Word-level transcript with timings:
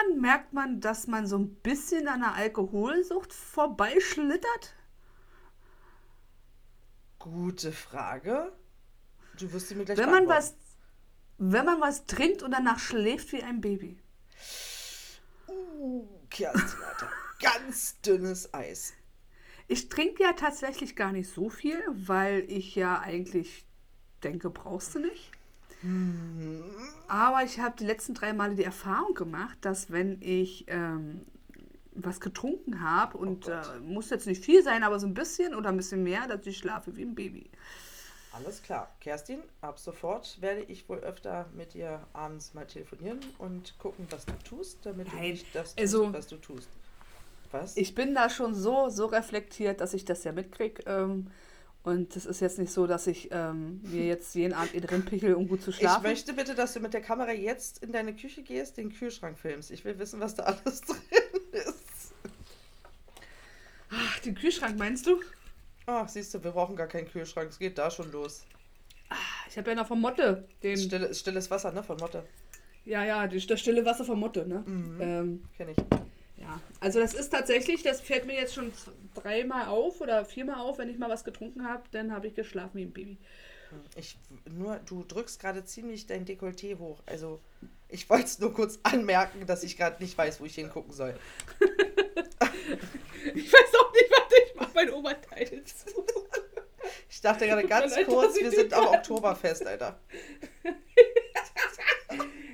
woran 0.00 0.20
merkt 0.20 0.52
man, 0.52 0.80
dass 0.80 1.06
man 1.06 1.26
so 1.26 1.38
ein 1.38 1.54
bisschen 1.56 2.08
an 2.08 2.20
der 2.20 2.34
Alkoholsucht 2.34 3.32
vorbeischlittert? 3.32 4.74
Gute 7.18 7.72
Frage. 7.72 8.52
Du 9.38 9.52
wirst 9.52 9.68
sie 9.68 9.74
mir 9.74 9.84
gleich 9.84 9.98
Wenn 9.98 10.10
man, 10.10 10.28
was, 10.28 10.54
wenn 11.38 11.64
man 11.64 11.80
was 11.80 12.06
trinkt 12.06 12.42
und 12.42 12.52
danach 12.52 12.78
schläft 12.78 13.32
wie 13.32 13.42
ein 13.42 13.60
Baby. 13.60 13.98
Uh, 15.48 16.06
Kerstin, 16.30 16.82
Alter. 16.82 17.10
Ganz 17.40 18.00
dünnes 18.00 18.52
Eis. 18.54 18.94
Ich 19.66 19.88
trinke 19.88 20.22
ja 20.22 20.32
tatsächlich 20.32 20.96
gar 20.96 21.12
nicht 21.12 21.30
so 21.30 21.48
viel, 21.48 21.82
weil 21.92 22.44
ich 22.50 22.74
ja 22.74 23.00
eigentlich 23.00 23.66
denke, 24.22 24.50
brauchst 24.50 24.94
du 24.94 24.98
nicht. 24.98 25.30
Aber 27.08 27.42
ich 27.44 27.58
habe 27.58 27.74
die 27.78 27.86
letzten 27.86 28.14
drei 28.14 28.32
Male 28.32 28.54
die 28.54 28.64
Erfahrung 28.64 29.14
gemacht, 29.14 29.58
dass 29.62 29.90
wenn 29.90 30.20
ich 30.20 30.64
ähm, 30.68 31.22
was 31.92 32.20
getrunken 32.20 32.82
habe 32.82 33.18
und 33.18 33.48
Oh 33.48 33.52
äh, 33.52 33.80
muss 33.80 34.10
jetzt 34.10 34.26
nicht 34.26 34.44
viel 34.44 34.62
sein, 34.62 34.82
aber 34.82 34.98
so 35.00 35.06
ein 35.06 35.14
bisschen 35.14 35.54
oder 35.54 35.70
ein 35.70 35.76
bisschen 35.76 36.02
mehr, 36.02 36.26
dass 36.28 36.46
ich 36.46 36.58
schlafe 36.58 36.96
wie 36.96 37.02
ein 37.02 37.14
Baby. 37.14 37.50
Alles 38.32 38.62
klar. 38.62 38.94
Kerstin, 39.00 39.40
ab 39.60 39.78
sofort 39.80 40.40
werde 40.40 40.62
ich 40.62 40.88
wohl 40.88 40.98
öfter 40.98 41.46
mit 41.56 41.74
dir 41.74 42.00
abends 42.12 42.54
mal 42.54 42.64
telefonieren 42.66 43.18
und 43.38 43.76
gucken, 43.78 44.06
was 44.10 44.24
du 44.24 44.32
tust, 44.44 44.78
damit 44.84 45.08
du 45.10 45.16
Nein, 45.16 45.32
nicht 45.32 45.46
das 45.52 45.74
tust, 45.74 45.80
also- 45.80 46.12
was 46.12 46.26
du 46.28 46.36
tust. 46.36 46.68
Was? 47.52 47.76
Ich 47.76 47.96
bin 47.96 48.14
da 48.14 48.30
schon 48.30 48.54
so, 48.54 48.88
so 48.90 49.06
reflektiert, 49.06 49.80
dass 49.80 49.92
ich 49.92 50.04
das 50.04 50.22
ja 50.22 50.30
mitkriege. 50.30 50.84
Ähm, 50.86 51.26
und 51.82 52.14
es 52.16 52.26
ist 52.26 52.40
jetzt 52.40 52.58
nicht 52.58 52.72
so, 52.72 52.86
dass 52.86 53.06
ich 53.06 53.28
ähm, 53.32 53.80
mir 53.84 54.04
jetzt 54.06 54.34
jeden 54.34 54.52
Abend 54.54 54.74
in 54.74 54.82
drin 54.82 55.04
pichel, 55.04 55.34
um 55.34 55.48
gut 55.48 55.62
zu 55.62 55.70
Ich 55.70 55.76
schlafen. 55.76 56.02
möchte 56.02 56.32
bitte, 56.34 56.54
dass 56.54 56.74
du 56.74 56.80
mit 56.80 56.92
der 56.92 57.00
Kamera 57.00 57.32
jetzt 57.32 57.82
in 57.82 57.92
deine 57.92 58.14
Küche 58.14 58.42
gehst, 58.42 58.76
den 58.76 58.92
Kühlschrank 58.92 59.38
filmst. 59.38 59.70
Ich 59.70 59.84
will 59.84 59.98
wissen, 59.98 60.20
was 60.20 60.34
da 60.34 60.42
alles 60.44 60.80
drin 60.82 60.96
ist. 61.52 62.12
Ach, 63.90 64.18
den 64.20 64.34
Kühlschrank 64.34 64.78
meinst 64.78 65.06
du? 65.06 65.20
Ach, 65.86 66.08
siehst 66.08 66.34
du, 66.34 66.44
wir 66.44 66.52
brauchen 66.52 66.76
gar 66.76 66.86
keinen 66.86 67.08
Kühlschrank. 67.08 67.50
Es 67.50 67.58
geht 67.58 67.78
da 67.78 67.90
schon 67.90 68.12
los. 68.12 68.44
Ich 69.48 69.58
habe 69.58 69.70
ja 69.70 69.76
noch 69.76 69.88
von 69.88 70.00
Motte 70.00 70.46
den. 70.62 70.76
Stille, 70.76 71.12
stilles 71.14 71.50
Wasser, 71.50 71.72
ne, 71.72 71.82
von 71.82 71.96
Motte. 71.96 72.24
Ja, 72.84 73.04
ja, 73.04 73.26
das 73.26 73.42
stille 73.60 73.84
Wasser 73.84 74.04
von 74.04 74.18
Motte, 74.20 74.46
ne? 74.46 74.62
Mhm. 74.66 75.00
Ähm, 75.00 75.42
Kenn 75.56 75.68
ich. 75.70 75.76
Ja, 76.50 76.60
also 76.80 77.00
das 77.00 77.14
ist 77.14 77.30
tatsächlich, 77.30 77.82
das 77.82 78.00
fällt 78.00 78.26
mir 78.26 78.34
jetzt 78.34 78.54
schon 78.54 78.72
dreimal 79.14 79.66
auf 79.68 80.00
oder 80.00 80.24
viermal 80.24 80.60
auf, 80.60 80.78
wenn 80.78 80.88
ich 80.88 80.98
mal 80.98 81.08
was 81.08 81.24
getrunken 81.24 81.66
habe, 81.66 81.82
dann 81.92 82.12
habe 82.12 82.26
ich 82.26 82.34
geschlafen 82.34 82.72
wie 82.74 82.82
ein 82.82 82.92
Baby. 82.92 83.18
Ich, 83.96 84.16
nur, 84.50 84.80
du 84.86 85.04
drückst 85.04 85.40
gerade 85.40 85.64
ziemlich 85.64 86.06
dein 86.06 86.26
Dekolleté 86.26 86.78
hoch. 86.78 87.02
Also, 87.06 87.40
ich 87.88 88.10
wollte 88.10 88.24
es 88.24 88.38
nur 88.40 88.52
kurz 88.52 88.80
anmerken, 88.82 89.46
dass 89.46 89.62
ich 89.62 89.76
gerade 89.76 90.02
nicht 90.02 90.18
weiß, 90.18 90.40
wo 90.40 90.44
ich 90.44 90.54
hingucken 90.54 90.92
soll. 90.92 91.14
Ich 93.34 93.52
weiß 93.52 93.74
auch 93.78 93.92
nicht, 93.92 94.10
was 94.10 94.38
ich 94.44 94.54
mache, 94.54 94.70
mein 94.74 94.90
Oberteil 94.90 95.62
zu. 95.64 96.04
Ich 97.08 97.20
dachte 97.20 97.46
gerade 97.46 97.66
ganz 97.66 97.94
kurz, 98.06 98.40
wir 98.40 98.50
sind 98.50 98.72
am. 98.72 98.86
Oktoberfest, 98.86 99.66
Alter. 99.66 100.00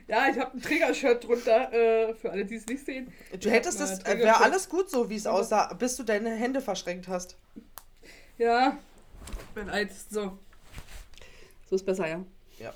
Ja, 0.09 0.29
ich 0.31 0.39
habe 0.39 0.57
ein 0.57 0.63
Trägershirt 0.63 1.25
drunter, 1.25 1.73
äh, 1.73 2.15
für 2.15 2.31
alle, 2.31 2.45
die 2.45 2.55
es 2.55 2.67
nicht 2.67 2.85
sehen. 2.85 3.13
Du 3.41 3.51
hättest 3.51 3.81
es, 3.81 3.99
Träger- 4.01 4.19
wäre 4.25 4.41
alles 4.41 4.69
gut 4.69 4.89
so, 4.89 5.11
wie 5.11 5.17
es 5.17 5.27
aussah, 5.27 5.73
bis 5.75 5.97
du 5.97 6.05
deine 6.05 6.31
Hände 6.31 6.61
verschränkt 6.61 7.09
hast. 7.09 7.37
Ja, 8.39 8.79
bin 9.55 9.69
alt. 9.69 9.91
So. 10.11 10.39
So 11.69 11.75
ist 11.77 11.85
besser, 11.85 12.07
ja. 12.07 12.25
Ja. 12.59 12.73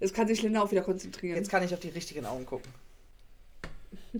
Jetzt 0.00 0.14
kann 0.14 0.26
sich 0.26 0.40
Linda 0.40 0.62
auch 0.62 0.70
wieder 0.70 0.82
konzentrieren. 0.82 1.36
Jetzt 1.36 1.50
kann 1.50 1.62
ich 1.62 1.74
auf 1.74 1.80
die 1.80 1.88
richtigen 1.90 2.24
Augen 2.24 2.46
gucken. 2.46 2.72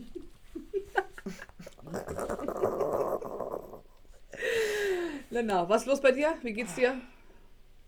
Linda, 5.31 5.69
was 5.69 5.83
ist 5.83 5.87
los 5.89 6.01
bei 6.01 6.13
dir? 6.13 6.35
Wie 6.43 6.53
geht's 6.53 6.75
dir? 6.75 7.01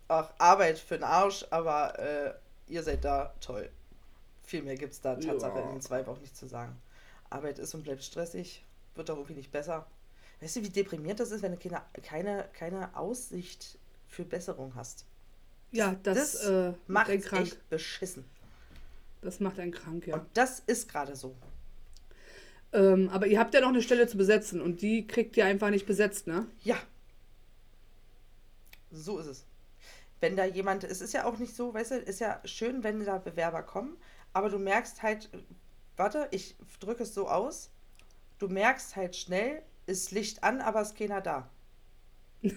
Ach, 0.09 0.31
Arbeit 0.39 0.79
für 0.79 0.95
den 0.97 1.05
Arsch, 1.05 1.45
aber 1.51 1.99
äh, 1.99 2.33
ihr 2.71 2.83
seid 2.83 3.05
da 3.05 3.35
toll. 3.41 3.69
Viel 4.45 4.63
mehr 4.63 4.77
gibt 4.77 4.93
es 4.95 5.01
da 5.01 5.17
Tatsache 5.17 5.59
Ja. 5.59 5.65
in 5.65 5.71
den 5.77 5.81
zwei 5.81 6.07
Wochen 6.07 6.21
nicht 6.23 6.37
zu 6.37 6.47
sagen. 6.47 6.77
Arbeit 7.29 7.59
ist 7.59 7.75
und 7.75 7.83
bleibt 7.85 8.03
stressig, 8.03 8.65
wird 8.95 9.11
auch 9.11 9.17
irgendwie 9.17 9.35
nicht 9.35 9.53
besser. 9.53 9.87
Weißt 10.41 10.57
du, 10.57 10.63
wie 10.63 10.71
deprimiert 10.71 11.21
das 11.21 11.31
ist, 11.31 11.43
wenn 11.43 11.53
du 11.53 11.59
keine, 11.59 11.83
keine, 12.03 12.49
keine 12.55 12.97
Aussicht 12.97 13.79
für 14.09 14.25
Besserung 14.25 14.75
hast? 14.75 15.05
Ja, 15.71 15.95
das, 16.03 16.33
Das 16.33 16.45
äh, 16.47 16.69
macht 16.71 16.89
Macht 16.89 17.11
einen 17.11 17.23
krank. 17.23 17.43
echt 17.47 17.69
beschissen. 17.71 18.25
Das 19.23 19.39
macht 19.39 19.59
einen 19.61 19.71
krank, 19.73 20.07
ja. 20.07 20.17
Und 20.17 20.27
das 20.35 20.61
ist 20.67 20.89
gerade 20.89 21.15
so. 21.15 21.37
Ähm, 22.73 23.09
aber 23.11 23.27
ihr 23.27 23.39
habt 23.39 23.53
ja 23.55 23.61
noch 23.61 23.69
eine 23.69 23.83
Stelle 23.83 24.09
zu 24.09 24.17
besetzen 24.17 24.61
und 24.61 24.81
die 24.81 25.07
kriegt 25.07 25.37
ihr 25.37 25.45
einfach 25.45 25.71
nicht 25.71 25.87
besetzt, 25.87 26.27
ne? 26.27 26.47
Ja. 26.63 26.77
So 28.91 29.19
ist 29.19 29.27
es. 29.27 29.45
Wenn 30.21 30.37
da 30.37 30.45
jemand, 30.45 30.85
es 30.85 31.01
ist 31.01 31.15
ja 31.15 31.25
auch 31.25 31.39
nicht 31.39 31.57
so, 31.57 31.73
weißt 31.73 31.93
du, 31.93 31.95
ist 31.97 32.21
ja 32.21 32.41
schön, 32.45 32.85
wenn 32.85 33.05
da 33.05 33.19
Bewerber 33.19 33.63
kommen, 33.63 33.97
aber 34.33 34.51
du 34.51 34.59
merkst 34.59 35.03
halt, 35.03 35.31
warte, 35.97 36.29
ich 36.31 36.57
drücke 36.79 37.05
es 37.05 37.15
so 37.15 37.29
aus, 37.29 37.71
du 38.39 38.49
merkst 38.49 38.97
halt 38.97 39.17
schnell, 39.17 39.63
ist 39.87 40.13
Licht 40.13 40.45
an, 40.45 40.61
aber 40.61 40.83
ist 40.83 40.97
keiner 40.97 41.21
da. 41.21 41.49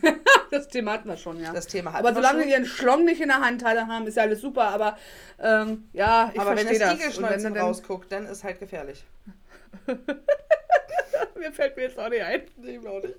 Das 0.51 0.68
Thema 0.68 0.94
hatten 0.94 1.09
wir 1.09 1.18
schon, 1.18 1.41
ja. 1.41 1.51
Das 1.51 1.66
Thema 1.66 1.94
hatten 1.94 2.06
aber 2.06 2.13
solange 2.13 2.44
die 2.44 2.51
ihren 2.51 2.68
Schlong 2.68 3.06
nicht 3.06 3.19
in 3.19 3.29
der 3.29 3.41
Hand 3.41 3.66
haben, 3.66 4.06
ist 4.06 4.18
ja 4.18 4.22
alles 4.22 4.40
super. 4.40 4.66
Aber 4.66 5.00
ähm, 5.40 5.90
ja, 5.94 6.30
ich 6.31 6.40
aber 6.40 6.51
wenn 6.51 6.68
verstehe 6.68 6.78
das 6.78 6.90
das. 6.90 6.91
Und 6.91 7.00
wenn 7.00 7.07
Igelschnolzen 7.07 7.53
dann, 7.56 7.63
rausguckt, 7.63 8.12
dann 8.12 8.28
ist 8.28 8.44
halt 8.44 8.59
gefährlich. 8.59 9.03
mir 9.88 11.51
fällt 11.51 11.75
mir 11.75 11.81
jetzt 11.84 11.97
auch 11.97 12.09
nicht 12.09 12.22
ein. 12.22 12.44
Nee, 12.57 12.78
mir 12.78 12.91
auch 12.91 13.01
nicht. 13.01 13.16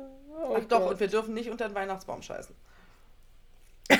Oh 0.42 0.56
Ach 0.56 0.64
doch, 0.64 0.80
Gott. 0.80 0.90
und 0.92 1.00
wir 1.00 1.08
dürfen 1.08 1.34
nicht 1.34 1.50
unter 1.50 1.68
den 1.68 1.74
Weihnachtsbaum 1.74 2.22
scheißen. 2.22 2.54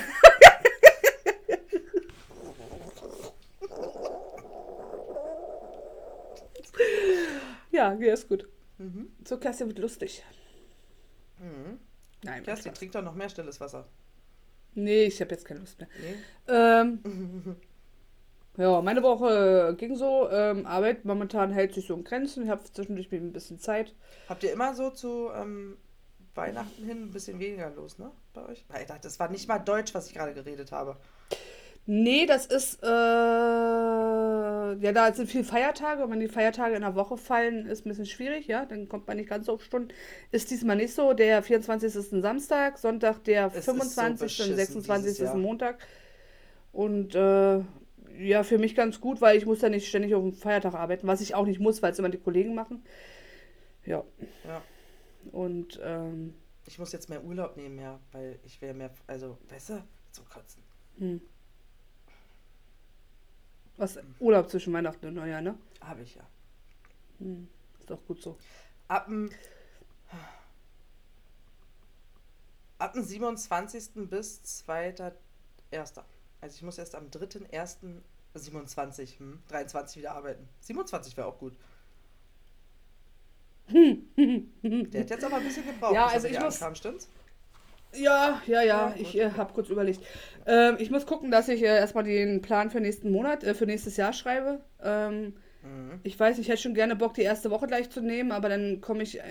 Ja, 7.70 7.94
ja, 7.94 8.12
ist 8.12 8.28
gut. 8.28 8.48
Mhm. 8.78 9.10
So, 9.26 9.38
Kerstin 9.38 9.68
wird 9.68 9.78
lustig. 9.78 10.24
Mhm. 11.38 11.78
Nein, 12.22 12.42
Kerstin, 12.42 12.74
trink 12.74 12.92
doch 12.92 13.02
noch 13.02 13.14
mehr 13.14 13.28
stilles 13.28 13.60
Wasser. 13.60 13.86
Nee, 14.74 15.04
ich 15.04 15.20
habe 15.20 15.30
jetzt 15.30 15.44
keine 15.44 15.60
Lust 15.60 15.78
mehr. 15.78 15.88
Nee? 16.00 16.14
Ähm, 16.48 17.56
ja, 18.56 18.82
meine 18.82 19.02
Woche 19.02 19.74
ging 19.78 19.96
so. 19.96 20.28
Ähm, 20.30 20.66
Arbeit 20.66 21.04
momentan 21.04 21.52
hält 21.52 21.74
sich 21.74 21.86
so 21.86 21.94
in 21.94 22.04
Grenzen. 22.04 22.44
Ich 22.44 22.50
habe 22.50 22.64
zwischendurch 22.64 23.10
ein 23.12 23.32
bisschen 23.32 23.58
Zeit. 23.58 23.94
Habt 24.28 24.42
ihr 24.42 24.52
immer 24.52 24.74
so 24.74 24.90
zu 24.90 25.30
ähm, 25.34 25.76
Weihnachten 26.34 26.84
hin 26.84 27.04
ein 27.04 27.10
bisschen 27.10 27.38
weniger 27.38 27.70
los, 27.70 27.98
ne? 27.98 28.10
Bei 28.34 28.46
euch? 28.46 28.64
Das 29.02 29.18
war 29.18 29.28
nicht 29.28 29.48
mal 29.48 29.58
Deutsch, 29.58 29.94
was 29.94 30.08
ich 30.08 30.14
gerade 30.14 30.34
geredet 30.34 30.72
habe. 30.72 30.96
Nee, 31.86 32.26
das 32.26 32.46
ist, 32.46 32.82
äh, 32.82 32.86
ja, 32.86 34.92
da 34.92 35.12
sind 35.12 35.28
viele 35.28 35.44
Feiertage 35.44 36.04
und 36.04 36.10
wenn 36.10 36.20
die 36.20 36.28
Feiertage 36.28 36.76
in 36.76 36.82
der 36.82 36.94
Woche 36.94 37.16
fallen, 37.16 37.66
ist 37.66 37.84
ein 37.84 37.88
bisschen 37.88 38.06
schwierig, 38.06 38.46
ja, 38.46 38.64
dann 38.64 38.88
kommt 38.88 39.08
man 39.08 39.16
nicht 39.16 39.28
ganz 39.28 39.46
so 39.46 39.54
auf 39.54 39.64
Stunden. 39.64 39.88
Ist 40.30 40.50
diesmal 40.50 40.76
nicht 40.76 40.94
so, 40.94 41.14
der 41.14 41.42
24. 41.42 41.94
ist 41.94 42.12
ein 42.12 42.22
Samstag, 42.22 42.78
Sonntag 42.78 43.24
der 43.24 43.46
Es 43.46 43.56
ist 43.56 43.64
so 43.64 43.72
25. 43.72 44.20
beschissen 44.20 44.52
und 44.52 44.56
26. 44.56 45.04
dieses 45.04 45.20
ist 45.20 45.34
ein 45.34 45.40
Montag. 45.40 45.78
Und, 46.72 47.14
äh, 47.14 47.60
ja, 48.18 48.42
für 48.44 48.58
mich 48.58 48.76
ganz 48.76 49.00
gut, 49.00 49.20
weil 49.20 49.36
ich 49.36 49.46
muss 49.46 49.62
ja 49.62 49.68
nicht 49.68 49.88
ständig 49.88 50.14
auf 50.14 50.22
dem 50.22 50.34
Feiertag 50.34 50.74
arbeiten, 50.74 51.06
was 51.06 51.20
ich 51.20 51.34
auch 51.34 51.46
nicht 51.46 51.58
muss, 51.58 51.82
weil 51.82 51.92
es 51.92 51.98
immer 51.98 52.10
die 52.10 52.18
Kollegen 52.18 52.54
machen. 52.54 52.84
Ja, 53.84 54.04
Ja. 54.44 54.62
Und, 55.32 55.78
ähm, 55.82 56.34
Ich 56.66 56.78
muss 56.78 56.92
jetzt 56.92 57.08
mehr 57.08 57.24
Urlaub 57.24 57.56
nehmen, 57.56 57.78
ja, 57.78 57.98
weil 58.12 58.38
ich 58.44 58.60
will 58.60 58.74
mehr, 58.74 58.90
also, 59.06 59.38
du, 59.48 59.82
zum 60.12 60.28
Kotzen. 60.28 60.62
hm. 60.98 61.20
Was, 63.76 63.98
Urlaub 64.18 64.50
zwischen 64.50 64.72
Weihnachten 64.74 65.06
und 65.06 65.14
Neujahr, 65.14 65.40
ne? 65.40 65.56
Habe 65.80 66.02
ich 66.02 66.14
ja. 66.14 66.26
Hm. 67.18 67.48
Ist 67.78 67.88
doch 67.90 68.04
gut 68.06 68.20
so. 68.20 68.36
Ab 68.88 69.06
dem, 69.06 69.30
ab 72.78 72.92
dem 72.92 73.02
27. 73.02 74.08
bis 74.08 74.42
2.1. 74.66 75.12
Also 76.42 76.56
ich 76.56 76.62
muss 76.62 76.78
erst 76.78 76.94
am 76.94 77.10
3.1. 77.10 78.02
27, 78.34 79.18
hm, 79.18 79.42
23 79.48 79.96
wieder 79.96 80.12
arbeiten. 80.12 80.48
27 80.60 81.16
wäre 81.16 81.26
auch 81.26 81.38
gut. 81.38 81.56
Der 83.72 85.00
hat 85.02 85.10
jetzt 85.10 85.24
aber 85.24 85.36
ein 85.36 85.44
bisschen 85.44 85.66
gebraucht, 85.66 85.94
Ja, 85.94 86.04
bis 86.04 86.12
er 86.12 86.14
also 86.16 86.26
ich 86.28 86.40
muss- 86.40 86.60
ankam, 86.62 86.74
stimmt's? 86.74 87.08
Ja, 87.92 88.40
ja, 88.46 88.62
ja, 88.62 88.94
ich 88.96 89.18
äh, 89.18 89.32
habe 89.32 89.52
kurz 89.52 89.68
überlegt. 89.68 90.00
Ähm, 90.46 90.76
ich 90.78 90.90
muss 90.92 91.06
gucken, 91.06 91.30
dass 91.32 91.48
ich 91.48 91.60
äh, 91.62 91.66
erstmal 91.66 92.04
den 92.04 92.40
Plan 92.40 92.70
für 92.70 92.80
nächsten 92.80 93.10
Monat, 93.10 93.42
äh, 93.42 93.52
für 93.54 93.66
nächstes 93.66 93.96
Jahr 93.96 94.12
schreibe. 94.12 94.60
Ähm, 94.82 95.34
Mhm. 95.62 96.00
ich 96.04 96.18
weiß, 96.18 96.38
ich 96.38 96.48
hätte 96.48 96.62
schon 96.62 96.72
gerne 96.72 96.96
Bock, 96.96 97.12
die 97.12 97.20
erste 97.20 97.50
Woche 97.50 97.66
gleich 97.66 97.90
zu 97.90 98.00
nehmen, 98.00 98.32
aber 98.32 98.48
dann 98.48 98.80
komme 98.80 99.02
ich 99.02 99.18
äh, 99.18 99.22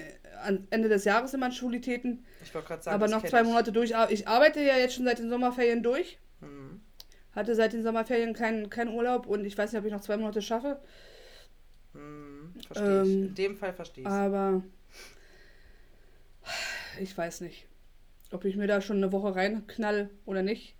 am 0.45 0.67
Ende 0.69 0.87
des 0.87 1.03
Jahres 1.05 1.33
in 1.33 1.39
meine 1.39 1.53
Schulitäten. 1.55 2.23
Ich 2.43 2.53
wollte 2.53 2.67
gerade 2.67 2.83
sagen, 2.83 2.95
aber 2.95 3.07
noch 3.07 3.23
zwei 3.25 3.41
ich. 3.41 3.47
Monate 3.47 3.71
durch. 3.71 3.93
Ich 4.09 4.27
arbeite 4.27 4.61
ja 4.61 4.77
jetzt 4.77 4.93
schon 4.93 5.05
seit 5.05 5.17
den 5.19 5.29
Sommerferien 5.29 5.81
durch. 5.81 6.19
Mhm. 6.41 6.81
Hatte 7.33 7.55
seit 7.55 7.73
den 7.73 7.81
Sommerferien 7.81 8.33
keinen 8.33 8.69
kein 8.69 8.89
Urlaub 8.89 9.25
und 9.25 9.43
ich 9.45 9.57
weiß 9.57 9.71
nicht, 9.71 9.79
ob 9.79 9.85
ich 9.87 9.91
noch 9.91 10.01
zwei 10.01 10.17
Monate 10.17 10.41
schaffe. 10.43 10.79
Hm, 11.93 12.28
verstehe 12.67 13.03
ich. 13.03 13.09
Ähm, 13.09 13.23
In 13.27 13.35
dem 13.35 13.57
Fall 13.57 13.73
verstehe 13.73 14.03
ich 14.03 14.09
Aber 14.09 14.61
ich 16.99 17.17
weiß 17.17 17.41
nicht, 17.41 17.67
ob 18.31 18.45
ich 18.45 18.55
mir 18.55 18.67
da 18.67 18.81
schon 18.81 18.97
eine 18.97 19.11
Woche 19.11 19.35
reinknall 19.35 20.09
oder 20.25 20.41
nicht. 20.43 20.75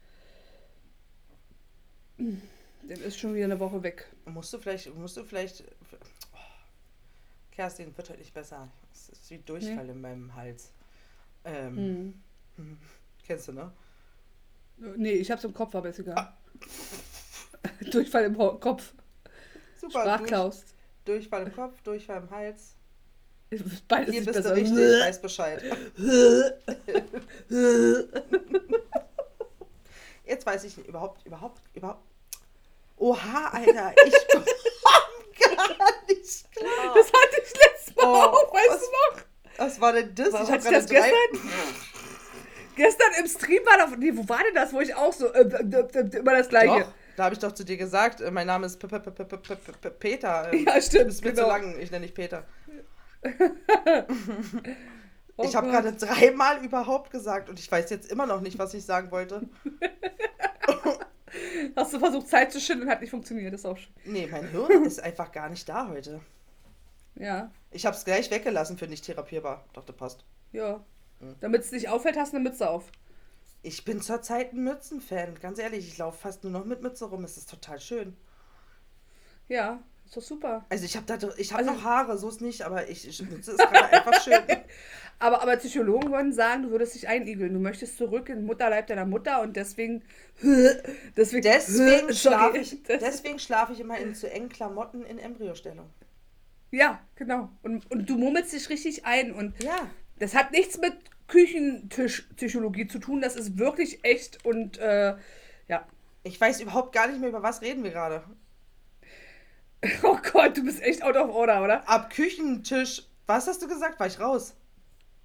Dann 2.17 2.41
ist 3.01 3.19
schon 3.19 3.33
wieder 3.33 3.45
eine 3.45 3.59
Woche 3.59 3.81
weg. 3.83 4.07
Musst 4.25 4.51
du 4.53 4.57
vielleicht, 4.57 4.93
musst 4.95 5.15
du 5.17 5.23
vielleicht. 5.23 5.63
Oh, 6.33 6.37
Kerstin, 7.51 7.95
wird 7.95 8.09
heute 8.09 8.19
nicht 8.19 8.33
besser. 8.33 8.67
Es 8.91 9.09
ist 9.09 9.29
wie 9.29 9.37
Durchfall 9.37 9.89
in 9.89 10.01
meinem 10.01 10.35
Hals. 10.35 10.71
Ähm, 11.45 12.21
Hm. 12.57 12.77
Kennst 13.25 13.47
du, 13.47 13.53
ne? 13.53 13.71
Nee, 14.97 15.11
ich 15.13 15.29
hab's 15.29 15.43
im 15.43 15.53
Kopf, 15.53 15.75
aber 15.75 15.89
ist 15.89 15.99
egal. 15.99 16.33
Durchfall 17.91 18.25
im 18.25 18.37
Kopf. 18.37 18.93
Super. 19.79 20.01
Sprachklaus. 20.01 20.61
Durch, 20.61 20.73
Durchfall 21.05 21.43
im 21.43 21.53
Kopf, 21.55 21.81
Durchfall 21.83 22.17
im 22.23 22.29
Hals. 22.29 22.75
Beides 23.87 24.11
Hier 24.11 24.21
ist 24.21 24.25
bist 24.27 24.39
du 24.39 24.43
besser. 24.43 24.55
richtig, 24.55 24.77
weiß 24.77 25.21
Bescheid. 25.21 25.63
Jetzt 30.25 30.45
weiß 30.45 30.63
ich 30.65 30.77
nicht, 30.77 30.87
überhaupt, 30.87 31.25
überhaupt, 31.25 31.61
überhaupt. 31.73 32.03
Oha, 32.97 33.47
Alter, 33.51 33.93
ich 34.05 34.13
komm 34.31 34.43
gar 34.43 35.93
nicht 36.07 36.51
klar. 36.51 36.93
Das 36.95 37.07
hatte 37.07 37.41
ich 37.43 37.53
letztes 37.55 37.95
Mal 37.95 38.05
Oh, 38.05 38.15
auch, 38.29 38.53
weißt 38.53 38.69
was- 38.69 38.79
du 38.81 38.85
noch? 38.91 39.23
Was 39.57 39.81
war 39.81 39.93
denn 39.93 40.13
das? 40.15 40.31
Was, 40.31 40.41
hab 40.41 40.49
hatte 40.49 40.67
ich 40.67 40.73
das 40.73 40.85
gestern? 40.89 41.11
Gestern 42.75 43.11
im 43.19 43.27
Stream 43.27 43.61
war 43.65 43.77
doch, 43.89 43.97
nee, 43.97 44.11
wo 44.15 44.29
war 44.29 44.41
denn 44.41 44.55
das, 44.55 44.71
wo 44.71 44.79
ich 44.79 44.95
auch 44.95 45.11
so, 45.11 45.27
äh, 45.33 45.41
äh, 45.41 45.99
äh, 45.99 46.17
immer 46.17 46.31
das 46.37 46.47
Gleiche. 46.47 46.79
Doch, 46.85 46.93
da 47.19 47.25
habe 47.25 47.33
ich 47.33 47.39
doch 47.39 47.51
zu 47.51 47.65
dir 47.65 47.75
gesagt, 47.75 48.21
äh, 48.21 48.31
mein 48.31 48.47
Name 48.47 48.65
ist 48.65 48.79
Peter. 48.79 50.55
Ja, 50.55 50.81
stimmt, 50.81 51.09
ist 51.09 51.23
mir 51.23 51.31
genau. 51.31 51.43
zu 51.43 51.49
lang, 51.49 51.79
ich 51.79 51.91
nenne 51.91 52.05
dich 52.05 52.15
Peter. 52.15 52.45
Oh 55.41 55.45
ich 55.45 55.55
habe 55.55 55.71
Gott. 55.71 55.83
gerade 55.83 55.95
dreimal 55.95 56.65
überhaupt 56.65 57.11
gesagt 57.11 57.49
und 57.49 57.57
ich 57.59 57.71
weiß 57.71 57.89
jetzt 57.91 58.11
immer 58.11 58.25
noch 58.25 58.41
nicht, 58.41 58.59
was 58.59 58.73
ich 58.73 58.83
sagen 58.83 59.09
wollte. 59.09 59.47
Hast 61.77 61.93
du 61.93 61.99
versucht, 61.99 62.27
Zeit 62.27 62.51
zu 62.51 62.59
schinden 62.59 62.83
und 62.83 62.89
hat 62.89 62.99
nicht 62.99 63.11
funktioniert, 63.11 63.53
das 63.53 63.61
ist 63.61 63.65
auch 63.65 63.77
schön. 63.77 63.93
Nee, 64.03 64.27
mein 64.29 64.49
Hirn 64.49 64.83
ist 64.83 65.01
einfach 65.01 65.31
gar 65.31 65.47
nicht 65.47 65.69
da 65.69 65.87
heute. 65.87 66.19
Ja, 67.15 67.51
Ich 67.71 67.85
habe 67.85 67.95
es 67.95 68.03
gleich 68.03 68.29
weggelassen 68.31 68.77
für 68.77 68.87
nicht 68.87 69.05
therapierbar. 69.05 69.63
Dachte, 69.71 69.93
passt. 69.93 70.25
ja. 70.51 70.83
Hm. 71.21 71.35
Damit 71.39 71.61
es 71.61 71.71
nicht 71.71 71.87
auffällt, 71.87 72.17
hast 72.17 72.33
du 72.33 72.37
eine 72.37 72.49
Mütze 72.49 72.69
auf. 72.69 72.91
Ich 73.61 73.83
bin 73.83 74.01
zurzeit 74.01 74.53
ein 74.53 74.63
Mützenfan. 74.63 75.35
Ganz 75.41 75.59
ehrlich, 75.59 75.87
ich 75.87 75.97
laufe 75.97 76.17
fast 76.19 76.43
nur 76.43 76.51
noch 76.53 76.65
mit 76.65 76.81
Mütze 76.81 77.05
rum. 77.05 77.23
Es 77.23 77.37
ist 77.37 77.49
total 77.49 77.79
schön. 77.79 78.15
Ja, 79.49 79.83
ist 80.05 80.15
doch 80.15 80.21
super. 80.21 80.65
Also 80.69 80.85
ich 80.85 80.95
habe 80.95 81.05
da, 81.05 81.17
ich 81.37 81.51
habe 81.51 81.63
Also- 81.63 81.73
noch 81.73 81.83
Haare, 81.83 82.17
so 82.17 82.29
ist 82.29 82.41
nicht, 82.41 82.61
aber 82.61 82.87
ich, 82.89 83.07
ich 83.07 83.21
Mütze 83.29 83.51
ist 83.51 83.57
gerade 83.57 83.85
einfach 83.91 84.21
schön. 84.23 84.39
Aber, 85.21 85.41
aber 85.41 85.57
Psychologen 85.57 86.11
würden 86.11 86.31
sagen, 86.31 86.63
du 86.63 86.69
würdest 86.71 86.95
dich 86.95 87.09
einigeln. 87.09 87.53
Du 87.53 87.59
möchtest 87.59 87.97
zurück 87.97 88.29
in 88.29 88.37
den 88.37 88.45
Mutterleib 88.45 88.87
deiner 88.87 89.05
Mutter 89.05 89.41
und 89.41 89.55
deswegen. 89.57 90.03
Deswegen, 91.17 91.41
Deswegen 91.43 92.13
schlafe 92.13 92.57
ich, 92.59 92.81
deswegen 92.83 93.39
schlafe 93.39 93.73
ich 93.73 93.81
immer 93.81 93.97
in 93.97 94.15
zu 94.15 94.31
engen 94.31 94.47
Klamotten 94.47 95.03
in 95.03 95.19
Embryostellung. 95.19 95.89
Ja, 96.71 97.01
genau. 97.15 97.49
Und, 97.61 97.91
und 97.91 98.09
du 98.09 98.15
murmelst 98.17 98.53
dich 98.53 98.69
richtig 98.69 99.03
ein. 99.05 99.33
Und 99.33 99.61
Ja, 99.61 99.75
das 100.19 100.33
hat 100.35 100.51
nichts 100.51 100.77
mit 100.77 100.93
Küchentischpsychologie 101.29 102.87
zu 102.87 102.99
tun. 102.99 103.21
Das 103.21 103.35
ist 103.35 103.57
wirklich 103.57 104.03
echt 104.03 104.43
und 104.45 104.77
äh, 104.79 105.15
ja. 105.67 105.87
ich 106.23 106.39
weiß 106.39 106.59
überhaupt 106.61 106.93
gar 106.93 107.07
nicht 107.07 107.19
mehr, 107.19 107.29
über 107.29 107.41
was 107.43 107.61
reden 107.61 107.83
wir 107.83 107.91
gerade. 107.91 108.23
Oh 110.03 110.17
Gott, 110.33 110.57
du 110.57 110.65
bist 110.65 110.81
echt 110.83 111.01
out 111.03 111.15
of 111.15 111.29
order, 111.33 111.63
oder? 111.63 111.87
Ab 111.87 112.09
Küchentisch, 112.13 113.03
was 113.27 113.47
hast 113.47 113.61
du 113.61 113.67
gesagt? 113.69 113.97
War 113.97 114.07
ich 114.07 114.19
raus? 114.19 114.53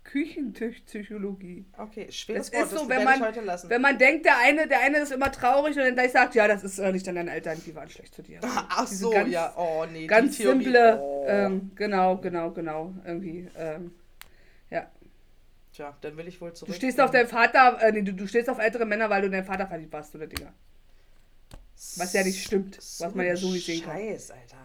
Küchentischpsychologie. 0.05 1.65
Okay, 1.77 2.11
schweres 2.13 2.51
Das 2.51 2.61
Wort, 2.61 2.73
ist 2.73 2.79
so, 2.79 2.89
wenn 2.89 3.03
man, 3.05 3.21
heute 3.21 3.41
lassen. 3.41 3.69
wenn 3.71 3.83
man 3.83 3.99
denkt, 3.99 4.27
der 4.27 4.39
eine, 4.39 4.69
der 4.69 4.81
eine 4.81 4.99
ist 4.99 5.11
immer 5.13 5.33
traurig 5.33 5.77
und 5.77 5.83
dann 5.83 5.95
gleich 5.95 6.13
sagt, 6.13 6.35
ja, 6.37 6.47
das 6.47 6.63
ist 6.63 6.79
äh, 6.79 6.93
nicht 6.93 7.09
an 7.09 7.17
deinen 7.17 7.29
Eltern, 7.29 7.61
die 7.67 7.75
waren 7.75 7.89
schlecht 7.89 8.15
zu 8.15 8.23
dir. 8.23 8.39
Ach 8.43 8.85
Diese 8.89 8.97
so, 8.97 9.11
ganz- 9.11 9.31
ja. 9.33 9.53
Oh 9.57 9.85
nee, 9.91 10.07
Ganz 10.07 10.37
simple, 10.37 11.01
Oh. 11.01 11.25
ähm, 11.27 11.71
genau, 11.75 12.19
genau, 12.19 12.51
genau, 12.51 12.95
irgendwie, 13.05 13.49
ähm, 13.59 13.93
ja. 14.71 14.87
Tja, 15.75 15.97
dann 16.03 16.17
will 16.17 16.29
ich 16.29 16.41
wohl 16.41 16.53
zurück. 16.53 16.69
Du 16.73 16.77
stehst 16.77 17.01
auf 17.01 17.11
deinen 17.11 17.27
Vater, 17.27 17.79
äh, 17.83 17.91
nee, 17.91 18.03
du, 18.03 18.15
du 18.15 18.29
stehst 18.29 18.49
auf 18.49 18.61
ältere 18.61 18.87
Männer, 18.87 19.11
weil 19.11 19.23
du 19.23 19.27
in 19.27 19.33
deinen 19.33 19.45
Vater 19.45 19.67
verliebt 19.67 19.93
warst, 19.93 20.15
oder 20.15 20.29
Dinger. 20.29 20.53
Was 21.97 22.13
ja 22.13 22.23
nicht 22.23 22.45
stimmt, 22.45 22.79
was 22.79 23.15
man 23.15 23.27
ja 23.27 23.35
so 23.37 23.51
nicht 23.51 23.67
sehen 23.67 23.83
kann. 23.83 23.97
Scheiß, 23.97 24.31
Alter. 24.31 24.57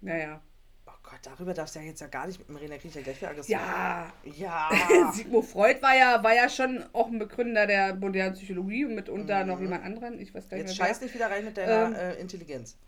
Naja. 0.00 0.40
Oh 0.86 0.92
Gott, 1.02 1.18
darüber 1.22 1.52
darfst 1.52 1.74
du 1.74 1.80
ja 1.80 1.84
jetzt 1.84 2.00
ja 2.00 2.06
gar 2.06 2.26
nicht 2.26 2.38
mit 2.38 2.48
dem 2.48 2.56
reden, 2.56 2.70
da 2.70 2.78
krieg 2.78 2.88
ich 2.88 2.94
ja 2.94 3.02
gleich 3.02 3.20
wieder 3.20 3.30
aggressiv. 3.32 3.50
Ja, 3.50 4.10
Ja. 4.24 4.70
Sigmund 5.12 5.44
Freud 5.44 5.82
war 5.82 5.94
ja, 5.94 6.22
war 6.24 6.34
ja 6.34 6.48
schon 6.48 6.84
auch 6.94 7.08
ein 7.08 7.18
Begründer 7.18 7.66
der 7.66 7.94
modernen 7.94 8.34
Psychologie 8.34 8.86
und 8.86 8.94
mitunter 8.94 9.44
noch 9.44 9.60
jemand 9.60 9.84
anderen. 9.84 10.18
Ich 10.18 10.34
weiß 10.34 10.48
gar 10.48 10.56
nicht 10.56 10.68
Jetzt 10.68 10.78
mehr. 10.78 10.86
wer. 10.86 10.94
scheiß 10.94 11.02
nicht 11.02 11.14
wieder 11.14 11.30
rein 11.30 11.44
mit 11.44 11.58
deiner 11.58 11.88
Ähm, 11.88 11.94
äh, 11.94 12.14
Intelligenz. 12.14 12.78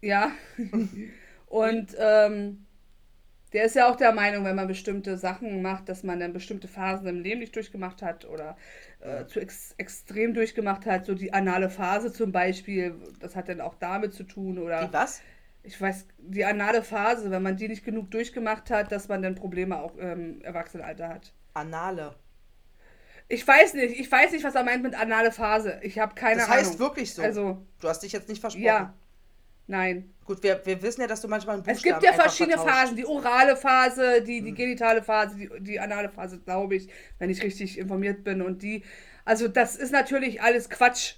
Ja. 0.00 0.30
und 1.46 1.96
ähm, 1.98 2.64
der 3.52 3.64
ist 3.64 3.74
ja 3.76 3.90
auch 3.90 3.96
der 3.96 4.12
Meinung, 4.12 4.44
wenn 4.44 4.56
man 4.56 4.68
bestimmte 4.68 5.16
Sachen 5.18 5.62
macht, 5.62 5.88
dass 5.88 6.02
man 6.04 6.20
dann 6.20 6.32
bestimmte 6.32 6.68
Phasen 6.68 7.06
im 7.08 7.20
Leben 7.20 7.40
nicht 7.40 7.54
durchgemacht 7.56 8.02
hat 8.02 8.24
oder 8.24 8.56
äh, 9.00 9.26
zu 9.26 9.40
ex 9.40 9.74
extrem 9.78 10.34
durchgemacht 10.34 10.86
hat. 10.86 11.06
So 11.06 11.14
die 11.14 11.32
anale 11.32 11.70
Phase 11.70 12.12
zum 12.12 12.32
Beispiel, 12.32 12.94
das 13.20 13.36
hat 13.36 13.48
dann 13.48 13.60
auch 13.60 13.74
damit 13.74 14.14
zu 14.14 14.24
tun. 14.24 14.58
Oder 14.58 14.86
Die 14.86 14.92
was? 14.92 15.22
ich 15.62 15.80
weiß, 15.80 16.06
die 16.18 16.44
anale 16.44 16.82
Phase, 16.82 17.30
wenn 17.30 17.42
man 17.42 17.56
die 17.56 17.68
nicht 17.68 17.84
genug 17.84 18.10
durchgemacht 18.10 18.70
hat, 18.70 18.92
dass 18.92 19.08
man 19.08 19.22
dann 19.22 19.34
Probleme 19.34 19.80
auch 19.80 19.96
im 19.96 20.40
Erwachsenenalter 20.42 21.08
hat. 21.08 21.34
Anale. 21.54 22.14
Ich 23.28 23.46
weiß 23.46 23.74
nicht, 23.74 23.98
ich 24.00 24.10
weiß 24.10 24.32
nicht, 24.32 24.44
was 24.44 24.54
er 24.54 24.64
meint 24.64 24.82
mit 24.82 24.94
anale 24.94 25.30
Phase. 25.32 25.78
Ich 25.82 25.98
habe 25.98 26.14
keine 26.14 26.40
das 26.40 26.48
Ahnung. 26.50 26.58
heißt 26.58 26.78
wirklich 26.78 27.14
so. 27.14 27.22
Also, 27.22 27.64
du 27.80 27.88
hast 27.88 28.02
dich 28.02 28.12
jetzt 28.12 28.28
nicht 28.28 28.40
versprochen. 28.40 28.64
ja. 28.64 28.94
Nein. 29.70 30.12
Gut, 30.24 30.42
wir, 30.42 30.60
wir 30.64 30.82
wissen 30.82 31.00
ja, 31.00 31.06
dass 31.06 31.20
du 31.20 31.28
manchmal 31.28 31.54
einen 31.54 31.64
Es 31.64 31.80
Buchstaben 31.80 32.00
gibt 32.00 32.02
ja 32.02 32.20
verschiedene 32.20 32.56
vertauscht. 32.56 32.74
Hm. 32.74 32.80
Phasen. 32.80 32.96
Die 32.96 33.06
orale 33.06 33.56
Phase, 33.56 34.22
die, 34.22 34.42
die 34.42 34.52
genitale 34.52 35.00
Phase, 35.00 35.36
die, 35.36 35.48
die 35.60 35.78
anale 35.78 36.08
Phase, 36.08 36.40
glaube 36.40 36.74
ich, 36.74 36.88
wenn 37.20 37.30
ich 37.30 37.40
richtig 37.44 37.78
informiert 37.78 38.24
bin. 38.24 38.42
Und 38.42 38.62
die, 38.62 38.82
also 39.24 39.46
das 39.46 39.76
ist 39.76 39.92
natürlich 39.92 40.42
alles 40.42 40.70
Quatsch. 40.70 41.14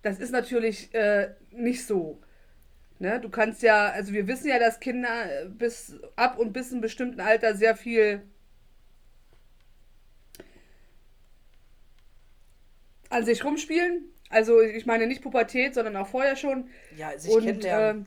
Das 0.00 0.20
ist 0.20 0.30
natürlich 0.30 0.94
äh, 0.94 1.34
nicht 1.50 1.84
so. 1.84 2.22
Ne? 2.98 3.20
Du 3.20 3.28
kannst 3.28 3.62
ja, 3.62 3.88
also 3.88 4.14
wir 4.14 4.26
wissen 4.26 4.48
ja, 4.48 4.58
dass 4.58 4.80
Kinder 4.80 5.44
bis 5.50 6.00
ab 6.16 6.38
und 6.38 6.54
bis 6.54 6.72
einem 6.72 6.80
bestimmten 6.80 7.20
Alter 7.20 7.54
sehr 7.54 7.76
viel 7.76 8.22
an 13.10 13.26
sich 13.26 13.44
rumspielen. 13.44 14.04
Also 14.30 14.60
ich 14.62 14.86
meine 14.86 15.06
nicht 15.06 15.22
Pubertät, 15.22 15.74
sondern 15.74 15.96
auch 15.96 16.06
vorher 16.06 16.36
schon. 16.36 16.70
Ja, 16.96 17.18
sich 17.18 17.30
Und 17.32 17.44
kennenlernen. 17.44 18.06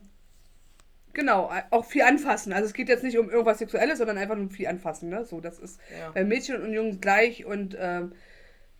genau, 1.12 1.52
auch 1.70 1.84
viel 1.84 2.02
anfassen. 2.02 2.52
Also 2.52 2.66
es 2.66 2.72
geht 2.74 2.88
jetzt 2.88 3.04
nicht 3.04 3.18
um 3.18 3.30
irgendwas 3.30 3.58
Sexuelles, 3.58 3.98
sondern 3.98 4.18
einfach 4.18 4.36
um 4.36 4.50
viel 4.50 4.66
anfassen. 4.66 5.10
Ne? 5.10 5.24
So, 5.24 5.40
das 5.40 5.58
ist 5.60 5.78
Ja. 5.96 6.10
bei 6.10 6.24
Mädchen 6.24 6.60
und 6.62 6.72
Jungen 6.72 7.00
gleich 7.00 7.44
und 7.44 7.76
ähm, 7.78 8.12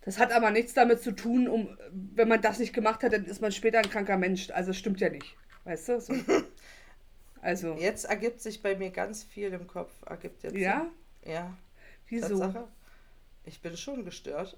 das 0.01 0.19
hat 0.19 0.31
aber 0.31 0.51
nichts 0.51 0.73
damit 0.73 1.01
zu 1.01 1.11
tun, 1.13 1.47
um 1.47 1.77
wenn 1.91 2.27
man 2.27 2.41
das 2.41 2.59
nicht 2.59 2.73
gemacht 2.73 3.01
hat, 3.03 3.13
dann 3.13 3.25
ist 3.25 3.41
man 3.41 3.51
später 3.51 3.79
ein 3.79 3.89
kranker 3.89 4.17
Mensch. 4.17 4.49
Also 4.51 4.71
es 4.71 4.77
stimmt 4.77 4.99
ja 4.99 5.09
nicht. 5.09 5.35
Weißt 5.63 5.89
du? 5.89 6.01
So. 6.01 6.13
Also, 7.41 7.75
Jetzt 7.75 8.05
ergibt 8.05 8.41
sich 8.41 8.63
bei 8.63 8.75
mir 8.75 8.89
ganz 8.89 9.23
viel 9.23 9.53
im 9.53 9.67
Kopf. 9.67 9.91
Ergibt 10.07 10.41
jetzt 10.41 10.55
ja? 10.55 10.87
Sinn. 11.21 11.31
Ja. 11.31 11.55
Wieso? 12.09 12.39
Tatsache. 12.39 12.67
Ich 13.43 13.61
bin 13.61 13.77
schon 13.77 14.03
gestört. 14.03 14.57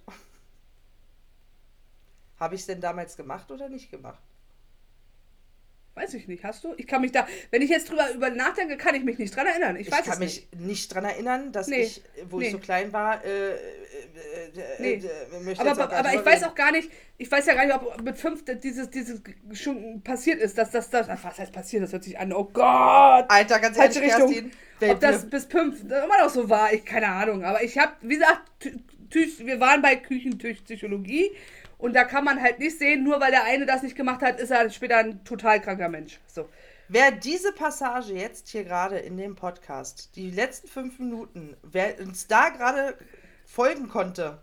Habe 2.39 2.55
ich 2.55 2.61
es 2.61 2.67
denn 2.67 2.81
damals 2.81 3.17
gemacht 3.17 3.49
oder 3.51 3.69
nicht 3.69 3.89
gemacht? 3.91 4.21
Weiß 5.95 6.13
ich 6.13 6.27
nicht. 6.27 6.43
Hast 6.43 6.63
du? 6.63 6.75
Ich 6.77 6.85
kann 6.85 7.01
mich 7.01 7.11
da, 7.11 7.25
wenn 7.49 7.63
ich 7.63 7.71
jetzt 7.71 7.89
drüber 7.89 8.11
über 8.13 8.29
nachdenke, 8.29 8.77
kann 8.77 8.93
ich 8.93 9.03
mich 9.03 9.17
nicht 9.17 9.35
dran 9.35 9.47
erinnern. 9.47 9.75
Ich, 9.77 9.87
Ich, 9.87 9.91
weiß 9.91 10.03
kann 10.03 10.13
es 10.13 10.19
mich 10.19 10.47
nicht. 10.51 10.61
nicht, 10.61 10.93
dran 10.93 11.05
erinnern, 11.05 11.51
dass 11.51 11.65
Nee. 11.67 11.81
ich, 11.81 12.03
wo 12.29 12.37
Nee. 12.37 12.45
ich 12.45 12.51
so 12.51 12.59
klein 12.59 12.93
war, 12.93 13.25
äh, 13.25 13.29
äh, 13.29 13.55
äh, 13.55 13.59
Nee. 14.77 14.93
äh, 14.93 15.39
möchte 15.39 15.61
Aber, 15.61 15.71
aber, 15.85 15.95
aber 15.97 16.09
nicht 16.11 16.19
ich 16.19 16.25
weiß 16.27 16.43
auch 16.43 16.53
gar 16.53 16.71
nicht, 16.71 16.91
ich 17.17 17.31
weiß 17.31 17.47
ja 17.47 17.55
gar 17.55 17.65
nicht, 17.65 17.73
ob 17.75 17.99
mit 18.03 18.15
fünf 18.15 18.45
dieses, 18.45 18.91
dieses 18.91 19.21
schon 19.53 20.03
passiert 20.03 20.39
ist, 20.39 20.55
dass 20.59 20.69
das, 20.69 20.91
das, 20.91 21.07
was 21.07 21.39
heißt 21.39 21.51
passiert, 21.51 21.81
das 21.81 21.91
hört 21.93 22.03
sich 22.03 22.19
an, 22.19 22.31
oh 22.31 22.43
Gott! 22.43 23.25
Alter, 23.29 23.57
ganz 23.59 23.75
Falsche 23.75 24.01
Richtung. 24.01 24.31
Kerstin. 24.31 24.51
Ob 24.91 24.99
das 24.99 25.27
bis 25.27 25.45
fünf 25.45 25.81
immer 25.81 26.23
noch 26.23 26.29
so 26.29 26.47
war, 26.47 26.71
ich 26.71 26.85
keine 26.85 27.07
Ahnung. 27.07 27.43
Aber 27.43 27.63
ich 27.63 27.75
habe, 27.79 27.93
wie 28.01 28.13
gesagt, 28.17 28.43
wir 29.09 29.59
waren 29.59 29.81
bei 29.81 29.95
Küchentischpsychologie 29.95 31.31
und 31.77 31.93
da 31.93 32.03
kann 32.03 32.23
man 32.23 32.41
halt 32.41 32.59
nicht 32.59 32.79
sehen, 32.79 33.03
nur 33.03 33.19
weil 33.19 33.31
der 33.31 33.43
eine 33.43 33.65
das 33.65 33.83
nicht 33.83 33.95
gemacht 33.95 34.21
hat, 34.21 34.39
ist 34.39 34.51
er 34.51 34.69
später 34.69 34.97
ein 34.97 35.23
total 35.23 35.61
kranker 35.61 35.89
Mensch. 35.89 36.19
So. 36.27 36.49
Wer 36.89 37.11
diese 37.11 37.51
Passage 37.51 38.13
jetzt 38.13 38.47
hier 38.47 38.63
gerade 38.63 38.97
in 38.97 39.17
dem 39.17 39.35
Podcast, 39.35 40.15
die 40.15 40.31
letzten 40.31 40.69
fünf 40.69 40.99
Minuten, 40.99 41.57
wer 41.61 41.99
uns 41.99 42.27
da 42.27 42.49
gerade 42.49 42.97
folgen 43.45 43.89
konnte, 43.89 44.41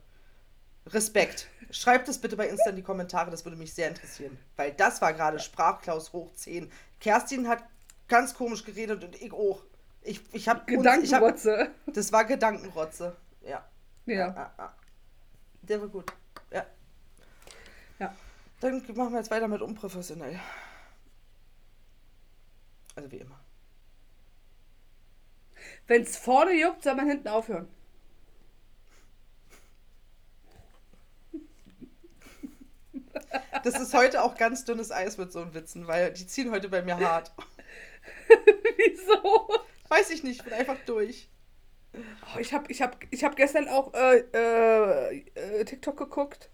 Respekt. 0.87 1.49
Schreibt 1.71 2.09
es 2.09 2.19
bitte 2.19 2.37
bei 2.37 2.47
Insta 2.47 2.71
in 2.71 2.77
die 2.77 2.83
Kommentare, 2.83 3.31
das 3.31 3.45
würde 3.45 3.57
mich 3.57 3.73
sehr 3.73 3.89
interessieren. 3.89 4.39
Weil 4.57 4.73
das 4.73 5.01
war 5.01 5.15
gerade 5.15 5.39
Sprachklaus 5.39 6.13
hoch 6.13 6.33
10. 6.35 6.71
Kerstin 7.01 7.49
hat 7.49 7.65
ganz 8.09 8.35
komisch 8.35 8.65
geredet 8.65 9.03
und 9.03 9.21
ich 9.21 9.33
auch. 9.33 9.63
Ich, 10.03 10.21
ich 10.33 10.49
habe 10.49 10.63
Gedankenrotze. 10.67 11.73
Hab, 11.87 11.95
das 11.95 12.13
war 12.13 12.27
Gedankenrotze. 12.27 13.17
Ja. 13.41 13.65
Ja. 14.05 14.15
ja, 14.15 14.53
ja. 14.59 14.75
Der 15.63 15.81
war 15.81 15.89
gut. 15.89 16.13
Dann 18.65 18.83
machen 18.97 19.13
wir 19.13 19.19
jetzt 19.19 19.31
weiter 19.31 19.47
mit 19.47 19.61
unprofessionell. 19.61 20.41
Also 22.97 23.13
wie 23.13 23.19
immer. 23.19 23.39
Wenn 25.87 26.01
es 26.01 26.17
vorne 26.17 26.53
juckt, 26.53 26.83
soll 26.83 26.95
man 26.95 27.07
hinten 27.07 27.29
aufhören. 27.29 27.69
Das 33.65 33.79
ist 33.79 33.93
heute 33.93 34.23
auch 34.23 34.35
ganz 34.35 34.65
dünnes 34.65 34.91
Eis 34.91 35.19
mit 35.19 35.31
so 35.31 35.43
einem 35.43 35.53
Witzen, 35.53 35.87
weil 35.87 36.15
die 36.15 36.27
ziehen 36.27 36.51
heute 36.51 36.71
bei 36.71 36.81
mir 36.81 36.99
hart. 36.99 37.35
Wieso? 38.79 39.63
Weiß 39.89 40.09
ich 40.09 40.23
nicht, 40.23 40.43
bin 40.43 40.55
einfach 40.55 40.79
durch. 40.87 41.29
Oh, 41.93 42.39
ich 42.39 42.55
habe 42.55 42.73
ich 42.73 42.81
hab, 42.81 42.97
ich 43.11 43.25
hab 43.25 43.37
gestern 43.37 43.69
auch 43.69 43.93
äh, 43.93 44.21
äh, 44.33 45.19
äh, 45.35 45.65
TikTok 45.67 45.99
geguckt. 45.99 46.49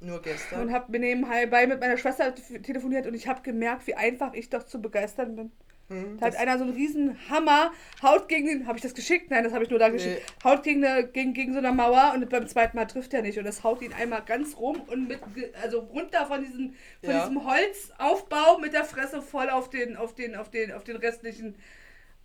Nur 0.00 0.22
gestern. 0.22 0.62
Und 0.62 0.72
habe 0.72 0.90
mir 0.90 0.98
nebenbei 0.98 1.66
mit 1.66 1.80
meiner 1.80 1.98
Schwester 1.98 2.34
telefoniert 2.34 3.06
und 3.06 3.14
ich 3.14 3.28
habe 3.28 3.42
gemerkt, 3.42 3.86
wie 3.86 3.94
einfach 3.94 4.32
ich 4.32 4.48
doch 4.48 4.62
zu 4.62 4.80
begeistern 4.80 5.36
bin. 5.36 5.52
Hm, 5.90 6.18
da 6.18 6.26
hat 6.26 6.36
einer 6.36 6.56
so 6.56 6.64
einen 6.64 6.72
riesen 6.72 7.18
Hammer, 7.28 7.72
haut 8.02 8.28
gegen 8.28 8.46
den, 8.46 8.66
habe 8.66 8.78
ich 8.78 8.82
das 8.82 8.94
geschickt? 8.94 9.30
Nein, 9.30 9.42
das 9.42 9.52
habe 9.52 9.64
ich 9.64 9.70
nur 9.70 9.78
da 9.78 9.88
nee. 9.88 9.94
geschickt. 9.94 10.22
Haut 10.44 10.62
gegen, 10.62 10.84
eine, 10.84 11.06
gegen, 11.06 11.34
gegen 11.34 11.52
so 11.52 11.58
eine 11.58 11.72
Mauer 11.72 12.12
und 12.14 12.28
beim 12.30 12.46
zweiten 12.46 12.76
Mal 12.76 12.86
trifft 12.86 13.12
er 13.12 13.22
nicht. 13.22 13.38
Und 13.38 13.44
das 13.44 13.64
haut 13.64 13.82
ihn 13.82 13.92
einmal 13.92 14.22
ganz 14.24 14.56
rum 14.56 14.80
und 14.86 15.08
mit, 15.08 15.20
also 15.60 15.80
runter 15.80 16.26
von 16.26 16.44
diesem, 16.44 16.74
von 17.02 17.12
ja. 17.12 17.20
diesem 17.20 17.44
Holzaufbau 17.44 18.58
mit 18.58 18.72
der 18.72 18.84
Fresse 18.84 19.20
voll 19.20 19.50
auf 19.50 19.68
den, 19.68 19.96
auf 19.96 20.14
den, 20.14 20.36
auf 20.36 20.48
den, 20.48 20.72
auf 20.72 20.84
den 20.84 20.96
restlichen 20.96 21.56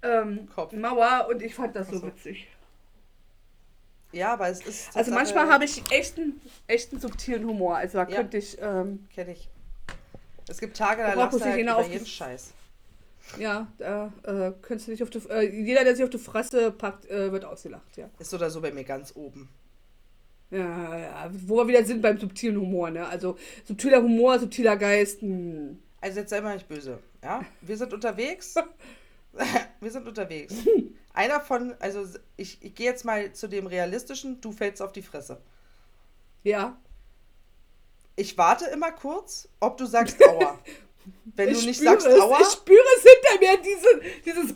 ähm, 0.04 0.48
Mauer. 0.74 1.28
Und 1.30 1.42
ich 1.42 1.56
fand 1.56 1.76
das 1.76 1.90
so, 1.90 1.98
so 1.98 2.08
witzig. 2.08 2.48
Ja, 4.16 4.34
aber 4.34 4.48
es 4.48 4.62
ist. 4.62 4.96
Also 4.96 5.12
manchmal 5.12 5.50
habe 5.50 5.66
ich 5.66 5.84
echten, 5.92 6.40
echten 6.68 7.00
subtilen 7.00 7.46
Humor. 7.46 7.76
Also 7.76 7.98
da 7.98 8.08
ja. 8.08 8.16
könnte 8.16 8.38
ich. 8.38 8.58
Ähm, 8.62 9.08
Kenne 9.14 9.34
ich. 9.34 9.50
Es 10.48 10.60
gibt 10.60 10.78
Tage, 10.78 11.02
da 11.02 11.14
lachst 11.14 11.40
du 11.40 11.44
halt 11.44 11.60
über 11.60 11.86
jeden 11.88 12.06
Scheiß. 12.06 12.54
Ja, 13.40 13.68
da 13.80 14.14
äh, 14.24 14.52
könntest 14.62 14.88
du 14.88 14.92
nicht 14.92 15.04
auf 15.04 15.10
die, 15.10 15.18
äh, 15.30 15.50
jeder, 15.50 15.84
der 15.84 15.96
sich 15.96 16.04
auf 16.04 16.12
die 16.12 16.20
Fresse 16.20 16.72
packt, 16.72 17.10
äh, 17.10 17.32
wird 17.32 17.44
ausgelacht, 17.44 17.98
ja. 17.98 18.08
Ist 18.20 18.34
oder 18.34 18.52
so 18.52 18.62
bei 18.62 18.72
mir 18.72 18.84
ganz 18.84 19.16
oben. 19.16 19.50
Ja, 20.52 20.98
ja, 20.98 21.32
wo 21.48 21.58
wir 21.58 21.68
wieder 21.68 21.84
sind 21.84 22.04
beim 22.04 22.20
subtilen 22.20 22.58
Humor, 22.58 22.92
ne? 22.92 23.08
Also 23.08 23.36
subtiler 23.68 24.02
Humor, 24.02 24.40
subtiler 24.40 24.78
Geist. 24.78 25.24
Mh. 25.24 25.30
Hm. 25.30 25.80
Also 26.00 26.20
jetzt 26.20 26.30
sei 26.30 26.40
mal 26.40 26.54
nicht 26.54 26.68
böse, 26.68 27.00
ja? 27.24 27.44
Wir 27.62 27.78
sind 27.78 27.92
unterwegs. 27.92 28.56
wir 29.80 29.92
sind 29.92 30.08
unterwegs. 30.08 30.54
Einer 31.14 31.40
von, 31.40 31.76
also 31.80 32.06
ich, 32.36 32.62
ich 32.62 32.76
gehe 32.76 32.88
jetzt 32.88 33.06
mal 33.06 33.32
zu 33.34 33.48
dem 33.48 33.68
realistischen, 33.68 34.42
du 34.42 34.52
fällst 34.52 34.82
auf 34.82 34.92
die 34.92 35.02
Fresse. 35.02 35.42
Ja. 36.44 36.78
Ich 38.18 38.38
warte 38.38 38.66
immer 38.66 38.92
kurz, 38.92 39.48
ob 39.60 39.78
du 39.78 39.86
sagst 39.86 40.24
Aua. 40.28 40.60
Wenn 41.36 41.50
ich 41.50 41.60
du 41.60 41.66
nicht 41.66 41.80
sagst 41.80 42.08
es, 42.08 42.20
Aua. 42.20 42.40
Ich 42.42 42.48
spüre 42.48 42.86
es 42.98 43.04
hinter 43.04 43.40
mir, 43.40 43.62
diese, 43.62 44.22
dieses. 44.26 44.56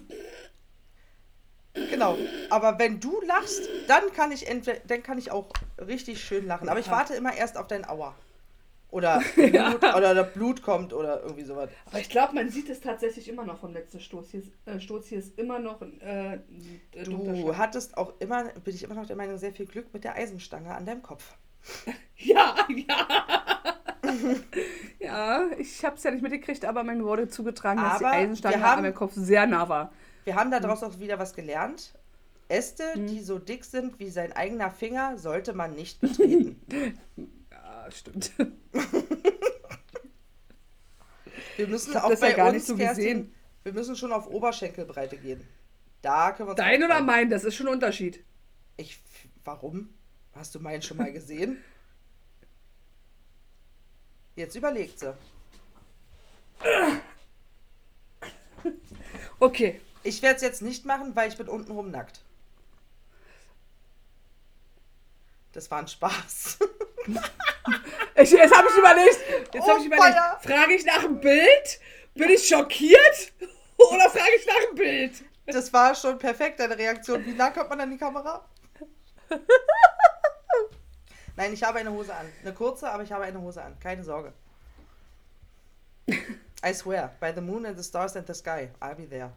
Genau. 1.90 2.18
Aber 2.50 2.80
wenn 2.80 3.00
du 3.00 3.22
lachst, 3.22 3.62
dann 3.88 4.12
kann 4.14 4.32
ich 4.32 4.48
entweder, 4.48 4.80
dann 4.88 5.04
kann 5.04 5.18
ich 5.18 5.32
auch 5.32 5.50
richtig 5.78 6.22
schön 6.22 6.48
lachen. 6.48 6.68
Aber 6.68 6.80
ich 6.80 6.90
warte 6.90 7.14
immer 7.14 7.34
erst 7.34 7.58
auf 7.58 7.68
dein 7.68 7.88
Aua. 7.88 8.16
Oder 8.92 9.22
Blut, 9.36 9.54
ja. 9.54 9.96
oder 9.96 10.16
der 10.16 10.24
Blut 10.24 10.64
kommt 10.64 10.94
oder 10.94 11.22
irgendwie 11.22 11.44
sowas. 11.44 11.70
Aber 11.86 12.00
ich 12.00 12.10
glaube, 12.10 12.34
man 12.34 12.50
sieht 12.50 12.70
es 12.70 12.82
tatsächlich 12.82 13.28
immer 13.30 13.46
noch 13.46 13.60
vom 13.60 13.74
letzten 13.74 14.00
Stoß. 14.00 14.32
Hier 14.32 14.40
ist, 14.40 14.52
äh, 14.66 14.80
Stoß 14.80 15.08
hier 15.08 15.20
ist 15.20 15.38
immer 15.38 15.60
noch 15.60 15.82
äh, 15.82 16.36
äh 16.36 16.40
Du 17.04 17.56
hattest 17.56 17.98
auch 17.98 18.14
immer, 18.20 18.46
bin 18.64 18.74
ich 18.74 18.84
immer 18.84 18.96
noch 18.96 19.06
der 19.06 19.16
Meinung, 19.16 19.38
sehr 19.38 19.54
viel 19.54 19.68
Glück 19.68 19.94
mit 19.94 20.04
der 20.04 20.16
Eisenstange 20.16 20.74
an 20.74 20.86
deinem 20.86 21.04
Kopf. 21.04 21.36
ja, 22.18 22.56
ja. 22.68 23.08
ja, 25.00 25.46
ich 25.60 25.86
habe 25.86 25.96
es 25.96 26.04
ja 26.04 26.10
nicht 26.10 26.24
mitgekriegt, 26.24 26.66
aber 26.66 26.84
mir 26.84 27.04
wurde 27.04 27.28
zugetragen, 27.28 27.80
aber 27.80 27.90
dass 27.90 28.00
die 28.00 28.06
Eisenstange 28.06 28.62
haben, 28.62 28.78
an 28.78 28.84
meinem 28.84 28.96
Kopf 28.96 29.14
sehr 29.14 29.46
nah 29.46 29.70
war. 29.70 29.92
Wir 30.24 30.36
haben 30.36 30.50
daraus 30.50 30.82
auch 30.82 31.00
wieder 31.00 31.20
was 31.20 31.36
gelernt. 31.36 31.94
Äste, 32.48 32.94
hm. 32.94 33.06
die 33.06 33.22
so 33.22 33.38
dick 33.38 33.64
sind 33.64 34.00
wie 34.00 34.10
sein 34.10 34.34
eigener 34.34 34.72
Finger, 34.72 35.20
sollte 35.20 35.54
man 35.54 35.76
nicht 35.76 36.02
betreten. 36.02 36.60
Ja, 37.86 37.92
stimmt. 37.92 38.32
wir 41.58 41.68
müssen 41.68 41.98
auch 41.98 42.20
bei 42.20 42.36
ja 42.36 42.50
uns, 42.50 42.68
so 42.68 42.76
Kerstin, 42.76 43.34
wir 43.64 43.74
müssen 43.74 43.96
schon 43.96 44.12
auf 44.12 44.28
Oberschenkelbreite 44.28 45.18
gehen. 45.18 45.48
Da 46.02 46.32
können 46.32 46.50
wir 46.50 46.56
Dein 46.56 46.84
oder 46.84 47.02
mein, 47.02 47.30
das 47.30 47.44
ist 47.44 47.56
schon 47.56 47.68
ein 47.68 47.74
Unterschied. 47.74 48.24
Ich, 48.78 49.00
warum? 49.44 49.94
Hast 50.34 50.56
du 50.56 50.60
meinen 50.60 50.82
schon 50.82 50.98
mal 50.98 51.12
gesehen? 51.12 51.64
Jetzt 54.36 54.56
überlegt 54.56 55.00
sie. 55.00 55.14
Okay. 59.40 59.82
Ich 60.04 60.22
werde 60.22 60.38
es 60.38 60.42
jetzt 60.42 60.62
nicht 60.62 60.86
machen, 60.86 61.16
weil 61.16 61.30
ich 61.30 61.38
bin 61.38 61.50
untenrum 61.50 61.92
nackt. 61.92 62.22
Das 65.52 65.70
war 65.72 65.80
ein 65.80 65.88
Spaß. 65.88 66.60
ich, 68.16 68.32
jetzt 68.32 68.56
habe 68.56 68.68
ich 68.70 68.78
überlegt. 68.78 69.20
Jetzt 69.54 69.64
oh, 69.64 69.70
habe 69.70 69.80
ich 69.80 69.86
überlegt. 69.86 70.18
Frage 70.42 70.74
ich 70.74 70.86
nach 70.86 71.04
dem 71.04 71.20
Bild? 71.20 71.80
Bin 72.16 72.30
ich 72.30 72.48
schockiert? 72.48 73.34
Oder 73.78 74.10
frage 74.10 74.32
ich 74.38 74.46
nach 74.46 74.66
dem 74.70 74.76
Bild? 74.76 75.24
Das 75.46 75.72
war 75.74 75.96
schon 75.96 76.18
perfekt, 76.18 76.60
deine 76.60 76.78
Reaktion. 76.78 77.26
Wie 77.26 77.32
nah 77.32 77.50
kommt 77.50 77.70
man 77.70 77.82
an 77.82 77.90
die 77.90 77.98
Kamera? 77.98 78.46
Nein, 81.36 81.54
ich 81.54 81.64
habe 81.64 81.80
eine 81.80 81.92
Hose 81.92 82.14
an. 82.14 82.28
Eine 82.42 82.54
kurze, 82.54 82.90
aber 82.90 83.04
ich 83.04 83.12
habe 83.12 83.24
eine 83.24 83.42
Hose 83.42 83.62
an. 83.62 83.80
Keine 83.80 84.04
Sorge. 84.04 84.34
I 86.66 86.74
swear, 86.74 87.16
by 87.20 87.32
the 87.34 87.42
moon 87.42 87.66
and 87.66 87.78
the 87.78 87.84
stars 87.84 88.16
and 88.16 88.28
the 88.28 88.34
sky, 88.34 88.70
I'll 88.82 88.96
be 88.96 89.06
there. 89.06 89.32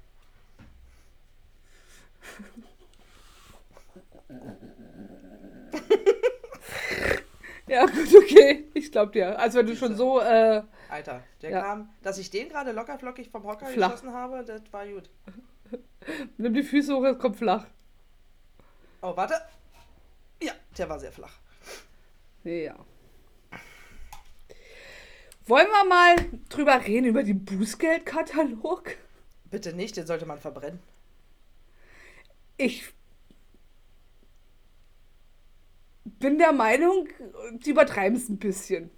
Ja, 7.67 7.87
gut, 7.87 8.15
okay. 8.17 8.69
Ich 8.75 8.91
glaube 8.91 9.13
dir. 9.13 9.39
Also 9.39 9.59
wenn 9.59 9.67
du 9.67 9.77
schon 9.77 9.97
so. 9.97 10.21
Äh, 10.21 10.63
Alter, 10.89 11.23
der 11.41 11.51
ja. 11.51 11.61
kam, 11.63 11.91
dass 12.03 12.19
ich 12.19 12.31
den 12.31 12.49
gerade 12.49 12.73
lockerflockig 12.73 13.31
vom 13.31 13.45
Hocker 13.45 13.67
flach. 13.67 13.93
geschossen 13.93 14.13
habe, 14.13 14.45
das 14.45 14.61
war 14.73 14.87
gut. 14.87 15.09
Nimm 16.37 16.55
die 16.55 16.63
Füße 16.63 16.95
hoch, 16.95 17.05
es 17.05 17.19
kommt 17.19 17.37
flach. 17.37 17.67
Oh, 19.01 19.17
warte. 19.17 19.35
Ja, 20.43 20.53
der 20.77 20.89
war 20.89 20.99
sehr 20.99 21.13
flach. 21.13 21.39
Ja. 22.45 22.77
Wollen 25.47 25.69
wir 25.69 25.85
mal 25.89 26.17
drüber 26.49 26.85
reden, 26.85 27.07
über 27.07 27.23
den 27.23 27.45
Bußgeldkatalog? 27.45 28.97
Bitte 29.51 29.73
nicht, 29.73 29.97
den 29.97 30.07
sollte 30.07 30.27
man 30.27 30.39
verbrennen. 30.39 30.81
Ich 32.57 32.93
bin 36.05 36.39
der 36.39 36.53
Meinung, 36.53 37.09
die 37.53 37.71
übertreiben 37.71 38.17
es 38.17 38.29
ein 38.29 38.39
bisschen. 38.39 38.91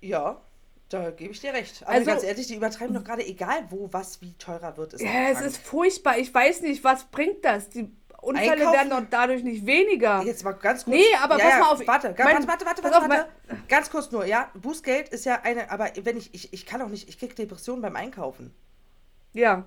Ja, 0.00 0.40
da 0.88 1.10
gebe 1.10 1.32
ich 1.32 1.40
dir 1.40 1.52
recht. 1.52 1.82
Aber 1.82 1.92
also, 1.92 2.06
ganz 2.06 2.22
ehrlich, 2.22 2.46
die 2.46 2.56
übertreiben 2.56 2.94
doch 2.94 3.04
gerade 3.04 3.26
egal, 3.26 3.66
wo 3.70 3.88
was 3.92 4.20
wie 4.20 4.34
teurer 4.34 4.76
wird. 4.76 4.94
Ist 4.94 5.02
ja, 5.02 5.30
es 5.30 5.40
ist 5.40 5.58
furchtbar. 5.58 6.18
Ich 6.18 6.32
weiß 6.32 6.62
nicht, 6.62 6.84
was 6.84 7.04
bringt 7.04 7.44
das? 7.44 7.68
Die 7.70 7.90
Unfälle 8.24 8.52
Einkaufen. 8.52 8.72
werden 8.72 8.90
doch 8.90 9.02
dadurch 9.10 9.42
nicht 9.42 9.66
weniger. 9.66 10.22
Jetzt 10.22 10.44
mal 10.44 10.52
ganz 10.52 10.84
kurz. 10.84 10.96
Nee, 10.96 11.04
aber 11.22 11.38
ja, 11.38 11.44
pass 11.44 11.58
mal 11.58 11.72
auf. 11.72 11.86
Warte, 11.86 12.14
mein, 12.16 12.48
warte, 12.48 12.64
warte, 12.64 12.82
warte, 12.82 13.10
warte, 13.10 13.28
Ganz 13.68 13.90
kurz 13.90 14.10
nur, 14.12 14.24
ja. 14.24 14.50
Bußgeld 14.54 15.10
ist 15.10 15.26
ja 15.26 15.40
eine, 15.42 15.70
aber 15.70 15.90
wenn 16.02 16.16
ich, 16.16 16.32
ich, 16.32 16.52
ich 16.52 16.64
kann 16.64 16.80
auch 16.80 16.88
nicht, 16.88 17.08
ich 17.08 17.18
kriege 17.18 17.34
Depressionen 17.34 17.82
beim 17.82 17.96
Einkaufen. 17.96 18.54
Ja. 19.34 19.66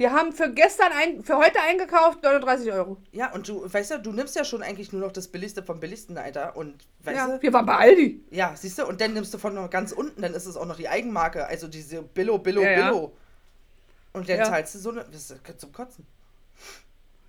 Wir 0.00 0.12
haben 0.12 0.32
für 0.32 0.50
gestern, 0.50 0.92
ein, 0.92 1.22
für 1.22 1.36
heute 1.36 1.60
eingekauft 1.60 2.22
39 2.22 2.72
Euro. 2.72 2.96
Ja, 3.12 3.34
und 3.34 3.46
du, 3.46 3.70
weißt 3.70 3.90
du, 3.90 3.98
du 3.98 4.12
nimmst 4.12 4.34
ja 4.34 4.44
schon 4.46 4.62
eigentlich 4.62 4.92
nur 4.92 5.02
noch 5.02 5.12
das 5.12 5.28
Billigste 5.28 5.62
vom 5.62 5.78
Billigsten, 5.78 6.16
Alter. 6.16 6.56
Und, 6.56 6.86
weißt 7.04 7.18
ja, 7.18 7.26
du? 7.26 7.42
wir 7.42 7.52
waren 7.52 7.66
bei 7.66 7.76
Aldi. 7.76 8.24
Ja, 8.30 8.54
siehst 8.56 8.78
du, 8.78 8.86
und 8.86 9.02
dann 9.02 9.12
nimmst 9.12 9.34
du 9.34 9.36
von 9.36 9.52
noch 9.52 9.68
ganz 9.68 9.92
unten, 9.92 10.22
dann 10.22 10.32
ist 10.32 10.46
es 10.46 10.56
auch 10.56 10.64
noch 10.64 10.78
die 10.78 10.88
Eigenmarke, 10.88 11.46
also 11.46 11.68
diese 11.68 12.00
Billo, 12.00 12.38
Billo, 12.38 12.62
ja, 12.62 12.76
Billo. 12.76 13.12
Ja. 13.12 14.18
Und 14.18 14.26
dann 14.26 14.42
zahlst 14.46 14.74
du 14.74 14.78
so 14.78 14.90
eine, 14.90 15.04
das 15.04 15.32
ist 15.32 15.60
zum 15.60 15.70
Kotzen. 15.70 16.06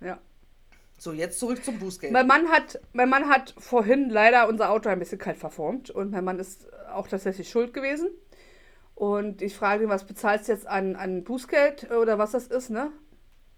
Ja. 0.00 0.16
So, 0.96 1.12
jetzt 1.12 1.40
zurück 1.40 1.62
zum 1.62 1.78
Bußgeld. 1.78 2.10
Mein 2.10 2.26
Mann 2.26 2.48
hat, 2.48 2.80
mein 2.94 3.10
Mann 3.10 3.28
hat 3.28 3.54
vorhin 3.58 4.08
leider 4.08 4.48
unser 4.48 4.70
Auto 4.70 4.88
ein 4.88 4.98
bisschen 4.98 5.18
kalt 5.18 5.36
verformt 5.36 5.90
und 5.90 6.12
mein 6.12 6.24
Mann 6.24 6.38
ist 6.38 6.72
auch 6.90 7.06
tatsächlich 7.06 7.50
schuld 7.50 7.74
gewesen. 7.74 8.08
Und 8.94 9.42
ich 9.42 9.56
frage 9.56 9.84
ihn, 9.84 9.88
was 9.88 10.04
bezahlst 10.04 10.48
du 10.48 10.52
jetzt 10.52 10.66
an, 10.66 10.96
an 10.96 11.24
Bußgeld 11.24 11.90
oder 11.90 12.18
was 12.18 12.32
das 12.32 12.46
ist, 12.46 12.70
ne? 12.70 12.92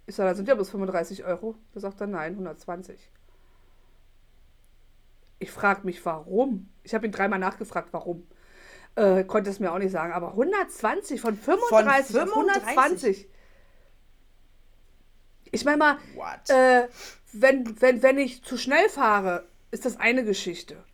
Ich 0.06 0.14
sage, 0.14 0.30
da 0.30 0.34
sind 0.34 0.48
ja 0.48 0.54
bloß 0.54 0.70
35 0.70 1.24
Euro. 1.24 1.56
Da 1.72 1.80
sagt 1.80 2.00
er, 2.00 2.06
nein, 2.06 2.32
120. 2.32 3.10
Ich 5.38 5.50
frage 5.50 5.84
mich, 5.84 6.04
warum. 6.04 6.70
Ich 6.82 6.94
habe 6.94 7.06
ihn 7.06 7.12
dreimal 7.12 7.38
nachgefragt, 7.38 7.88
warum. 7.92 8.26
Äh, 8.96 9.24
konnte 9.24 9.50
es 9.50 9.60
mir 9.60 9.72
auch 9.72 9.78
nicht 9.78 9.92
sagen. 9.92 10.12
Aber 10.12 10.30
120 10.30 11.20
von 11.20 11.36
35, 11.36 12.16
Von 12.16 12.28
auf 12.28 12.36
120. 12.36 13.28
Ich 15.50 15.64
meine 15.64 15.76
mal, 15.76 15.98
äh, 16.48 16.88
wenn, 17.32 17.80
wenn, 17.80 18.02
wenn 18.02 18.18
ich 18.18 18.42
zu 18.44 18.56
schnell 18.56 18.88
fahre, 18.88 19.46
ist 19.70 19.84
das 19.84 19.98
eine 19.98 20.24
Geschichte. 20.24 20.84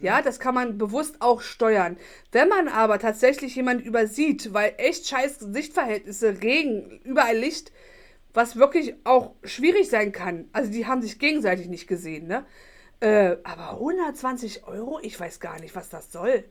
Ja, 0.00 0.20
das 0.20 0.38
kann 0.38 0.54
man 0.54 0.76
bewusst 0.76 1.16
auch 1.20 1.40
steuern. 1.40 1.96
Wenn 2.32 2.48
man 2.48 2.68
aber 2.68 2.98
tatsächlich 2.98 3.56
jemanden 3.56 3.84
übersieht, 3.84 4.52
weil 4.52 4.74
echt 4.76 5.06
scheiß 5.06 5.38
Sichtverhältnisse, 5.38 6.42
Regen, 6.42 7.00
überall 7.04 7.36
Licht, 7.36 7.72
was 8.34 8.56
wirklich 8.56 8.94
auch 9.04 9.34
schwierig 9.42 9.88
sein 9.88 10.12
kann. 10.12 10.48
Also 10.52 10.70
die 10.70 10.86
haben 10.86 11.02
sich 11.02 11.18
gegenseitig 11.18 11.68
nicht 11.68 11.86
gesehen, 11.86 12.26
ne? 12.26 12.44
Äh, 13.00 13.38
aber 13.44 13.72
120 13.72 14.64
Euro, 14.66 15.00
ich 15.02 15.18
weiß 15.18 15.40
gar 15.40 15.58
nicht, 15.60 15.74
was 15.74 15.88
das 15.88 16.12
soll. 16.12 16.44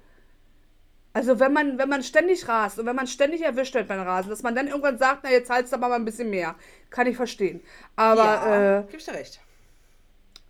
Also 1.13 1.39
wenn 1.39 1.53
man, 1.53 1.77
wenn 1.77 1.89
man 1.89 2.03
ständig 2.03 2.47
rast 2.47 2.79
und 2.79 2.85
wenn 2.85 2.95
man 2.95 3.07
ständig 3.07 3.41
erwischt 3.41 3.75
wird 3.75 3.87
beim 3.87 4.01
Rasen, 4.01 4.29
dass 4.29 4.43
man 4.43 4.55
dann 4.55 4.67
irgendwann 4.67 4.97
sagt, 4.97 5.23
na 5.23 5.31
jetzt 5.31 5.47
zahlst 5.47 5.71
du 5.71 5.77
aber 5.77 5.89
mal 5.89 5.95
ein 5.95 6.05
bisschen 6.05 6.29
mehr. 6.29 6.55
Kann 6.89 7.07
ich 7.07 7.15
verstehen. 7.15 7.61
Aber, 7.95 8.23
ja, 8.23 8.79
äh, 8.79 8.83
gibst 8.89 9.07
du 9.07 9.11
recht. 9.11 9.39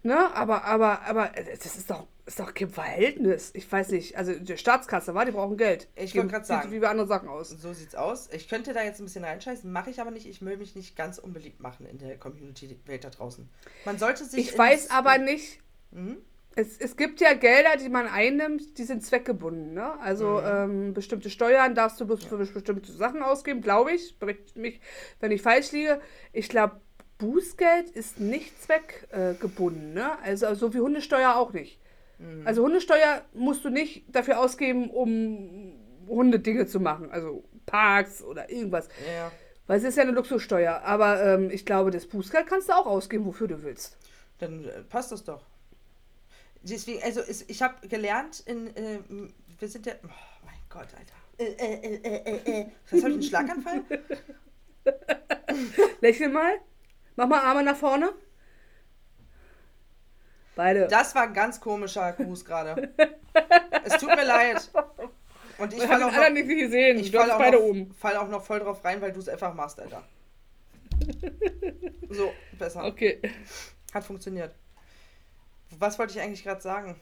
ne, 0.03 0.33
aber, 0.35 0.63
aber, 0.63 1.01
aber, 1.03 1.37
äh, 1.37 1.57
das 1.57 1.75
ist 1.75 1.89
doch, 1.89 2.07
ist 2.29 2.39
doch 2.39 2.53
kein 2.53 2.69
Verhältnis. 2.69 3.49
Ich 3.55 3.69
weiß 3.71 3.89
nicht. 3.89 4.15
Also 4.17 4.33
die 4.33 4.55
Staatskasse, 4.55 5.15
war, 5.15 5.25
die 5.25 5.31
brauchen 5.31 5.57
Geld. 5.57 5.87
Ich 5.95 6.15
wollte 6.15 6.35
sieht 6.35 6.45
sagen. 6.45 6.71
Wie 6.71 6.79
bei 6.79 6.87
anderen 6.87 7.09
Sachen 7.09 7.27
aus. 7.27 7.49
So 7.49 7.73
sieht's 7.73 7.95
aus. 7.95 8.29
Ich 8.31 8.47
könnte 8.47 8.71
da 8.73 8.83
jetzt 8.83 8.99
ein 8.99 9.05
bisschen 9.05 9.23
reinscheißen, 9.25 9.71
mache 9.71 9.89
ich 9.89 9.99
aber 9.99 10.11
nicht. 10.11 10.27
Ich 10.27 10.41
will 10.45 10.57
mich 10.57 10.75
nicht 10.75 10.95
ganz 10.95 11.17
unbeliebt 11.17 11.59
machen 11.59 11.87
in 11.87 11.97
der 11.97 12.17
Community-Welt 12.17 13.03
da 13.03 13.09
draußen. 13.09 13.49
Man 13.83 13.97
sollte 13.97 14.25
sich. 14.25 14.51
Ich 14.51 14.57
weiß 14.57 14.91
aber 14.91 15.17
nicht, 15.17 15.59
Mhm. 15.91 16.17
es, 16.55 16.77
es 16.77 16.95
gibt 16.97 17.19
ja 17.19 17.33
Gelder, 17.33 17.77
die 17.81 17.89
man 17.89 18.05
einnimmt, 18.07 18.77
die 18.77 18.83
sind 18.83 19.03
zweckgebunden. 19.03 19.73
Ne? 19.73 19.91
Mhm. 19.95 20.01
Also 20.01 20.39
ähm, 20.41 20.93
bestimmte 20.93 21.31
Steuern 21.31 21.73
darfst 21.73 21.99
du 21.99 22.05
bloß 22.05 22.25
für 22.25 22.37
bestimmte 22.37 22.91
Sachen 22.91 23.23
ausgeben, 23.23 23.61
glaube 23.61 23.91
ich. 23.93 24.15
Mich, 24.53 24.79
wenn 25.19 25.31
ich 25.31 25.41
falsch 25.41 25.71
liege. 25.71 25.99
Ich 26.31 26.47
glaube, 26.47 26.79
Bußgeld 27.17 27.89
ist 27.89 28.19
nicht 28.19 28.61
zweckgebunden. 28.61 29.35
Äh, 29.35 29.39
gebunden, 29.39 29.93
ne? 29.93 30.19
Also 30.21 30.53
so 30.53 30.73
wie 30.75 30.79
Hundesteuer 30.79 31.35
auch 31.35 31.53
nicht. 31.53 31.79
Mhm. 32.19 32.45
Also 32.45 32.63
Hundesteuer 32.63 33.23
musst 33.33 33.65
du 33.65 33.69
nicht 33.69 34.03
dafür 34.07 34.39
ausgeben, 34.39 34.89
um 34.89 35.73
Hundedinge 36.07 36.67
zu 36.67 36.79
machen. 36.79 37.11
Also 37.11 37.43
Parks 37.65 38.23
oder 38.23 38.49
irgendwas. 38.49 38.87
Ja. 39.15 39.31
Weil 39.67 39.77
es 39.77 39.83
ist 39.83 39.97
ja 39.97 40.03
eine 40.03 40.11
Luxussteuer. 40.11 40.81
Aber 40.83 41.23
ähm, 41.23 41.49
ich 41.51 41.65
glaube, 41.65 41.91
das 41.91 42.07
Bußgeld 42.07 42.47
kannst 42.47 42.69
du 42.69 42.73
auch 42.73 42.85
ausgeben, 42.85 43.25
wofür 43.25 43.47
du 43.47 43.63
willst. 43.63 43.97
Dann 44.39 44.65
äh, 44.65 44.83
passt 44.83 45.11
das 45.11 45.23
doch. 45.23 45.45
Deswegen, 46.61 47.01
also 47.03 47.21
ich 47.47 47.61
habe 47.61 47.87
gelernt 47.87 48.41
in, 48.45 48.67
äh, 48.75 48.99
wir 49.59 49.67
sind 49.67 49.85
ja, 49.85 49.93
oh 50.03 50.07
mein 50.45 50.59
Gott, 50.69 50.87
Alter. 50.97 51.13
Äh, 51.37 51.53
äh, 51.53 51.75
äh, 51.75 51.95
äh, 51.95 52.31
äh, 52.35 52.61
äh. 52.61 52.65
Was 52.91 53.03
habe 53.03 53.11
ich 53.11 53.15
einen 53.15 53.23
Schlaganfall? 53.23 53.83
Lächel 56.01 56.29
mal. 56.29 56.59
Mach 57.15 57.27
mal 57.27 57.39
Arme 57.39 57.63
nach 57.63 57.77
vorne. 57.77 58.09
Beide. 60.59 60.87
Das 60.87 61.15
war 61.15 61.23
ein 61.23 61.33
ganz 61.33 61.61
komischer 61.61 62.11
Gruß 62.11 62.43
gerade. 62.43 62.93
Es 63.85 63.97
tut 63.97 64.09
mir 64.09 64.25
leid. 64.25 64.69
Und 65.57 65.73
ich 65.73 65.81
falle 65.83 66.03
habe 66.03 66.17
auch, 66.17 66.21
noch, 66.21 66.29
nicht 66.31 66.49
gesehen. 66.49 66.99
ich 66.99 67.11
fall 67.11 67.31
auch, 67.31 67.37
beide 67.37 67.57
noch, 67.57 67.63
oben. 67.63 67.93
fall 67.93 68.17
auch 68.17 68.27
noch 68.27 68.43
voll 68.43 68.59
drauf 68.59 68.83
rein, 68.83 68.99
weil 68.99 69.13
du 69.13 69.19
es 69.19 69.29
einfach 69.29 69.53
machst, 69.53 69.79
Alter. 69.79 70.03
So, 72.09 72.33
besser. 72.57 72.83
Okay. 72.83 73.21
Hat 73.93 74.03
funktioniert. 74.03 74.53
Was 75.77 75.97
wollte 75.97 76.11
ich 76.13 76.19
eigentlich 76.19 76.43
gerade 76.43 76.61
sagen? 76.61 76.99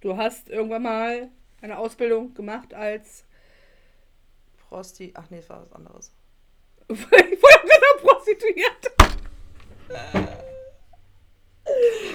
Du 0.00 0.16
hast 0.16 0.48
irgendwann 0.48 0.82
mal 0.82 1.28
eine 1.62 1.78
Ausbildung 1.78 2.34
gemacht 2.34 2.74
als. 2.74 3.24
Prosti. 4.68 5.12
Ach 5.14 5.30
nee, 5.30 5.36
das 5.38 5.48
war 5.48 5.62
was 5.62 5.72
anderes. 5.72 6.12
ich 6.88 6.98
wollte 6.98 7.68
gerade 7.68 8.00
Prostituiert. 8.02 8.90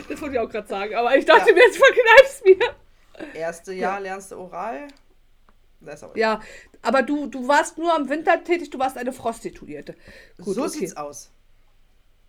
Das 0.10 0.22
wollte 0.22 0.36
ich 0.36 0.40
auch 0.40 0.50
gerade 0.50 0.68
sagen. 0.68 0.96
Aber 0.96 1.16
ich 1.16 1.26
dachte 1.26 1.50
Ja. 1.50 1.56
mir, 1.56 1.62
jetzt 1.64 1.78
verkneifst 1.78 2.46
mir. 2.46 2.76
Erste 3.34 3.74
Jahr 3.74 4.00
lernst 4.00 4.32
du 4.32 4.38
oral. 4.38 4.88
Aber 5.82 6.18
Ja, 6.18 6.42
aber 6.82 7.02
du, 7.02 7.28
du 7.28 7.48
warst 7.48 7.78
nur 7.78 7.94
am 7.94 8.08
Winter 8.10 8.44
tätig, 8.44 8.70
du 8.70 8.80
warst 8.80 8.98
eine 8.98 9.12
Prostituierte. 9.12 9.96
Gut, 10.38 10.56
so 10.56 10.62
okay. 10.62 10.70
sieht's 10.70 10.96
aus. 10.98 11.32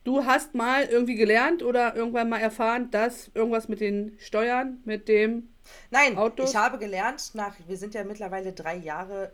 Du 0.04 0.24
hast 0.24 0.54
mal 0.54 0.85
irgendwie 0.85 1.14
gelernt 1.14 1.62
oder 1.62 1.94
irgendwann 1.94 2.28
mal 2.28 2.40
erfahren, 2.40 2.90
dass 2.90 3.30
irgendwas 3.35 3.68
mit 3.68 3.80
den 3.80 4.16
Steuern, 4.18 4.80
mit 4.85 5.06
dem. 5.08 5.48
Nein, 5.90 6.16
Autos? 6.16 6.50
ich 6.50 6.56
habe 6.56 6.78
gelernt, 6.78 7.35
nach, 7.35 7.54
wir 7.68 7.76
sind 7.76 7.94
ja 7.94 8.02
mittlerweile 8.02 8.52
drei 8.52 8.74
Jahre 8.76 9.32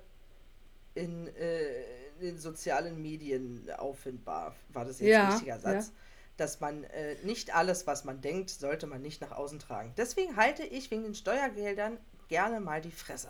in, 0.94 1.28
äh, 1.36 1.84
in 2.20 2.38
sozialen 2.38 3.00
Medien 3.00 3.68
auffindbar, 3.78 4.54
war 4.72 4.84
das 4.84 5.00
jetzt 5.00 5.08
Ja, 5.08 5.24
ein 5.26 5.32
richtiger 5.32 5.58
Satz, 5.58 5.92
dass 6.40 6.60
man 6.60 6.84
äh, 6.84 7.16
nicht 7.24 7.54
alles, 7.54 7.86
was 7.86 8.04
man 8.04 8.20
denkt, 8.20 8.50
sollte 8.50 8.86
man 8.86 9.02
nicht 9.02 9.20
nach 9.20 9.32
außen 9.32 9.58
tragen. 9.58 9.92
Deswegen 9.96 10.36
halte 10.36 10.62
ich 10.64 10.90
wegen 10.90 11.02
den 11.04 11.14
Steuergeldern 11.14 11.98
gerne 12.28 12.60
mal 12.60 12.80
die 12.80 12.90
Fresse. 12.92 13.28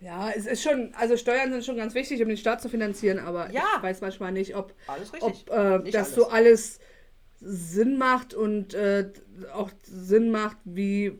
Ja, 0.00 0.30
es 0.30 0.46
ist 0.46 0.62
schon, 0.62 0.94
also 0.94 1.16
Steuern 1.16 1.50
sind 1.50 1.64
schon 1.64 1.76
ganz 1.76 1.94
wichtig, 1.94 2.22
um 2.22 2.28
den 2.28 2.36
Staat 2.36 2.62
zu 2.62 2.68
finanzieren, 2.68 3.18
aber 3.18 3.50
Ja. 3.50 3.64
ich 3.78 3.82
weiß 3.82 4.00
manchmal 4.00 4.30
nicht, 4.32 4.54
ob, 4.54 4.72
ob 5.20 5.50
äh, 5.50 5.78
Nicht 5.80 5.94
das 5.94 6.06
alles. 6.08 6.14
so 6.14 6.28
alles 6.28 6.80
Sinn 7.40 7.98
macht 7.98 8.32
und 8.34 8.74
äh, 8.74 9.10
auch 9.52 9.70
Sinn 9.82 10.30
macht, 10.30 10.56
wie, 10.64 11.18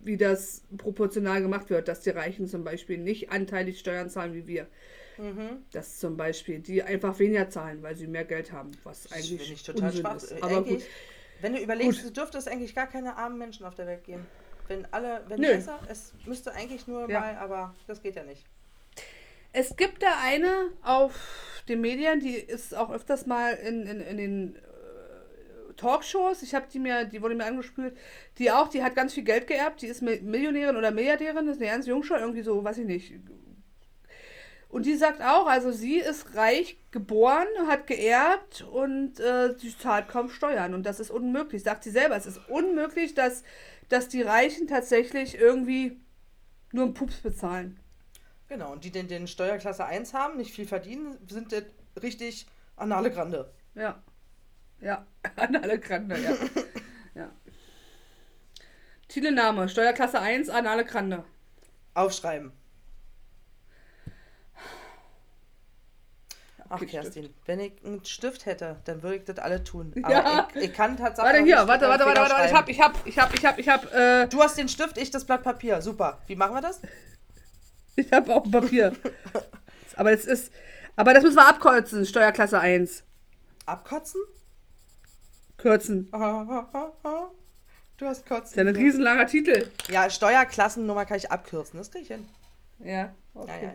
wie 0.00 0.16
das 0.16 0.62
proportional 0.78 1.42
gemacht 1.42 1.70
wird, 1.70 1.86
dass 1.86 2.00
die 2.00 2.10
Reichen 2.10 2.48
zum 2.48 2.64
Beispiel 2.64 2.98
nicht 2.98 3.30
anteilig 3.30 3.78
Steuern 3.78 4.10
zahlen 4.10 4.34
wie 4.34 4.48
wir. 4.48 4.66
Mhm. 5.22 5.64
Das 5.72 5.98
zum 5.98 6.16
Beispiel, 6.16 6.58
die 6.58 6.82
einfach 6.82 7.18
weniger 7.18 7.48
zahlen, 7.48 7.82
weil 7.82 7.94
sie 7.94 8.06
mehr 8.08 8.24
Geld 8.24 8.50
haben, 8.52 8.72
was 8.84 9.04
Das 9.04 9.12
eigentlich 9.12 9.38
finde 9.40 9.52
ich 9.54 9.62
total 9.62 9.84
Unsinn 9.88 10.00
schwach. 10.02 10.16
ist. 10.16 10.32
Äh, 10.32 10.38
Aber 10.40 10.62
gut. 10.64 10.82
Wenn 11.40 11.54
du 11.54 11.60
überlegst, 11.60 12.04
es 12.04 12.12
dürfte 12.12 12.38
es 12.38 12.46
eigentlich 12.48 12.74
gar 12.74 12.86
keine 12.88 13.16
armen 13.16 13.38
Menschen 13.38 13.64
auf 13.66 13.74
der 13.74 13.86
Welt 13.86 14.04
geben. 14.04 14.26
Wenn 14.68 14.86
alle, 14.92 15.22
wenn 15.28 15.40
Nö. 15.40 15.48
besser, 15.48 15.78
es 15.88 16.12
müsste 16.26 16.52
eigentlich 16.52 16.86
nur 16.86 17.08
Ja. 17.10 17.20
mal, 17.20 17.36
aber 17.36 17.74
das 17.86 18.00
geht 18.02 18.14
ja 18.16 18.22
nicht. 18.24 18.44
Es 19.52 19.76
gibt 19.76 20.02
da 20.02 20.08
eine 20.24 20.70
auf 20.82 21.62
den 21.68 21.80
Medien, 21.80 22.20
die 22.20 22.34
ist 22.36 22.74
auch 22.74 22.90
öfters 22.90 23.26
mal 23.26 23.52
in, 23.54 23.86
in, 23.86 24.00
in 24.00 24.16
den 24.16 24.56
äh, 24.56 25.74
Talkshows. 25.76 26.42
Ich 26.42 26.54
habe 26.54 26.66
die 26.72 26.78
mir, 26.78 27.04
die 27.04 27.20
wurde 27.22 27.34
mir 27.34 27.44
angespült, 27.44 27.96
die 28.38 28.50
auch, 28.50 28.68
die 28.68 28.82
hat 28.82 28.94
ganz 28.94 29.12
viel 29.14 29.24
Geld 29.24 29.46
geerbt, 29.46 29.82
die 29.82 29.88
ist 29.88 30.02
Mi- 30.02 30.22
Millionärin 30.22 30.76
oder 30.76 30.90
Milliardärin, 30.90 31.46
das 31.46 31.56
ist 31.56 31.62
eine 31.62 31.70
Ernst 31.70 31.88
Jungschau, 31.88 32.16
irgendwie 32.16 32.42
so, 32.42 32.62
weiß 32.64 32.78
ich 32.78 32.86
nicht. 32.86 33.12
Und 34.72 34.86
die 34.86 34.96
sagt 34.96 35.20
auch, 35.20 35.46
also 35.46 35.70
sie 35.70 35.98
ist 35.98 36.34
reich 36.34 36.78
geboren, 36.92 37.46
hat 37.66 37.86
geerbt 37.86 38.62
und 38.62 39.20
äh, 39.20 39.54
sie 39.58 39.76
zahlt 39.76 40.08
kaum 40.08 40.30
Steuern. 40.30 40.72
Und 40.72 40.86
das 40.86 40.98
ist 40.98 41.10
unmöglich, 41.10 41.62
sagt 41.62 41.84
sie 41.84 41.90
selber. 41.90 42.16
Es 42.16 42.24
ist 42.24 42.40
unmöglich, 42.48 43.12
dass, 43.12 43.44
dass 43.90 44.08
die 44.08 44.22
Reichen 44.22 44.66
tatsächlich 44.66 45.38
irgendwie 45.38 46.00
nur 46.72 46.86
einen 46.86 46.94
Pups 46.94 47.16
bezahlen. 47.16 47.78
Genau, 48.48 48.72
und 48.72 48.84
die 48.84 48.90
den, 48.90 49.08
den 49.08 49.28
Steuerklasse 49.28 49.84
1 49.84 50.14
haben, 50.14 50.38
nicht 50.38 50.54
viel 50.54 50.66
verdienen, 50.66 51.18
sind 51.28 51.54
richtig 52.02 52.46
anale 52.74 53.10
Grande. 53.10 53.52
Ja. 53.74 54.02
Ja, 54.80 55.06
an 55.36 55.54
alle 55.54 55.78
Grande, 55.80 56.18
ja. 56.18 56.32
ja. 57.14 57.30
Titelname, 59.06 59.68
Steuerklasse 59.68 60.18
1 60.18 60.48
an 60.48 60.66
alle 60.66 60.86
Grande. 60.86 61.24
Aufschreiben. 61.92 62.52
Ach, 66.74 66.86
Kerstin, 66.86 67.28
wenn 67.44 67.60
ich 67.60 67.72
einen 67.84 68.02
Stift 68.04 68.46
hätte, 68.46 68.76
dann 68.86 69.02
würde 69.02 69.16
ich 69.16 69.24
das 69.24 69.38
alle 69.38 69.62
tun. 69.62 69.92
Ja. 70.08 70.24
Aber 70.24 70.48
ich, 70.54 70.64
ich 70.70 70.72
kann 70.72 70.96
tatsächlich. 70.96 71.32
Warte 71.34 71.44
hier, 71.44 71.56
warte, 71.68 71.86
warte, 71.88 72.04
warte, 72.06 72.20
warte, 72.20 72.46
ich 72.46 72.52
hab, 72.54 72.68
ich 72.68 72.80
hab, 72.80 73.06
ich 73.06 73.18
hab, 73.18 73.34
ich 73.34 73.44
hab, 73.46 73.58
ich 73.58 73.68
hab, 73.68 73.94
äh, 73.94 74.26
Du 74.28 74.40
hast 74.42 74.56
den 74.56 74.68
Stift, 74.68 74.96
ich 74.96 75.10
das 75.10 75.24
Blatt 75.24 75.42
Papier. 75.42 75.82
Super. 75.82 76.18
Wie 76.26 76.34
machen 76.36 76.54
wir 76.54 76.62
das? 76.62 76.80
ich 77.96 78.10
hab 78.10 78.28
auch 78.30 78.44
ein 78.44 78.50
Papier. 78.50 78.92
aber 79.96 80.12
das 80.12 80.24
ist, 80.24 80.50
aber 80.96 81.12
das 81.14 81.22
müssen 81.22 81.36
wir 81.36 81.46
abkürzen, 81.46 82.06
Steuerklasse 82.06 82.58
1. 82.58 83.04
Abkotzen? 83.66 84.20
Kürzen. 85.58 86.10
Du 87.98 88.08
hast 88.08 88.22
Das 88.22 88.24
ist 88.24 88.28
Kotzen. 88.28 88.58
ja 88.58 88.64
ein 88.64 88.74
riesenlanger 88.74 89.26
Titel. 89.26 89.68
Ja, 89.88 90.10
Steuerklassennummer 90.10 91.04
kann 91.04 91.18
ich 91.18 91.30
abkürzen. 91.30 91.78
Das 91.78 91.90
kriege 91.90 92.02
ich 92.02 92.08
hin. 92.08 92.26
Ja, 92.80 92.90
Ja, 92.90 93.14
okay. 93.34 93.70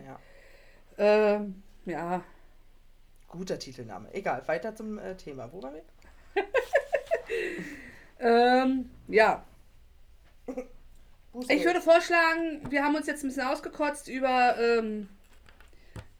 ja, 0.98 1.04
ja. 1.04 1.34
Ähm, 1.36 1.62
ja. 1.86 2.22
Guter 3.28 3.58
Titelname. 3.58 4.12
Egal, 4.12 4.42
weiter 4.46 4.74
zum 4.74 4.98
äh, 4.98 5.16
Thema. 5.16 5.52
Wo 5.52 5.62
waren 5.62 5.74
wir? 5.74 6.44
Ähm, 8.20 8.90
ja. 9.08 9.44
Ich 11.48 11.64
würde 11.64 11.80
vorschlagen, 11.80 12.62
wir 12.68 12.82
haben 12.82 12.96
uns 12.96 13.06
jetzt 13.06 13.22
ein 13.22 13.28
bisschen 13.28 13.46
ausgekotzt 13.46 14.08
über 14.08 14.56
ähm, 14.58 15.08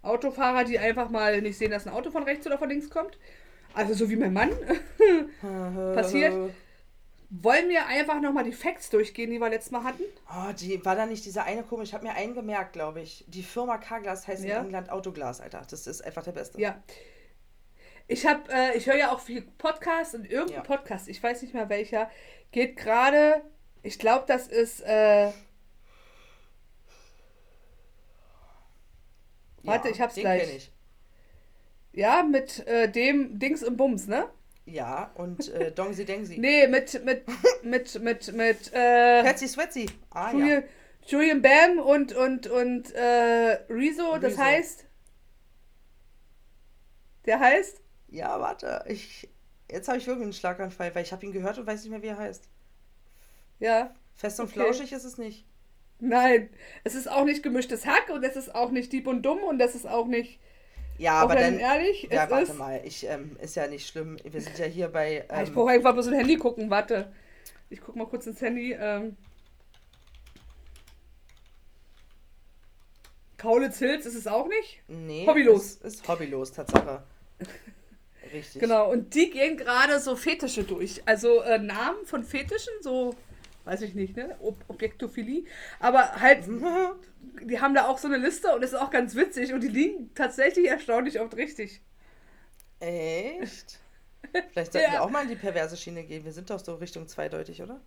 Autofahrer, 0.02 0.62
die 0.62 0.78
einfach 0.78 1.08
mal 1.10 1.40
nicht 1.40 1.58
sehen, 1.58 1.72
dass 1.72 1.88
ein 1.88 1.92
Auto 1.92 2.12
von 2.12 2.22
rechts 2.22 2.46
oder 2.46 2.56
von 2.56 2.68
links 2.68 2.88
kommt. 2.88 3.18
Also 3.74 3.94
so 3.94 4.10
wie 4.10 4.16
mein 4.16 4.32
Mann. 4.32 4.50
passiert. 5.94 6.52
Wollen 7.30 7.68
wir 7.68 7.86
einfach 7.86 8.20
nochmal 8.22 8.44
die 8.44 8.52
Facts 8.52 8.88
durchgehen, 8.88 9.30
die 9.30 9.38
wir 9.38 9.50
letztes 9.50 9.70
Mal 9.70 9.84
hatten? 9.84 10.02
Oh, 10.30 10.50
die 10.58 10.82
war 10.84 10.96
da 10.96 11.04
nicht 11.04 11.24
dieser 11.26 11.44
eine 11.44 11.62
komisch. 11.62 11.90
Ich 11.90 11.94
habe 11.94 12.06
mir 12.06 12.14
einen 12.14 12.34
gemerkt, 12.34 12.72
glaube 12.72 13.02
ich. 13.02 13.24
Die 13.28 13.42
Firma 13.42 13.76
Carglass 13.76 14.26
heißt 14.26 14.44
Ja. 14.44 14.60
in 14.60 14.66
England 14.66 14.88
Autoglas, 14.90 15.40
Alter. 15.42 15.62
Das 15.68 15.86
ist 15.86 16.02
einfach 16.02 16.22
der 16.24 16.32
Beste. 16.32 16.58
Ja. 16.58 16.82
Ich 18.06 18.24
habe, 18.26 18.50
äh, 18.50 18.76
ich 18.78 18.86
höre 18.86 18.96
ja 18.96 19.12
auch 19.12 19.20
viel 19.20 19.42
Podcasts 19.42 20.14
und 20.14 20.24
irgendein 20.24 20.56
Ja. 20.56 20.62
Podcast, 20.62 21.08
ich 21.08 21.22
weiß 21.22 21.42
nicht 21.42 21.52
mehr 21.52 21.68
welcher, 21.68 22.10
geht 22.50 22.78
gerade, 22.78 23.42
ich 23.82 23.98
glaube, 23.98 24.24
das 24.26 24.48
ist, 24.48 24.80
äh, 24.80 25.30
Warte, 29.64 29.88
ich 29.90 30.00
hab's 30.00 30.14
gleich. 30.14 30.56
ich. 30.56 30.72
ja, 31.92 32.22
mit 32.22 32.66
äh, 32.66 32.90
dem 32.90 33.38
Dings 33.38 33.60
im 33.62 33.76
Bums, 33.76 34.06
ne? 34.06 34.26
Ja, 34.70 35.10
und 35.14 35.48
äh, 35.48 35.72
Dongsi 35.74 36.04
Dengsi. 36.04 36.38
Nee, 36.38 36.66
mit, 36.68 37.02
mit, 37.04 37.24
mit, 37.62 38.00
mit, 38.02 38.32
mit, 38.32 38.72
äh, 38.74 39.22
Patsy 39.22 39.48
Sweatsy. 39.48 39.86
Ah, 40.10 40.32
ja. 40.32 40.50
Julian, 40.50 40.64
Julian 41.06 41.42
Bam 41.42 41.78
und, 41.78 42.12
und, 42.12 42.46
und, 42.48 42.92
äh, 42.94 43.58
Rezo, 43.70 44.18
das 44.18 44.36
Rezo. 44.36 44.42
heißt, 44.42 44.86
der 47.26 47.40
heißt, 47.40 47.80
Ja, 48.08 48.40
warte. 48.40 48.84
Ich, 48.88 49.28
jetzt 49.70 49.88
habe 49.88 49.98
ich 49.98 50.06
wirklich 50.06 50.24
einen 50.24 50.32
Schlaganfall, 50.32 50.94
weil 50.94 51.02
ich 51.04 51.12
habe 51.12 51.24
ihn 51.26 51.32
gehört 51.32 51.58
und 51.58 51.66
weiß 51.66 51.82
nicht 51.82 51.90
mehr, 51.90 52.02
wie 52.02 52.08
er 52.08 52.18
heißt. 52.18 52.48
ja, 53.58 53.94
Fest 54.14 54.40
und 54.40 54.46
Okay. 54.46 54.54
flauschig 54.54 54.92
ist 54.92 55.04
es 55.04 55.16
nicht. 55.18 55.46
Nein, 56.00 56.50
es 56.84 56.94
ist 56.94 57.08
auch 57.10 57.24
nicht 57.24 57.42
gemischtes 57.42 57.86
Hack 57.86 58.08
und 58.10 58.24
es 58.24 58.36
ist 58.36 58.54
auch 58.54 58.70
nicht 58.70 58.92
Dieb 58.92 59.06
und 59.06 59.22
Dumm 59.22 59.42
und 59.44 59.58
das 59.58 59.74
ist 59.74 59.86
auch 59.86 60.06
nicht. 60.06 60.40
Ja, 60.98 61.14
aber 61.14 61.36
dann. 61.36 61.58
ehrlich, 61.58 62.08
Ja, 62.10 62.28
warte 62.28 62.50
ist. 62.52 62.58
mal. 62.58 62.80
Ich, 62.84 63.06
ähm, 63.06 63.36
ist 63.40 63.54
ja 63.54 63.66
nicht 63.68 63.86
schlimm. 63.88 64.18
Wir 64.24 64.40
sind 64.40 64.58
ja 64.58 64.66
hier 64.66 64.88
bei. 64.88 65.24
Ah, 65.28 65.42
ich 65.42 65.48
Ähm, 65.48 65.54
brauche 65.54 65.70
einfach 65.70 65.92
bloß 65.92 66.08
ein 66.08 66.14
Handy 66.14 66.36
gucken, 66.36 66.68
warte. 66.70 67.12
Ich 67.70 67.80
guck 67.80 67.94
mal 67.96 68.06
kurz 68.06 68.26
ins 68.26 68.40
Handy. 68.40 68.72
Ähm. 68.72 69.16
Kaulitz 73.36 73.78
Hills 73.78 74.04
ist 74.06 74.14
es 74.16 74.26
auch 74.26 74.48
nicht? 74.48 74.82
nee, 74.88 75.26
hobbylos. 75.26 75.76
Ist, 75.76 75.84
ist 75.84 76.08
hobbylos, 76.08 76.52
Tatsache. 76.52 77.04
Richtig. 78.32 78.60
Genau, 78.60 78.90
und 78.90 79.14
die 79.14 79.30
gehen 79.30 79.56
gerade 79.56 80.00
so 80.00 80.16
Fetische 80.16 80.64
durch. 80.64 81.00
Also 81.06 81.40
äh, 81.42 81.58
Namen 81.58 82.04
von 82.04 82.24
Fetischen, 82.24 82.72
so, 82.82 83.14
weiß 83.68 83.82
ich 83.82 83.94
nicht, 83.94 84.16
ne? 84.16 84.34
Ob 84.40 84.56
Objektophilie. 84.68 85.44
Aber 85.78 86.16
halt, 86.20 86.44
die 87.42 87.60
haben 87.60 87.74
da 87.74 87.86
auch 87.86 87.98
so 87.98 88.08
eine 88.08 88.16
Liste 88.16 88.52
und 88.54 88.62
das 88.62 88.72
ist 88.72 88.78
auch 88.78 88.90
ganz 88.90 89.14
witzig 89.14 89.52
und 89.52 89.60
die 89.60 89.68
liegen 89.68 90.10
tatsächlich 90.14 90.66
erstaunlich 90.68 91.20
oft 91.20 91.36
richtig. 91.36 91.80
Echt? 92.80 93.78
Vielleicht 94.52 94.72
sollten 94.72 94.86
Ja. 94.88 94.92
wir 94.94 95.02
auch 95.02 95.10
mal 95.10 95.22
in 95.22 95.28
die 95.28 95.36
perverse 95.36 95.76
Schiene 95.76 96.02
gehen. 96.04 96.24
Wir 96.24 96.32
sind 96.32 96.50
doch 96.50 96.58
so 96.58 96.74
Richtung 96.76 97.06
zweideutig, 97.08 97.62
oder? 97.62 97.80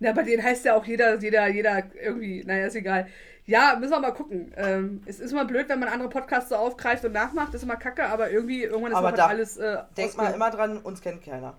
Ja, 0.00 0.12
bei 0.12 0.22
denen 0.24 0.42
heißt 0.42 0.64
ja 0.64 0.74
auch 0.74 0.84
jeder, 0.84 1.18
jeder, 1.20 1.46
jeder 1.48 1.82
irgendwie, 2.00 2.42
naja, 2.44 2.66
ist 2.66 2.74
egal. 2.74 3.06
Ja, 3.46 3.76
müssen 3.78 3.92
wir 3.92 4.00
mal 4.00 4.10
gucken. 4.12 4.52
Ähm, 4.56 5.02
es 5.06 5.20
ist 5.20 5.30
immer 5.32 5.44
blöd, 5.44 5.68
wenn 5.68 5.78
man 5.80 5.88
andere 5.88 6.08
Podcasts 6.08 6.48
so 6.50 6.56
aufgreift 6.56 7.04
und 7.04 7.12
nachmacht, 7.12 7.54
ist 7.54 7.62
immer 7.62 7.76
kacke, 7.76 8.04
aber 8.06 8.30
irgendwie, 8.30 8.62
irgendwann 8.64 8.92
ist 8.92 8.98
Aber 8.98 9.12
da- 9.12 9.26
alles. 9.26 9.56
Äh, 9.58 9.78
Denk 9.96 10.16
mal 10.16 10.32
immer 10.32 10.50
dran, 10.50 10.78
uns 10.78 11.00
kennt 11.02 11.24
keiner. 11.24 11.56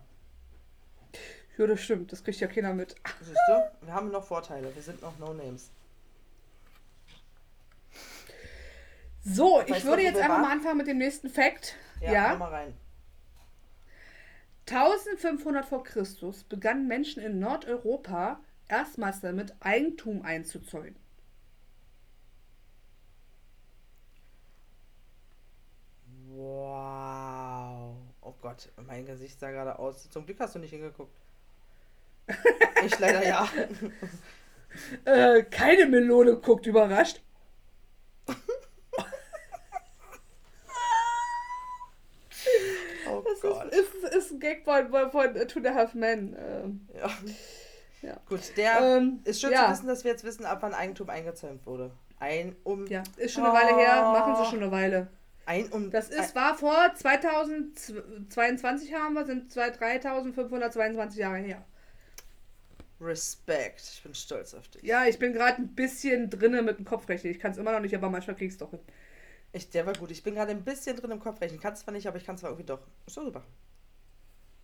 Ja, 1.57 1.67
das 1.67 1.81
stimmt, 1.81 2.11
das 2.11 2.23
kriegt 2.23 2.39
ja 2.39 2.47
keiner 2.47 2.73
mit. 2.73 2.95
Siehst 3.21 3.39
du? 3.47 3.85
Wir 3.85 3.93
haben 3.93 4.09
noch 4.11 4.23
Vorteile. 4.25 4.73
Wir 4.73 4.81
sind 4.81 5.01
noch 5.01 5.17
No-Names. 5.19 5.69
So, 9.23 9.57
Weißt 9.59 9.69
ich 9.69 9.85
würde 9.85 10.01
jetzt 10.01 10.17
einfach 10.17 10.29
waren? 10.29 10.41
mal 10.41 10.51
anfangen 10.51 10.77
mit 10.77 10.87
dem 10.87 10.97
nächsten 10.97 11.29
Fact. 11.29 11.75
Ja, 12.01 12.11
Ja. 12.11 12.35
mal 12.35 12.49
rein. 12.49 12.73
1500 14.65 15.65
vor 15.65 15.83
Christus 15.83 16.43
begannen 16.43 16.87
Menschen 16.87 17.21
in 17.21 17.39
Nordeuropa 17.39 18.39
erstmals 18.67 19.19
damit, 19.21 19.53
Eigentum 19.59 20.23
einzuzäunen. 20.23 20.95
Wow. 26.29 27.95
Oh 28.21 28.33
Gott, 28.41 28.69
mein 28.87 29.05
Gesicht 29.05 29.39
sah 29.39 29.51
gerade 29.51 29.77
aus. 29.79 30.09
Zum 30.09 30.25
Glück 30.25 30.39
hast 30.39 30.55
du 30.55 30.59
nicht 30.59 30.71
hingeguckt. 30.71 31.13
Ich 32.85 32.99
leider 32.99 33.25
ja. 33.27 33.47
Äh, 35.05 35.43
keine 35.43 35.85
Melone 35.85 36.37
guckt 36.37 36.65
überrascht. 36.65 37.21
Oh 43.09 43.21
Das 43.25 43.41
Gott. 43.41 43.65
ist, 43.73 43.93
ist, 43.95 44.15
ist 44.15 44.31
ein 44.31 44.39
Gag 44.39 44.63
von, 44.63 44.89
von, 44.89 45.11
von 45.11 45.33
Two 45.47 45.59
and 45.59 45.67
a 45.67 45.73
Half 45.75 45.93
Men. 45.93 46.35
Ähm, 46.39 46.87
Ja. 46.97 47.09
Ja. 48.01 48.17
Gut, 48.27 48.41
der 48.57 48.79
Ähm, 48.81 49.21
ist 49.23 49.39
schön 49.39 49.51
ja. 49.53 49.65
zu 49.67 49.71
wissen, 49.71 49.87
dass 49.87 50.03
wir 50.03 50.11
jetzt 50.11 50.25
wissen, 50.25 50.45
ab 50.45 50.57
wann 50.61 50.73
Eigentum 50.73 51.09
eingezäunt 51.09 51.65
wurde. 51.65 51.89
Ein 52.19 52.53
um. 52.65 52.85
ja, 52.87 53.01
ist 53.15 53.33
schon 53.33 53.45
eine 53.45 53.53
Weile 53.53 53.77
her, 53.77 53.95
machen 54.03 54.35
sie 54.35 54.49
schon 54.49 54.61
eine 54.61 54.71
Weile. 54.71 55.07
Ein 55.45 55.67
um. 55.71 55.89
Das 55.89 56.09
ist, 56.09 56.35
war 56.35 56.55
vor 56.57 56.75
2022 56.95 58.93
haben 58.93 59.13
wir, 59.13 59.25
sind 59.25 59.51
zwei- 59.53 59.69
3522 59.69 61.17
Jahre 61.19 61.37
her. 61.37 61.63
Respekt. 63.03 63.81
Ich 63.93 64.03
bin 64.03 64.15
stolz 64.15 64.53
auf 64.53 64.67
dich. 64.67 64.83
Ja, 64.83 65.05
ich 65.05 65.19
bin 65.19 65.33
gerade 65.33 65.57
ein 65.57 65.75
bisschen 65.75 66.29
drinne 66.29 66.61
mit 66.61 66.77
dem 66.77 66.85
Kopfrechnen. 66.85 67.31
Ich 67.31 67.39
kann 67.39 67.51
es 67.51 67.57
immer 67.57 67.71
noch 67.71 67.79
nicht, 67.79 67.95
aber 67.95 68.09
manchmal 68.09 68.35
krieg's 68.35 68.57
doch 68.57 68.71
hin. 68.71 68.79
Ich, 69.51 69.69
der 69.69 69.85
war 69.85 69.93
gut. 69.93 70.11
Ich 70.11 70.23
bin 70.23 70.35
gerade 70.35 70.51
ein 70.51 70.63
bisschen 70.63 70.95
drin 70.97 71.11
im 71.11 71.19
Kopf 71.19 71.39
rechnen. 71.41 71.59
Kann 71.59 71.75
zwar 71.75 71.93
nicht, 71.93 72.07
aber 72.07 72.17
ich 72.17 72.25
kann 72.25 72.37
zwar 72.37 72.49
irgendwie 72.49 72.65
doch. 72.65 72.87
Ist 73.05 73.17
doch 73.17 73.23
super. 73.23 73.43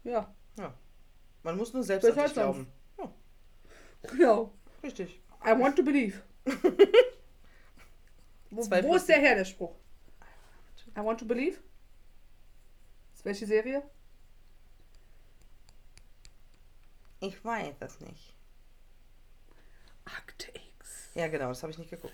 Ja, 0.03 0.33
Ja. 0.57 0.73
Man 1.43 1.57
muss 1.57 1.73
nur 1.73 1.83
selbst 1.83 2.07
Das 2.07 2.17
an 2.17 2.25
sich 2.25 2.33
glauben. 2.33 2.67
Ja, 2.97 3.13
genau. 4.01 4.53
richtig. 4.83 5.21
I 5.45 5.51
want 5.57 5.75
to 5.77 5.83
believe. 5.83 6.21
wo, 8.49 8.61
wo 8.61 8.95
ist 8.95 9.07
der 9.07 9.19
her, 9.19 9.35
der 9.35 9.45
Spruch? 9.45 9.75
I 10.97 11.01
want 11.01 11.19
to 11.19 11.25
believe? 11.25 11.57
Ist 13.13 13.23
welche 13.23 13.45
Serie? 13.45 13.83
Ich 17.21 17.43
weiß 17.43 17.75
das 17.79 17.99
nicht. 17.99 18.33
Akte 20.05 20.47
X. 20.77 21.09
Ja, 21.15 21.27
genau, 21.27 21.49
das 21.49 21.61
habe 21.63 21.71
ich 21.71 21.77
nicht 21.77 21.89
geguckt. 21.91 22.13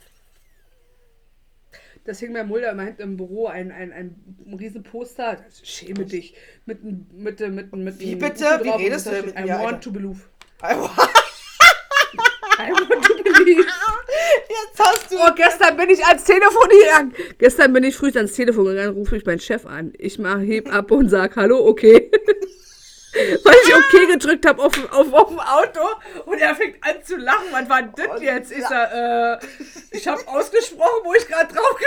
Das 2.06 2.20
hing 2.20 2.34
bei 2.34 2.44
Mulder 2.44 2.72
immer 2.72 2.84
hinten 2.84 3.02
im 3.02 3.18
Büro 3.18 3.48
ein, 3.48 3.72
ein, 3.72 3.92
ein 3.92 4.54
riesen 4.60 4.84
Poster. 4.84 5.44
Schäme 5.64 6.06
dich. 6.06 6.36
Mit 6.66 6.82
einem 6.82 7.08
mit, 7.12 7.40
dem- 7.40 7.56
mit, 7.56 7.72
dem- 7.72 7.84
mit 7.84 8.00
Wie 8.00 8.16
bitte? 8.16 8.60
Wie 8.64 8.70
redest 8.70 9.08
du 9.08 9.12
mit 9.12 9.36
I 9.38 9.42
mir, 9.44 9.48
want 9.54 9.66
Alter? 9.66 9.80
to 9.82 9.92
believe. 9.92 10.22
Jetzt 10.62 10.72
I 12.60 12.72
want 12.72 13.06
to 13.06 13.24
believe. 13.34 13.66
hast 14.78 15.12
du. 15.12 15.16
Oh, 15.18 15.34
gestern 15.36 15.78
bin 15.78 15.90
ich 15.90 16.06
ans 16.06 16.24
Telefon 16.24 16.70
gegangen. 16.70 17.14
Gestern 17.38 17.74
bin 17.74 17.84
ich 17.84 17.96
früh 17.96 18.12
ans 18.16 18.34
Telefon 18.34 18.66
gegangen, 18.66 18.94
rufe 18.94 19.18
ich 19.18 19.26
meinen 19.26 19.40
Chef 19.40 19.66
an. 19.66 19.94
Ich 19.98 20.20
mach, 20.20 20.40
heb 20.40 20.72
ab 20.74 20.92
und 20.92 21.10
sag, 21.10 21.36
hallo, 21.36 21.66
okay. 21.68 22.12
Weil 23.16 23.56
ich 23.64 23.74
okay 23.74 24.08
gedrückt 24.08 24.46
habe 24.46 24.62
auf, 24.62 24.78
auf, 24.92 25.14
auf 25.14 25.30
dem 25.30 25.40
Auto 25.40 25.80
und 26.26 26.38
er 26.38 26.54
fängt 26.54 26.84
an 26.84 27.02
zu 27.02 27.16
lachen. 27.16 27.46
Was 27.52 27.70
war 27.70 27.84
das 27.84 28.22
jetzt? 28.22 28.52
Ich 28.52 28.66
sag, 28.66 28.92
äh, 28.94 29.40
ich 29.92 30.06
habe 30.06 30.28
ausgesprochen, 30.28 31.02
wo 31.06 31.14
ich 31.14 31.26
gerade 31.26 31.54
drauf, 31.54 31.80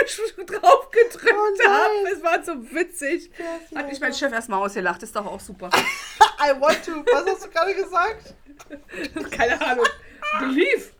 drauf 0.45 0.89
gedrückt 0.89 1.35
Oh 1.35 1.69
habe. 1.69 1.93
Es 2.11 2.23
war 2.23 2.43
so 2.43 2.53
witzig. 2.73 3.29
Hat 3.75 3.87
mich 3.87 3.99
mein 3.99 4.13
Chef 4.13 4.31
erstmal 4.33 4.59
ausgelacht. 4.65 5.03
Ist 5.03 5.15
doch 5.15 5.25
auch 5.25 5.39
super. 5.39 5.69
I 6.39 6.59
want 6.59 6.83
to. 6.85 7.03
Was 7.13 7.25
hast 7.27 7.45
du 7.45 7.49
gerade 7.49 7.75
gesagt? 7.75 8.33
Keine 9.31 9.61
Ahnung. 9.61 9.85
Belief. 10.39 10.93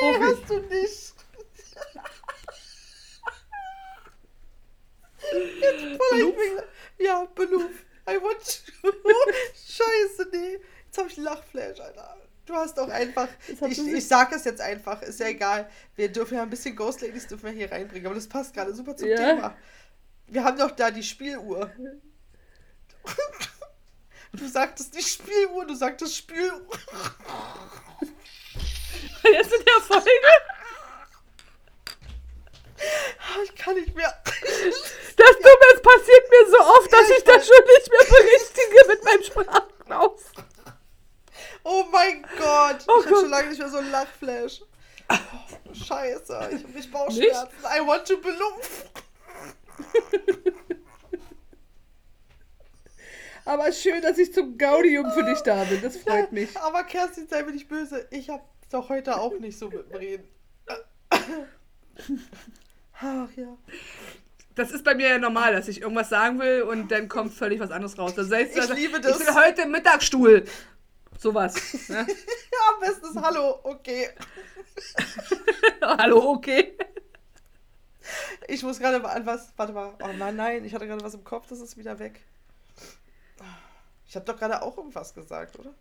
Nee, 0.00 0.08
Hoffe 0.08 0.24
hast 0.24 0.50
du 0.50 0.60
nicht. 0.60 0.72
Jetzt 5.60 5.82
voll 5.96 6.18
ich 6.18 6.26
mich. 6.26 6.52
Ja, 6.98 7.26
Beluf. 7.34 7.70
I 8.08 8.16
want 8.22 8.38
to. 8.40 8.92
Scheiße, 9.54 10.28
nee. 10.32 10.58
Jetzt 10.86 10.98
habe 10.98 11.08
ich 11.08 11.16
Lachflash, 11.16 11.80
Alter. 11.80 12.16
Du 12.46 12.54
hast 12.54 12.78
auch 12.78 12.88
einfach. 12.88 13.28
Ich, 13.48 13.78
ich 13.78 14.06
sag 14.06 14.32
es 14.32 14.44
jetzt 14.44 14.60
einfach, 14.60 15.02
ist 15.02 15.18
ja 15.18 15.26
egal. 15.26 15.68
Wir 15.96 16.10
dürfen 16.10 16.36
ja 16.36 16.42
ein 16.42 16.50
bisschen 16.50 16.76
Ghost 16.76 17.00
Ladies 17.00 17.26
dürfen 17.26 17.44
wir 17.46 17.52
hier 17.52 17.72
reinbringen, 17.72 18.06
aber 18.06 18.14
das 18.14 18.28
passt 18.28 18.54
gerade 18.54 18.72
super 18.72 18.96
zum 18.96 19.08
Ja. 19.08 19.16
Thema. 19.16 19.56
Wir 20.28 20.44
haben 20.44 20.56
doch 20.56 20.70
da 20.70 20.90
die 20.92 21.02
Spieluhr. 21.02 21.70
Du 24.32 24.46
sagtest 24.48 24.94
nicht 24.94 25.08
Spieluhr, 25.08 25.66
du 25.66 25.74
sagtest 25.74 26.16
Spieluhr. 26.16 26.60
Jetzt 29.24 29.52
in 29.52 29.64
der 29.64 29.80
Folge. 29.82 30.10
Ah, 33.36 33.42
Ich 33.44 33.54
kann 33.54 33.74
nicht 33.74 33.94
mehr. 33.94 34.12
Das 34.24 35.36
Dumme, 35.36 35.66
es 35.74 35.82
passiert 35.82 36.30
mir 36.30 36.50
so 36.50 36.58
oft, 36.60 36.92
dass 36.92 37.08
Ja, 37.08 37.14
ich 37.14 37.18
ich 37.18 37.24
das 37.24 37.46
schon 37.46 37.64
nicht 37.66 37.90
mehr 37.90 38.18
berichtige 38.18 38.88
mit 38.88 39.04
meinem 39.04 39.22
Sprachknauf. 39.22 40.22
Oh 41.64 41.84
mein 41.90 42.22
Gott, 42.38 42.84
Oh 42.86 43.00
ich 43.00 43.06
habe 43.06 43.16
schon 43.16 43.30
lange 43.30 43.48
nicht 43.48 43.58
mehr 43.58 43.68
so 43.68 43.78
einen 43.78 43.90
Lachflash. 43.90 44.62
Scheiße, 45.72 46.48
ich 46.52 46.62
habe 46.62 46.72
mich 46.72 46.90
Bauchschmerzen. 46.90 47.48
I 47.64 47.80
want 47.86 48.06
to 48.06 48.16
belump. 48.18 48.62
Aber 53.44 53.70
schön, 53.72 54.02
dass 54.02 54.18
ich 54.18 54.32
zum 54.32 54.58
Gaudium 54.58 55.10
für 55.12 55.22
dich 55.22 55.40
da 55.40 55.62
bin. 55.64 55.80
Das 55.80 55.96
freut 55.96 56.32
mich. 56.32 56.56
Aber 56.58 56.82
Kerstin, 56.84 57.28
sei 57.28 57.42
mir 57.44 57.52
nicht 57.52 57.68
böse. 57.68 58.06
Ich 58.10 58.28
hab 58.28 58.44
doch 58.70 58.88
heute 58.88 59.20
auch 59.20 59.38
nicht 59.38 59.56
so 59.58 59.68
mit 59.68 59.88
dem 59.90 59.96
Reden. 59.96 60.28
Ach 63.00 63.28
ja. 63.36 63.56
Das 64.54 64.70
ist 64.70 64.84
bei 64.84 64.94
mir 64.94 65.08
ja 65.08 65.18
normal, 65.18 65.52
dass 65.52 65.68
ich 65.68 65.82
irgendwas 65.82 66.08
sagen 66.08 66.38
will 66.38 66.62
und 66.62 66.90
dann 66.90 67.08
kommt 67.08 67.34
völlig 67.34 67.60
was 67.60 67.70
anderes 67.70 67.98
raus. 67.98 68.14
Das 68.14 68.30
heißt, 68.30 68.54
Ich 68.54 68.60
also, 68.60 68.72
liebe 68.72 69.00
das. 69.00 69.20
Ich 69.20 69.26
will 69.26 69.34
heute 69.34 69.62
im 69.62 69.70
Mittagsstuhl. 69.70 70.44
Sowas. 71.18 71.88
Ne? 71.88 72.06
Ja, 72.56 72.74
am 72.74 72.80
besten 72.80 73.06
ist 73.06 73.22
Hallo, 73.22 73.60
okay. 73.64 74.08
Hallo, 75.82 76.30
okay. 76.30 76.76
Ich 78.48 78.62
muss 78.62 78.78
gerade 78.78 78.98
mal 79.00 79.10
an 79.10 79.26
was. 79.26 79.52
Warte 79.56 79.72
mal. 79.72 79.94
Oh 80.02 80.08
nein, 80.16 80.36
nein, 80.36 80.64
ich 80.64 80.74
hatte 80.74 80.86
gerade 80.86 81.04
was 81.04 81.14
im 81.14 81.24
Kopf, 81.24 81.48
das 81.48 81.60
ist 81.60 81.76
wieder 81.76 81.98
weg. 81.98 82.22
Ich 84.08 84.14
habe 84.16 84.24
doch 84.24 84.38
gerade 84.38 84.62
auch 84.62 84.76
irgendwas 84.78 85.14
gesagt, 85.14 85.58
oder? 85.58 85.74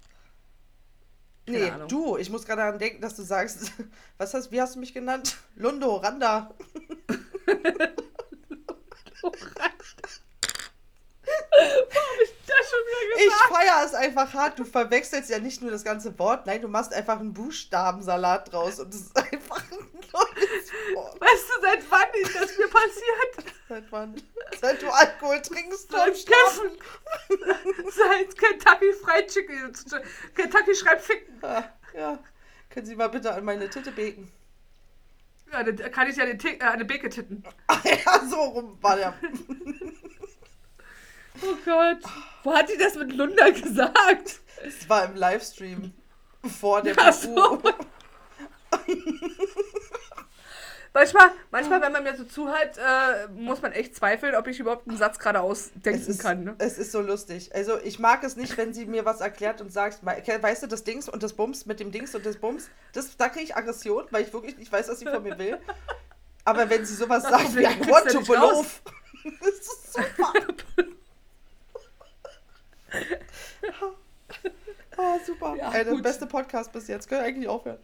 Keine 1.45 1.59
Nee, 1.59 1.69
Ahnung. 1.69 1.87
du, 1.87 2.17
ich 2.17 2.29
muss 2.29 2.45
gerade 2.45 2.61
daran 2.61 2.79
denken, 2.79 3.01
dass 3.01 3.15
du 3.15 3.21
sagst, 3.23 3.71
was 4.17 4.33
hast, 4.33 4.51
wie 4.51 4.61
hast 4.61 4.75
du 4.75 4.79
mich 4.79 4.93
genannt? 4.93 5.37
Lundo, 5.55 5.95
Randa. 5.97 6.53
Das 12.47 12.69
schon 12.69 12.79
wieder 12.79 13.25
Ich 13.25 13.33
feiere 13.55 13.85
es 13.85 13.93
einfach 13.93 14.33
hart. 14.33 14.59
Du 14.59 14.65
verwechselst 14.65 15.29
ja 15.29 15.39
nicht 15.39 15.61
nur 15.61 15.71
das 15.71 15.83
ganze 15.83 16.17
Wort, 16.19 16.45
nein, 16.45 16.61
du 16.61 16.67
machst 16.67 16.93
einfach 16.93 17.19
einen 17.19 17.33
Buchstabensalat 17.33 18.51
draus 18.51 18.79
und 18.79 18.93
es 18.93 19.01
ist 19.01 19.17
einfach 19.17 19.57
ein 19.71 19.77
neues 20.13 20.71
Wort. 20.95 21.19
Weißt 21.19 21.43
du, 21.49 21.61
seit 21.61 21.91
wann 21.91 22.09
ist 22.21 22.35
das 22.35 22.57
mir 22.57 22.67
passiert? 22.67 23.44
Seit 23.67 23.91
wann? 23.91 24.15
Seit 24.61 24.81
du 24.81 24.89
Alkohol 24.89 25.41
trinkst, 25.41 25.91
du 25.91 25.97
Seit 25.97 26.13
gestern. 26.13 26.71
Seit 27.91 28.37
Kentucky 28.37 28.93
Fried 28.93 29.27
Chicken. 29.27 29.73
Kentucky 30.35 30.75
schreibt 30.75 31.01
Ficken. 31.01 31.39
Ja, 31.41 31.73
ja. 31.95 32.19
Können 32.69 32.85
Sie 32.85 32.95
mal 32.95 33.07
bitte 33.09 33.33
an 33.33 33.43
meine 33.43 33.69
Titte 33.69 33.91
beten? 33.91 34.31
Ja, 35.51 35.63
dann 35.63 35.91
kann 35.91 36.09
ich 36.09 36.17
ja 36.17 36.23
eine, 36.25 36.37
Tick- 36.37 36.61
äh, 36.61 36.65
eine 36.67 36.85
Beke 36.85 37.09
titten. 37.09 37.43
Ach 37.67 37.83
ja, 37.85 38.25
so 38.27 38.35
rum 38.41 38.77
war 38.81 38.95
der. 38.97 39.13
Oh 41.41 41.53
Gott. 41.65 41.97
Wo 42.43 42.53
hat 42.53 42.69
die 42.69 42.77
das 42.77 42.95
mit 42.95 43.11
Lunda 43.11 43.49
gesagt? 43.49 44.39
Es 44.63 44.87
war 44.87 45.03
im 45.03 45.15
Livestream 45.17 45.91
vor 46.59 46.81
der 46.81 46.95
Ach 46.97 47.11
so. 47.11 47.61
Manchmal, 50.95 51.29
manchmal, 51.51 51.81
wenn 51.81 51.91
man 51.91 52.03
mir 52.03 52.15
so 52.15 52.23
zuhört, 52.23 52.77
äh, 52.77 53.27
muss 53.27 53.61
man 53.61 53.73
echt 53.73 53.97
zweifeln, 53.97 54.33
ob 54.33 54.47
ich 54.47 54.61
überhaupt 54.61 54.87
einen 54.87 54.97
Satz 54.97 55.19
gerade 55.19 55.41
ausdenken 55.41 56.09
ist, 56.09 56.21
kann. 56.21 56.45
Ne? 56.45 56.55
es 56.57 56.77
ist 56.77 56.93
so 56.93 57.01
lustig. 57.01 57.53
Also 57.53 57.77
ich 57.83 57.99
mag 57.99 58.23
es 58.23 58.37
nicht, 58.37 58.55
wenn 58.55 58.73
sie 58.73 58.85
mir 58.85 59.03
was 59.03 59.19
erklärt 59.19 59.59
und 59.59 59.73
sagt, 59.73 60.05
weißt 60.05 60.63
du, 60.63 60.67
das 60.67 60.85
Dings 60.85 61.09
und 61.09 61.21
das 61.21 61.33
Bums 61.33 61.65
mit 61.65 61.81
dem 61.81 61.91
Dings 61.91 62.15
und 62.15 62.25
das 62.25 62.37
Bums, 62.37 62.69
das, 62.93 63.17
da 63.17 63.27
kriege 63.27 63.43
ich 63.43 63.57
Aggression, 63.57 64.05
weil 64.11 64.23
ich 64.23 64.31
wirklich 64.31 64.57
nicht 64.57 64.71
weiß, 64.71 64.87
was 64.87 64.99
sie 64.99 65.05
von 65.05 65.21
mir 65.21 65.37
will. 65.37 65.57
Aber 66.45 66.69
wenn 66.69 66.85
sie 66.85 66.95
sowas 66.95 67.23
sagt 67.23 67.57
wie 67.57 67.63
kriegst 67.63 67.89
Want 67.89 68.11
to. 68.11 68.21
Below, 68.21 68.65
das 69.41 69.49
ist 69.49 69.93
super. 69.93 70.33
Ah, 74.97 75.17
super. 75.25 75.55
Ja, 75.57 75.73
Ey, 75.73 75.83
der 75.83 75.95
beste 75.95 76.25
Podcast 76.25 76.71
bis 76.71 76.87
jetzt. 76.87 77.09
Können 77.09 77.19
wir 77.19 77.27
eigentlich 77.27 77.49
aufhören. 77.49 77.79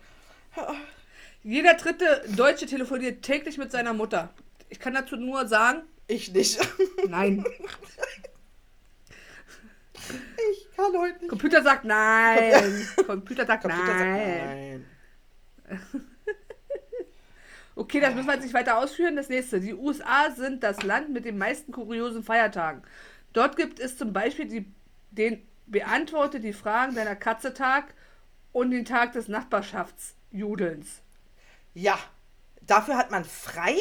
Jeder 1.43 1.73
dritte 1.73 2.23
Deutsche 2.35 2.65
telefoniert 2.65 3.23
täglich 3.23 3.57
mit 3.57 3.71
seiner 3.71 3.93
Mutter. 3.93 4.29
Ich 4.69 4.79
kann 4.79 4.93
dazu 4.93 5.15
nur 5.15 5.47
sagen, 5.47 5.81
Ich 6.07 6.31
nicht. 6.33 6.59
nein. 7.07 7.43
Ich 10.51 10.67
kann 10.75 10.95
heute 10.97 11.19
nicht. 11.19 11.29
Computer 11.29 11.61
sagt 11.63 11.85
nein. 11.85 12.87
Computer 13.05 13.45
sagt 13.45 13.63
Computer 13.63 13.87
sagt 13.87 13.99
nein. 13.99 14.85
nein. 15.67 15.81
Okay, 17.73 18.01
das 18.01 18.13
müssen 18.13 18.27
wir 18.27 18.33
jetzt 18.33 18.43
nicht 18.43 18.53
weiter 18.53 18.77
ausführen. 18.77 19.15
Das 19.15 19.29
nächste. 19.29 19.61
Die 19.61 19.73
USA 19.73 20.29
sind 20.31 20.61
das 20.61 20.83
Land 20.83 21.09
mit 21.09 21.23
den 21.23 21.37
meisten 21.37 21.71
kuriosen 21.71 22.21
Feiertagen. 22.21 22.83
Dort 23.31 23.55
gibt 23.55 23.79
es 23.79 23.97
zum 23.97 24.11
Beispiel 24.11 24.45
die, 24.47 24.65
den 25.11 25.41
Beantworte 25.67 26.41
die 26.41 26.51
Fragen 26.51 26.95
deiner 26.95 27.15
Katze 27.15 27.53
Tag 27.53 27.93
und 28.51 28.71
den 28.71 28.83
Tag 28.83 29.13
des 29.13 29.29
Nachbarschaftsjudelns. 29.29 31.01
Ja, 31.73 31.97
dafür 32.61 32.97
hat 32.97 33.11
man 33.11 33.23
frei? 33.25 33.75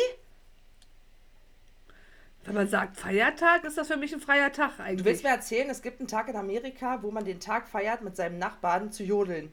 Wenn 2.45 2.55
man 2.55 2.69
sagt 2.69 2.97
Feiertag, 2.97 3.65
ist 3.65 3.77
das 3.77 3.89
für 3.89 3.97
mich 3.97 4.13
ein 4.15 4.21
freier 4.21 4.51
Tag 4.51 4.77
Du 4.77 4.83
eigentlich. 4.83 5.05
willst 5.05 5.25
mir 5.25 5.31
erzählen, 5.31 5.69
es 5.69 5.83
gibt 5.83 6.01
einen 6.01 6.09
Tag 6.09 6.29
in 6.29 6.37
Amerika, 6.37 7.03
wo 7.03 7.11
man 7.11 7.25
den 7.25 7.39
Tag 7.39 7.69
feiert, 7.69 8.01
mit 8.03 8.17
seinem 8.17 8.39
Nachbarn 8.39 8.91
zu 8.93 9.03
jodeln. 9.05 9.53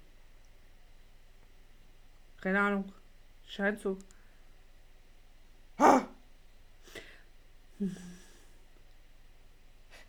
Keine 2.42 2.62
Ahnung. 2.62 2.92
Scheint 3.48 3.80
so. 3.82 3.98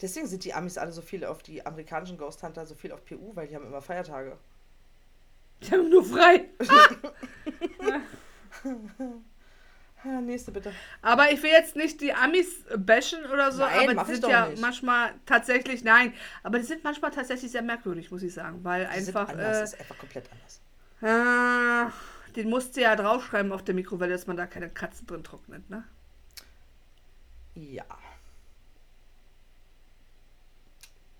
Deswegen 0.00 0.26
sind 0.28 0.44
die 0.44 0.54
Amis 0.54 0.78
alle 0.78 0.92
so 0.92 1.02
viel 1.02 1.24
auf 1.24 1.42
die 1.42 1.66
amerikanischen 1.66 2.16
Ghost 2.18 2.42
Hunter, 2.42 2.64
so 2.66 2.74
viel 2.74 2.92
auf 2.92 3.04
PU, 3.04 3.34
weil 3.34 3.48
die 3.48 3.56
haben 3.56 3.66
immer 3.66 3.82
Feiertage. 3.82 4.38
Die 5.62 5.72
haben 5.72 5.88
nur 5.90 6.04
frei. 6.04 6.48
Ah, 6.68 6.88
nächste 10.22 10.52
bitte. 10.52 10.72
Aber 11.02 11.30
ich 11.32 11.42
will 11.42 11.50
jetzt 11.50 11.76
nicht 11.76 12.00
die 12.00 12.12
Amis 12.12 12.64
bashen 12.76 13.24
oder 13.26 13.52
so, 13.52 13.62
Nein, 13.62 13.98
aber 13.98 14.04
die 14.04 14.14
sind 14.14 14.28
ja 14.28 14.48
nicht. 14.48 14.60
manchmal 14.60 15.12
tatsächlich, 15.26 15.84
nein, 15.84 16.12
aber 16.42 16.58
die 16.58 16.64
sind 16.64 16.84
manchmal 16.84 17.10
tatsächlich 17.10 17.50
sehr 17.50 17.62
merkwürdig, 17.62 18.10
muss 18.10 18.22
ich 18.22 18.32
sagen, 18.32 18.62
weil 18.62 18.86
Die 18.94 19.00
sind 19.00 19.16
einfach, 19.16 19.32
anders, 19.32 19.58
äh, 19.58 19.64
ist 19.64 19.80
einfach 19.80 19.98
komplett 19.98 20.28
anders. 20.32 20.60
Ah, 21.00 21.92
den 22.36 22.48
musst 22.48 22.76
du 22.76 22.80
ja 22.80 22.96
draufschreiben 22.96 23.52
auf 23.52 23.64
der 23.64 23.74
Mikrowelle, 23.74 24.12
dass 24.12 24.26
man 24.26 24.36
da 24.36 24.46
keine 24.46 24.68
Katzen 24.70 25.06
drin 25.06 25.24
trocknet, 25.24 25.68
ne? 25.70 25.84
Ja. 27.54 27.84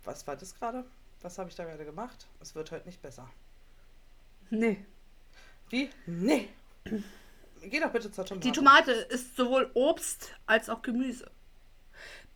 Was 0.05 0.27
war 0.27 0.37
das 0.37 0.55
gerade? 0.55 0.85
Was 1.20 1.38
habe 1.38 1.51
ich 1.51 1.57
da 1.57 1.64
gerade 1.64 1.85
gemacht? 1.85 2.27
Es 2.40 2.55
wird 2.55 2.70
heute 2.70 2.87
nicht 2.87 3.03
besser. 3.03 3.29
Nee. 4.51 4.85
Wie? 5.68 5.90
Nee. 6.07 6.48
Geh 7.62 7.81
doch 7.81 7.92
bitte 7.92 8.11
zur 8.11 8.25
Tomate. 8.25 8.47
Die 8.47 8.53
Tomate 8.53 8.92
ist 8.92 9.37
sowohl 9.37 9.71
Obst 9.75 10.35
als 10.47 10.68
auch 10.68 10.83
Gemüse. 10.83 11.31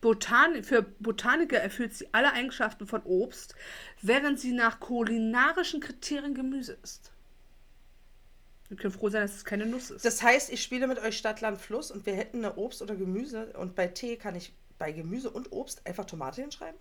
Botan 0.00 0.64
für 0.64 0.82
Botaniker 0.82 1.58
erfüllt 1.58 1.94
sie 1.94 2.08
alle 2.12 2.32
Eigenschaften 2.32 2.86
von 2.86 3.02
Obst, 3.04 3.54
während 4.00 4.40
sie 4.40 4.52
nach 4.52 4.80
kulinarischen 4.80 5.80
Kriterien 5.80 6.34
Gemüse 6.34 6.76
ist. 6.82 7.12
Wir 8.68 8.76
können 8.76 8.92
froh 8.92 9.10
sein, 9.10 9.22
dass 9.22 9.36
es 9.36 9.44
keine 9.44 9.66
Nuss 9.66 9.90
ist. 9.90 10.04
Das 10.04 10.22
heißt, 10.22 10.50
ich 10.50 10.62
spiele 10.62 10.86
mit 10.86 10.98
euch 10.98 11.16
Stadt, 11.16 11.40
Land, 11.40 11.60
Fluss 11.60 11.90
und 11.90 12.04
wir 12.06 12.14
hätten 12.14 12.38
eine 12.38 12.56
Obst 12.56 12.82
oder 12.82 12.96
Gemüse 12.96 13.52
und 13.58 13.76
bei 13.76 13.86
Tee 13.86 14.16
kann 14.16 14.34
ich 14.34 14.52
bei 14.78 14.90
Gemüse 14.90 15.30
und 15.30 15.52
Obst 15.52 15.86
einfach 15.86 16.06
Tomate 16.06 16.40
hinschreiben? 16.40 16.80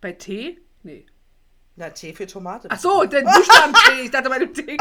Bei 0.00 0.12
Tee? 0.12 0.60
Nee. 0.82 1.06
Na, 1.74 1.90
Tee 1.90 2.12
für 2.12 2.26
Tomate. 2.26 2.68
Ach 2.70 2.78
so, 2.78 3.04
den 3.04 3.24
Buchstaben 3.24 3.72
T. 3.72 4.02
Ich 4.04 4.10
dachte 4.10 4.28
bei 4.28 4.38
dem 4.38 4.52
T. 4.52 4.76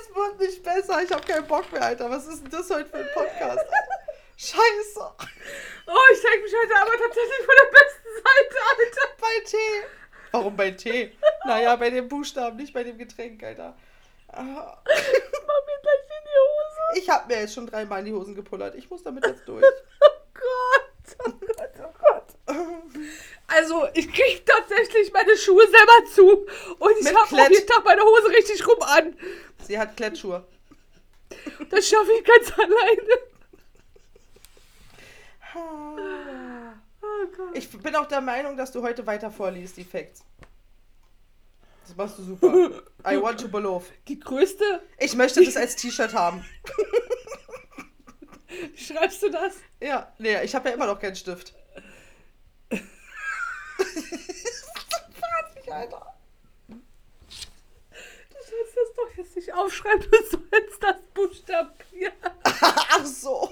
es 0.00 0.13
wird 0.24 0.40
nicht 0.40 0.62
besser. 0.62 1.02
Ich 1.02 1.12
habe 1.12 1.26
keinen 1.26 1.46
Bock 1.46 1.70
mehr, 1.72 1.82
Alter. 1.82 2.10
Was 2.10 2.26
ist 2.26 2.42
denn 2.42 2.50
das 2.50 2.70
heute 2.70 2.88
für 2.88 2.98
ein 2.98 3.08
Podcast? 3.14 3.66
Scheiße. 4.36 5.00
Oh, 5.86 5.98
ich 6.12 6.20
zeige 6.22 6.42
mich 6.42 6.52
heute 6.54 6.76
aber 6.80 6.90
tatsächlich 6.92 7.46
von 7.46 7.54
der 7.62 7.70
besten 7.70 8.08
Seite, 8.16 8.56
Alter. 8.70 9.14
Bei 9.20 9.44
Tee. 9.44 9.86
Warum 10.32 10.56
bei 10.56 10.70
Tee? 10.72 11.12
Naja, 11.46 11.76
bei 11.76 11.90
dem 11.90 12.08
Buchstaben, 12.08 12.56
nicht 12.56 12.72
bei 12.74 12.82
dem 12.82 12.98
Getränk, 12.98 13.42
Alter. 13.44 13.76
Ah, 14.28 14.42
Mach 14.84 14.86
mir 14.86 15.80
gleich 15.82 16.02
in 16.02 16.24
die 16.24 16.40
Hose. 16.40 16.98
Ich 17.00 17.08
habe 17.10 17.32
mir 17.32 17.40
jetzt 17.42 17.54
schon 17.54 17.66
dreimal 17.68 18.00
in 18.00 18.06
die 18.06 18.12
Hosen 18.12 18.34
gepullert. 18.34 18.74
Ich 18.74 18.90
muss 18.90 19.02
damit 19.04 19.24
jetzt 19.24 19.42
durch. 19.46 19.64
Oh 19.64 20.10
Gott. 20.34 21.16
Oh 21.26 21.30
Gott, 21.30 21.70
oh 21.78 21.92
Gott. 22.00 22.24
Also, 23.46 23.86
ich 23.94 24.10
kriege 24.10 24.42
tatsächlich 24.44 25.12
meine 25.12 25.36
Schuhe 25.36 25.66
selber 25.68 26.04
zu. 26.12 26.46
Und 26.78 26.92
ich 27.00 27.06
habe 27.14 27.28
Klett. 27.28 27.50
jeden 27.50 27.66
Tag 27.66 27.84
meine 27.84 28.02
Hose 28.02 28.28
richtig 28.30 28.66
rum 28.66 28.80
an. 28.82 29.16
Sie 29.66 29.78
hat 29.78 29.96
Klettschuhe. 29.96 30.46
Das 31.70 31.86
schaffe 31.88 32.10
ich 32.18 32.24
ganz 32.24 32.52
alleine. 32.58 33.18
Ah. 35.54 36.74
Oh. 37.02 37.06
Ich 37.52 37.68
bin 37.70 37.94
auch 37.96 38.06
der 38.06 38.20
Meinung, 38.20 38.56
dass 38.56 38.72
du 38.72 38.82
heute 38.82 39.06
weiter 39.06 39.30
vorliest, 39.30 39.76
die 39.76 39.84
Facts. 39.84 40.24
Das 41.86 41.94
machst 41.96 42.18
du 42.18 42.22
super. 42.22 42.48
I 43.06 43.20
want 43.20 43.40
to 43.40 43.48
believe. 43.48 43.84
Die 44.08 44.18
größte, 44.18 44.82
Ich 44.98 45.14
möchte 45.14 45.44
das 45.44 45.56
als 45.56 45.76
T-Shirt 45.76 46.14
haben. 46.14 46.44
schreibst 48.74 49.22
du 49.22 49.28
das? 49.30 49.56
Ja, 49.80 50.12
nee, 50.18 50.42
ich 50.42 50.54
habe 50.54 50.70
ja 50.70 50.74
immer 50.74 50.86
noch 50.86 50.98
keinen 50.98 51.16
Stift. 51.16 51.54
Wahnsinnig, 55.20 55.72
Alter. 55.72 56.14
Du 56.68 56.76
sollst 58.36 58.76
das 58.76 58.94
doch 58.96 59.16
jetzt 59.16 59.36
nicht 59.36 59.54
aufschreiben, 59.54 60.10
du 60.10 60.16
sollst 60.28 60.82
das 60.82 60.96
buchstabieren. 61.14 62.12
Ach 62.44 63.04
so. 63.04 63.50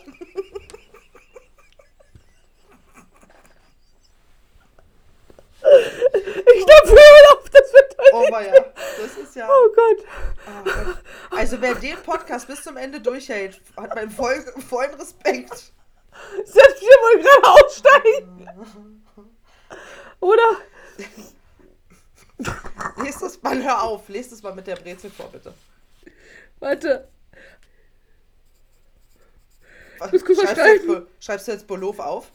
Ich 5.64 6.66
dachte, 6.66 6.92
auf, 7.32 7.50
das 7.50 7.72
wird 7.72 7.96
heute. 7.98 8.14
Oh 8.14 8.40
ja, 8.40 8.72
das 9.00 9.16
ist 9.16 9.36
ja. 9.36 9.48
Oh 9.48 9.68
Gott. 9.74 10.06
Oh 10.46 10.64
Gott. 10.64 10.96
Also 11.30 11.60
wer 11.60 11.74
den 11.74 11.96
Podcast 12.02 12.46
bis 12.48 12.62
zum 12.62 12.76
Ende 12.76 13.00
durchhält, 13.00 13.60
hat 13.76 13.94
meinen 13.94 14.10
vollen 14.10 14.94
Respekt. 14.94 15.72
Selbst 16.44 16.80
wir 16.82 16.88
wollen 16.88 17.22
gerade 17.22 17.64
aussteigen. 17.64 19.01
Oder? 20.22 20.56
Lest 23.02 23.22
das 23.22 23.42
mal, 23.42 23.60
hör 23.62 23.82
auf. 23.82 24.08
Lest 24.08 24.30
es 24.32 24.42
mal 24.42 24.54
mit 24.54 24.66
der 24.68 24.76
Brezel 24.76 25.10
vor, 25.10 25.28
bitte. 25.30 25.52
Warte. 26.60 27.08
Was- 29.98 30.12
muss 30.12 30.24
kurz 30.24 30.40
Schreibst 30.40 30.56
du, 30.86 30.94
jetzt, 30.94 31.24
schreibst 31.24 31.48
du 31.48 31.52
jetzt 31.52 31.66
Bolof 31.66 31.98
auf? 31.98 32.30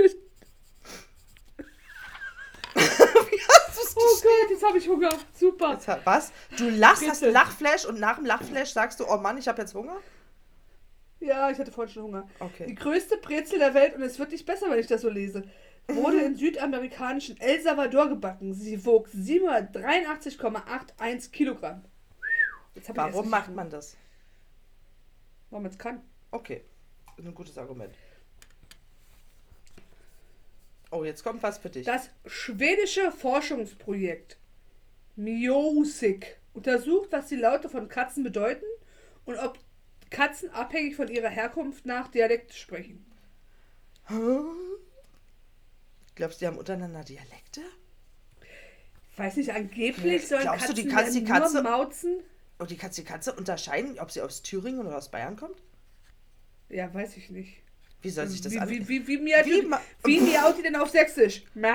Oh 3.97 4.17
Gott, 4.21 4.49
jetzt 4.49 4.63
habe 4.63 4.77
ich 4.77 4.87
Hunger. 4.89 5.17
Super. 5.33 5.71
Jetzt 5.73 5.87
Was? 6.05 6.31
Du 6.57 6.69
lachst, 6.69 7.07
hast 7.07 7.23
einen 7.23 7.31
Lachflash 7.31 7.85
und 7.85 7.99
nach 7.99 8.17
dem 8.17 8.25
Lachflash 8.25 8.71
sagst 8.73 8.99
du, 8.99 9.05
oh 9.07 9.17
Mann, 9.17 9.37
ich 9.37 9.47
habe 9.47 9.61
jetzt 9.61 9.73
Hunger? 9.73 9.97
Ja, 11.21 11.49
ich 11.49 11.57
hatte 11.57 11.71
vorhin 11.71 11.93
schon 11.93 12.03
Hunger. 12.03 12.27
Die 12.39 12.43
Okay. 12.43 12.73
größte 12.75 13.17
Brezel 13.17 13.57
der 13.59 13.73
Welt, 13.73 13.95
und 13.95 14.01
es 14.03 14.19
wird 14.19 14.31
nicht 14.31 14.45
besser, 14.45 14.69
wenn 14.69 14.79
ich 14.79 14.87
das 14.87 15.01
so 15.01 15.09
lese, 15.09 15.43
wurde 15.87 16.21
in 16.21 16.35
südamerikanischen 16.35 17.39
El 17.39 17.61
Salvador 17.61 18.09
gebacken. 18.09 18.53
Sie 18.53 18.85
wog 18.85 19.07
783,81 19.09 21.31
Kilogramm. 21.31 21.83
Warum 22.93 23.29
macht 23.29 23.53
man 23.53 23.69
das? 23.69 23.95
Weil 25.49 25.61
man 25.61 25.71
es 25.71 25.77
kann. 25.77 26.01
Okay. 26.31 26.63
Das 27.07 27.19
ist 27.19 27.27
ein 27.27 27.35
gutes 27.35 27.57
Argument. 27.57 27.93
Oh, 30.91 31.03
jetzt 31.03 31.23
kommt 31.23 31.43
was 31.43 31.57
für 31.57 31.69
dich. 31.69 31.85
Das 31.85 32.09
schwedische 32.25 33.11
Forschungsprojekt 33.11 34.37
Music 35.15 36.37
untersucht, 36.53 37.11
was 37.11 37.27
die 37.27 37.35
Laute 37.35 37.69
von 37.69 37.87
Katzen 37.87 38.23
bedeuten 38.23 38.65
und 39.25 39.37
ob 39.37 39.59
Katzen 40.09 40.49
abhängig 40.51 40.95
von 40.95 41.07
ihrer 41.07 41.29
Herkunft 41.29 41.85
nach 41.85 42.09
Dialekt 42.09 42.53
sprechen. 42.53 43.05
Glaubst 46.15 46.37
du, 46.39 46.45
die 46.45 46.47
haben 46.47 46.57
untereinander 46.57 47.03
Dialekte? 47.03 47.61
Weiß 49.17 49.35
nicht, 49.37 49.51
angeblich 49.53 50.27
sollen 50.27 50.41
Glaubst 50.41 50.63
du, 50.63 50.67
Katzen 50.73 50.83
die 50.83 50.89
kannst 50.93 51.15
ja 51.15 51.21
die 51.21 51.27
Katze- 51.27 51.53
nur 51.53 51.63
mauzen. 51.63 52.23
Und 52.57 52.69
die 52.71 52.77
kannst 52.77 52.97
die 52.97 53.03
Katze 53.03 53.33
unterscheiden, 53.33 53.99
ob 53.99 54.11
sie 54.11 54.21
aus 54.21 54.41
Thüringen 54.41 54.85
oder 54.85 54.97
aus 54.97 55.09
Bayern 55.11 55.35
kommt? 55.35 55.61
Ja, 56.69 56.93
weiß 56.93 57.17
ich 57.17 57.29
nicht. 57.29 57.61
Wie 58.01 58.09
soll 58.09 58.27
sich 58.27 58.39
das 58.41 58.53
wie, 58.53 58.59
an... 58.59 58.69
wie, 58.69 58.87
wie, 58.87 59.07
wie, 59.07 59.17
miaut 59.17 59.45
Wie 59.45 59.61
die- 59.61 59.71
wie 60.03 60.19
miaut 60.21 60.57
die 60.57 60.61
denn 60.61 60.75
auf 60.75 60.89
Sächsisch? 60.89 61.43
Mau? 61.53 61.69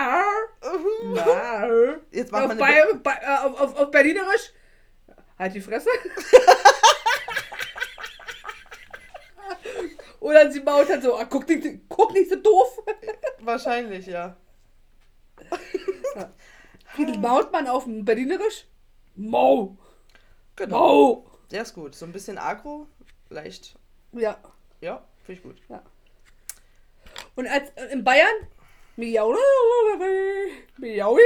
Mau? 1.05 1.97
Jetzt 2.11 2.33
Auf. 2.33 2.57
Bayer, 2.57 2.95
Ba- 2.95 3.19
äh, 3.21 3.47
auf, 3.47 3.61
auf, 3.61 3.77
auf 3.77 3.91
Berlinerisch? 3.91 4.53
Halt 5.39 5.55
die 5.55 5.61
Fresse. 5.61 5.89
Oder 10.31 10.51
sie 10.53 10.61
maut 10.61 10.89
halt 10.89 11.03
so, 11.03 11.17
ah, 11.17 11.25
guck, 11.25 11.49
nicht, 11.49 11.81
guck 11.89 12.13
nicht 12.13 12.31
so 12.31 12.37
doof. 12.37 12.79
Wahrscheinlich, 13.41 14.07
ja. 14.07 14.37
Wie 16.97 17.19
maut 17.19 17.51
man 17.51 17.67
auf 17.67 17.83
dem 17.83 18.05
Berlinerisch? 18.05 18.69
Mau. 19.17 19.77
Genau. 20.55 20.79
Mau. 20.79 21.27
Der 21.51 21.63
ist 21.63 21.75
gut. 21.75 21.97
So 21.97 22.07
ein 22.07 22.13
bisschen 22.13 22.39
agro, 22.39 22.87
leicht. 23.29 23.77
Ja. 24.13 24.39
Ja, 24.81 25.03
finde 25.25 25.41
ich 25.41 25.43
gut. 25.43 25.61
Und 27.35 27.49
als 27.49 27.71
äh, 27.71 27.87
in 27.87 28.05
Bayern? 28.05 28.47
Miau. 28.95 29.35
Miau. 30.79 31.19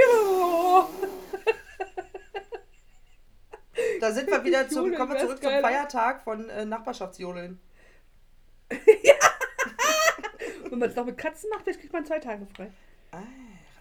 Da 4.00 4.12
sind 4.12 4.30
wir 4.30 4.42
wieder 4.44 4.66
zum, 4.70 4.84
Jodeln 4.84 4.96
kommen 4.96 5.12
wir 5.12 5.20
zurück 5.20 5.42
zum. 5.42 5.50
Feiertag 5.50 6.22
von 6.22 6.48
äh, 6.48 6.64
Nachbarschaftsjodeln. 6.64 7.60
Wenn 10.70 10.78
man 10.78 10.88
es 10.90 10.96
noch 10.96 11.04
mit 11.06 11.16
Katzen 11.18 11.50
macht, 11.50 11.66
dann 11.66 11.74
kriegt 11.78 11.92
man 11.92 12.04
zwei 12.04 12.18
Tage 12.18 12.46
frei. 12.46 12.70
Ah, 13.12 13.22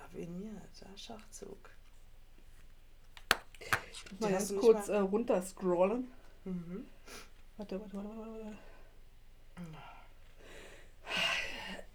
raffiniert, 0.04 0.62
Schachzug. 0.96 1.70
Ich 3.92 4.12
muss 4.12 4.20
mal 4.22 4.32
ganz 4.32 4.56
kurz 4.56 4.88
mal- 4.88 4.94
äh, 4.96 5.00
runter 5.00 5.42
scrollen. 5.42 6.12
Mhm. 6.46 6.86
Warte, 7.58 7.80
warte, 7.80 7.94
warte, 7.96 8.10
warte, 8.10 8.32
warte. 8.46 8.58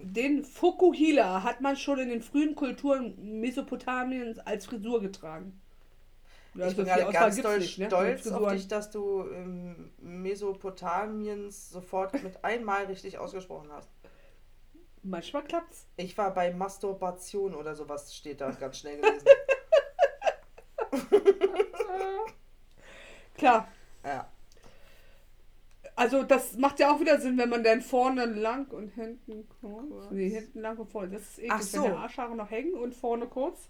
Den 0.01 0.45
Fukuhila 0.45 1.43
hat 1.43 1.61
man 1.61 1.77
schon 1.77 1.99
in 1.99 2.09
den 2.09 2.23
frühen 2.23 2.55
Kulturen 2.55 3.41
Mesopotamiens 3.41 4.39
als 4.39 4.67
Frisur 4.67 5.01
getragen. 5.01 5.61
Ja, 6.55 6.67
Ich 6.69 6.77
bin 6.77 6.87
gerade 6.87 7.07
Auswahl 7.07 7.23
ganz 7.23 7.43
doll 7.43 7.59
nicht, 7.59 7.79
ne, 7.79 7.87
stolz 7.87 8.27
auf 8.27 8.33
Frisuren. 8.33 8.57
dich, 8.57 8.69
dass 8.69 8.91
du 8.91 9.25
ähm, 9.31 9.91
Mesopotamiens 9.99 11.71
sofort 11.71 12.21
mit 12.23 12.45
einmal 12.45 12.87
richtig 12.87 13.19
ausgesprochen 13.19 13.71
hast. 13.71 13.89
Manchmal 15.03 15.45
klappt's. 15.45 15.87
Ich 15.97 16.19
war 16.19 16.35
bei 16.35 16.53
Masturbation 16.53 17.55
oder 17.55 17.75
sowas, 17.75 18.15
steht 18.15 18.41
da 18.41 18.51
ganz 18.51 18.79
schnell 18.79 18.97
gewesen. 19.01 19.27
Klar. 23.37 23.69
ja. 24.05 24.29
Also 25.95 26.23
das 26.23 26.57
macht 26.57 26.79
ja 26.79 26.93
auch 26.95 27.01
wieder 27.01 27.21
Sinn, 27.21 27.37
wenn 27.39 27.49
man 27.49 27.65
dann 27.65 27.83
vorne 27.83 28.25
lang 28.25 28.69
und 28.69 28.89
hinten 28.91 29.49
kurz. 29.61 29.89
Kurz. 29.89 30.11
Nee, 30.11 30.29
hinten 30.29 30.61
lang 30.61 30.79
und 30.79 30.87
vorne. 30.89 31.11
Das 31.11 31.23
ist 31.23 31.39
eklig, 31.39 31.53
Ach 31.53 31.63
so. 31.63 31.83
wenn 31.83 31.91
der 31.91 31.99
Arschhaare 31.99 32.37
noch 32.37 32.51
hängen 32.51 32.75
und 32.75 32.95
vorne 32.95 33.27
kurz. 33.27 33.69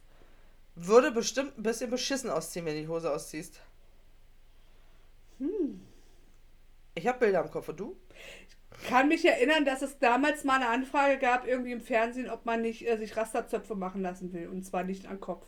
Würde 0.80 1.10
bestimmt 1.10 1.58
ein 1.58 1.62
bisschen 1.62 1.90
beschissen 1.90 2.30
ausziehen, 2.30 2.64
wenn 2.64 2.74
du 2.74 2.82
die 2.82 2.88
Hose 2.88 3.12
ausziehst. 3.12 3.60
Hm. 5.38 5.80
Ich 6.94 7.06
habe 7.06 7.18
Bilder 7.18 7.42
im 7.42 7.50
Kopf 7.50 7.68
und 7.68 7.80
du? 7.80 7.96
Kann 8.86 9.08
mich 9.08 9.24
erinnern, 9.24 9.64
dass 9.64 9.82
es 9.82 9.98
damals 9.98 10.44
mal 10.44 10.56
eine 10.56 10.68
Anfrage 10.68 11.18
gab, 11.18 11.46
irgendwie 11.46 11.72
im 11.72 11.80
Fernsehen, 11.80 12.30
ob 12.30 12.46
man 12.46 12.62
nicht 12.62 12.86
äh, 12.86 12.96
sich 12.96 13.16
Rasterzöpfe 13.16 13.74
machen 13.74 14.02
lassen 14.02 14.32
will. 14.32 14.48
Und 14.48 14.64
zwar 14.64 14.84
nicht 14.84 15.06
am 15.08 15.20
Kopf. 15.20 15.46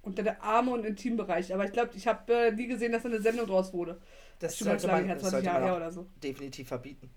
Unter 0.00 0.22
der 0.22 0.42
Arme 0.42 0.70
und 0.70 0.86
Intimbereich. 0.86 1.52
Aber 1.52 1.64
ich 1.64 1.72
glaube, 1.72 1.90
ich 1.96 2.06
habe 2.06 2.32
äh, 2.32 2.52
nie 2.52 2.66
gesehen, 2.66 2.92
dass 2.92 3.02
da 3.02 3.10
eine 3.10 3.20
Sendung 3.20 3.46
draus 3.46 3.74
wurde. 3.74 4.00
Das 4.38 4.56
Schon 4.56 4.68
ganz 4.68 4.82
sollte 4.82 4.96
man, 4.96 5.08
das 5.08 5.20
20 5.20 5.30
sollte 5.30 5.52
man 5.52 5.62
her 5.62 5.76
oder 5.76 5.92
so. 5.92 6.06
definitiv 6.22 6.68
verbieten. 6.68 7.10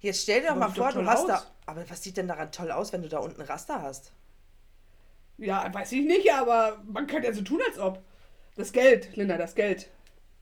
Jetzt 0.00 0.22
stell 0.22 0.42
dir 0.42 0.48
doch 0.48 0.56
mal 0.56 0.68
vor, 0.70 0.92
doch 0.92 1.00
du 1.00 1.06
hast 1.06 1.22
aus. 1.22 1.26
da. 1.26 1.42
Aber 1.66 1.88
was 1.90 2.02
sieht 2.02 2.16
denn 2.16 2.28
daran 2.28 2.52
toll 2.52 2.70
aus, 2.70 2.92
wenn 2.92 3.02
du 3.02 3.08
da 3.08 3.18
unten 3.18 3.40
Raster 3.42 3.82
hast? 3.82 4.12
Ja, 5.38 5.72
weiß 5.72 5.92
ich 5.92 6.04
nicht, 6.04 6.32
aber 6.32 6.82
man 6.86 7.06
könnte 7.06 7.28
ja 7.28 7.32
so 7.34 7.42
tun, 7.42 7.60
als 7.68 7.78
ob. 7.78 8.02
Das 8.56 8.72
Geld, 8.72 9.14
Linda, 9.16 9.36
das 9.36 9.54
Geld. 9.54 9.88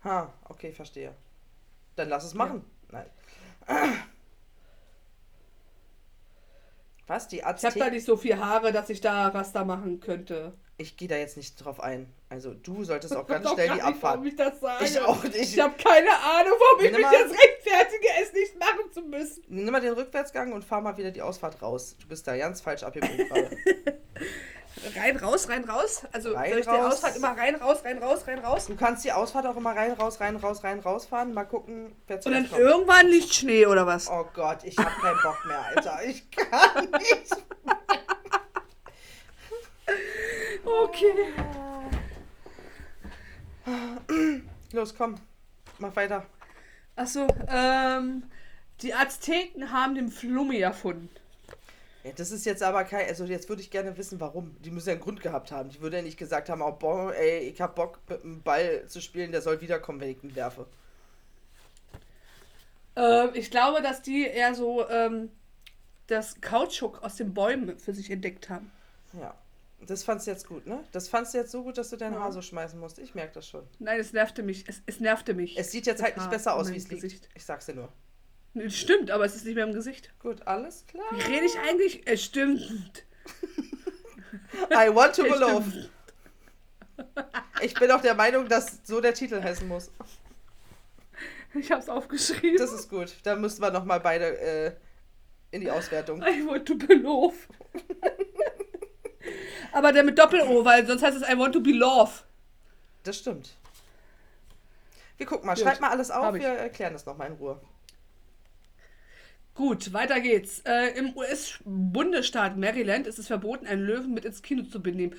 Ha, 0.04 0.32
okay, 0.48 0.72
verstehe. 0.72 1.14
Dann 1.96 2.08
lass 2.08 2.24
es 2.24 2.34
machen. 2.34 2.64
Nein. 2.90 3.06
Was? 7.06 7.28
Die 7.28 7.38
Ich 7.38 7.44
habe 7.44 7.58
da 7.60 7.68
Azteken? 7.68 7.92
nicht 7.94 8.04
so 8.04 8.16
viel 8.16 8.38
Haare, 8.38 8.72
dass 8.72 8.90
ich 8.90 9.00
da 9.00 9.28
Raster 9.28 9.64
machen 9.64 10.00
könnte. 10.00 10.54
Ich 10.78 10.96
gehe 10.98 11.08
da 11.08 11.16
jetzt 11.16 11.38
nicht 11.38 11.56
drauf 11.64 11.80
ein. 11.80 12.12
Also 12.28 12.52
du 12.52 12.84
solltest 12.84 13.16
auch 13.16 13.26
ganz 13.26 13.46
Ich 13.46 13.52
schnell 13.52 13.68
die 13.68 13.74
nicht, 13.74 13.84
Abfahrt. 13.84 14.24
Ich 14.26 14.36
das 14.36 14.60
sage. 14.60 14.84
Ich 14.84 15.00
auch 15.00 15.22
nicht. 15.24 15.36
Ich 15.36 15.58
habe 15.58 15.74
keine 15.82 16.10
Ahnung, 16.10 16.52
warum 16.58 16.84
ich 16.84 16.92
mich 16.92 17.00
mal- 17.00 17.12
jetzt 17.14 17.32
rechtfertige, 17.32 18.08
es 18.22 18.32
nicht 18.34 18.58
machen 18.58 18.92
zu 18.92 19.00
müssen. 19.02 19.42
Nimm 19.48 19.72
mal 19.72 19.80
den 19.80 19.94
Rückwärtsgang 19.94 20.52
und 20.52 20.64
fahr 20.64 20.82
mal 20.82 20.96
wieder 20.98 21.10
die 21.12 21.22
Ausfahrt 21.22 21.62
raus. 21.62 21.96
Du 21.98 22.06
bist 22.08 22.26
da 22.26 22.36
ganz 22.36 22.60
falsch 22.60 22.82
abgebogen 22.82 23.26
gerade. 23.28 23.56
Rein, 24.94 25.16
raus, 25.16 25.48
rein, 25.48 25.64
raus. 25.64 26.02
Also 26.12 26.34
Rein, 26.34 26.50
soll 26.50 26.58
ich 26.60 26.66
die 26.66 26.70
raus. 26.70 26.92
Ausfahrt 26.94 27.16
immer 27.16 27.34
rein, 27.36 27.54
raus, 27.54 27.78
rein, 27.82 27.96
raus, 27.98 28.26
rein, 28.26 28.38
raus? 28.40 28.66
Du 28.66 28.76
kannst 28.76 29.04
die 29.06 29.12
Ausfahrt 29.12 29.46
auch 29.46 29.56
immer 29.56 29.74
rein, 29.74 29.92
raus, 29.92 30.20
rein, 30.20 30.36
raus, 30.36 30.62
rein, 30.62 30.80
raus 30.80 31.06
fahren. 31.06 31.32
Mal 31.32 31.44
gucken, 31.44 31.96
wer 32.06 32.16
Und 32.18 32.30
dann 32.32 32.46
kommt. 32.48 32.60
irgendwann 32.60 33.06
liegt 33.08 33.32
Schnee 33.32 33.64
oder 33.64 33.86
was? 33.86 34.08
Oh 34.10 34.26
Gott, 34.34 34.58
ich 34.64 34.76
hab 34.76 34.94
keinen 35.00 35.18
Bock 35.22 35.38
mehr, 35.46 35.64
Alter. 35.74 36.00
Ich 36.04 36.30
kann 36.30 36.90
nicht. 36.90 37.36
Okay. 40.66 41.32
Los, 44.72 44.94
komm. 44.94 45.14
Mach 45.78 45.94
weiter. 45.94 46.26
Achso, 46.96 47.26
ähm, 47.48 48.24
die 48.80 48.92
Azteken 48.92 49.70
haben 49.70 49.94
den 49.94 50.08
Flummi 50.10 50.58
erfunden. 50.58 51.08
Ja, 52.02 52.12
das 52.16 52.30
ist 52.30 52.46
jetzt 52.46 52.62
aber 52.62 52.84
kein. 52.84 53.06
Also, 53.06 53.24
jetzt 53.24 53.48
würde 53.48 53.62
ich 53.62 53.70
gerne 53.70 53.96
wissen, 53.96 54.20
warum. 54.20 54.56
Die 54.62 54.70
müssen 54.70 54.88
ja 54.88 54.94
einen 54.94 55.02
Grund 55.02 55.20
gehabt 55.20 55.52
haben. 55.52 55.70
Die 55.70 55.80
würde 55.80 55.98
ja 55.98 56.02
nicht 56.02 56.18
gesagt 56.18 56.48
haben: 56.48 56.62
oh, 56.62 56.72
boah, 56.72 57.14
ey, 57.14 57.40
ich 57.40 57.60
hab 57.60 57.76
Bock, 57.76 58.00
mit 58.08 58.22
dem 58.22 58.42
Ball 58.42 58.86
zu 58.88 59.00
spielen, 59.00 59.32
der 59.32 59.42
soll 59.42 59.60
wiederkommen, 59.60 60.00
wenn 60.00 60.10
ich 60.10 60.22
ihn 60.24 60.34
werfe. 60.34 60.66
Ähm, 62.96 63.30
ich 63.34 63.50
glaube, 63.50 63.82
dass 63.82 64.02
die 64.02 64.26
eher 64.26 64.54
so 64.54 64.88
ähm, 64.88 65.30
das 66.06 66.40
Kautschuk 66.40 67.02
aus 67.02 67.16
den 67.16 67.34
Bäumen 67.34 67.78
für 67.78 67.94
sich 67.94 68.10
entdeckt 68.10 68.48
haben. 68.48 68.70
Ja. 69.12 69.34
Das 69.86 70.02
fandst 70.04 70.26
du 70.26 70.30
jetzt 70.30 70.46
gut, 70.48 70.66
ne? 70.66 70.82
Das 70.92 71.08
fandst 71.08 71.32
du 71.34 71.38
jetzt 71.38 71.50
so 71.52 71.62
gut, 71.62 71.78
dass 71.78 71.90
du 71.90 71.96
dein 71.96 72.12
Ja. 72.12 72.20
Haar 72.20 72.32
so 72.32 72.42
schmeißen 72.42 72.78
musst. 72.78 72.98
Ich 72.98 73.14
merke 73.14 73.34
das 73.34 73.48
schon. 73.48 73.66
Nein, 73.78 74.00
es 74.00 74.12
nervte 74.12 74.42
mich. 74.42 74.64
Es, 74.68 74.82
es 74.86 75.00
nervte 75.00 75.34
mich. 75.34 75.56
Es 75.58 75.70
sieht 75.70 75.86
jetzt 75.86 75.98
Das 76.00 76.06
halt 76.06 76.16
nicht 76.16 76.30
besser 76.30 76.54
aus, 76.54 76.70
wie 76.72 76.76
es 76.76 76.88
liegt. 76.88 77.02
Gesicht. 77.02 77.28
Ich 77.34 77.44
sag's 77.44 77.66
dir 77.66 77.74
nur. 77.74 77.92
Nee, 78.54 78.70
Stimmt, 78.70 79.10
aber 79.10 79.24
es 79.24 79.36
ist 79.36 79.44
nicht 79.44 79.54
mehr 79.54 79.64
im 79.66 79.72
Gesicht. 79.74 80.12
Gut, 80.18 80.46
alles 80.46 80.86
klar. 80.86 81.04
Wie 81.12 81.20
rede 81.20 81.44
ich 81.46 81.58
eigentlich? 81.58 82.06
Es 82.06 82.24
stimmt. 82.24 83.04
I 84.70 84.94
want 84.94 85.14
to 85.16 85.22
believe. 85.22 85.62
stimmt. 85.70 85.90
Ich 87.60 87.74
bin 87.74 87.90
auch 87.90 88.00
der 88.00 88.14
Meinung, 88.14 88.48
dass 88.48 88.80
so 88.84 89.00
der 89.00 89.12
Titel 89.14 89.42
heißen 89.42 89.68
muss. 89.68 89.90
Ich 91.54 91.70
hab's 91.70 91.88
aufgeschrieben. 91.88 92.56
Das 92.58 92.72
ist 92.72 92.88
gut. 92.88 93.14
Da 93.22 93.36
müssten 93.36 93.62
wir 93.62 93.70
nochmal 93.70 94.00
beide 94.00 94.38
äh, 94.38 94.72
in 95.50 95.60
die 95.60 95.70
Auswertung. 95.70 96.22
I 96.22 96.46
want 96.46 96.66
to 96.66 96.74
belove. 96.76 97.34
Aber 99.72 99.92
der 99.92 100.04
mit 100.04 100.18
Doppel-O, 100.18 100.64
weil 100.64 100.86
sonst 100.86 101.02
heißt 101.02 101.16
es 101.16 101.28
I 101.28 101.38
want 101.38 101.54
to 101.54 101.60
be 101.60 101.72
love. 101.72 102.10
Das 103.02 103.18
stimmt. 103.18 103.56
Wir 105.16 105.26
gucken 105.26 105.46
mal. 105.46 105.54
Gut. 105.54 105.62
Schreibt 105.62 105.80
mal 105.80 105.90
alles 105.90 106.10
auf. 106.10 106.34
Wir 106.34 106.48
erklären 106.48 106.92
das 106.92 107.06
nochmal 107.06 107.28
in 107.28 107.34
Ruhe. 107.34 107.60
Gut, 109.54 109.94
weiter 109.94 110.20
geht's. 110.20 110.60
Äh, 110.66 110.98
Im 110.98 111.16
US-Bundesstaat 111.16 112.58
Maryland 112.58 113.06
ist 113.06 113.18
es 113.18 113.26
verboten, 113.26 113.66
einen 113.66 113.82
Löwen 113.82 114.12
mit 114.12 114.26
ins 114.26 114.42
Kino 114.42 114.64
zu 114.64 114.82
benehmen. 114.82 115.16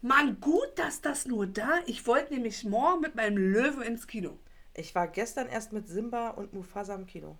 Mann, 0.00 0.40
gut, 0.40 0.68
dass 0.76 1.02
das 1.02 1.26
nur 1.26 1.46
da. 1.46 1.80
Ich 1.86 2.06
wollte 2.06 2.32
nämlich 2.32 2.64
morgen 2.64 3.02
mit 3.02 3.16
meinem 3.16 3.36
Löwen 3.36 3.82
ins 3.82 4.06
Kino. 4.06 4.38
Ich 4.72 4.94
war 4.94 5.08
gestern 5.08 5.48
erst 5.48 5.72
mit 5.72 5.88
Simba 5.88 6.30
und 6.30 6.54
Mufasa 6.54 6.94
im 6.94 7.06
Kino. 7.06 7.38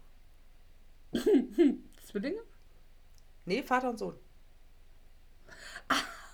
Zwillinge? 2.06 2.40
Nee, 3.46 3.62
Vater 3.62 3.88
und 3.88 3.98
Sohn. 3.98 4.18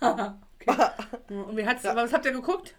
okay. 0.59 0.89
Und 1.29 1.57
wie 1.57 1.65
hat's, 1.65 1.83
Ja. 1.83 1.95
was 1.95 2.11
habt 2.13 2.25
ihr 2.25 2.31
geguckt? 2.31 2.75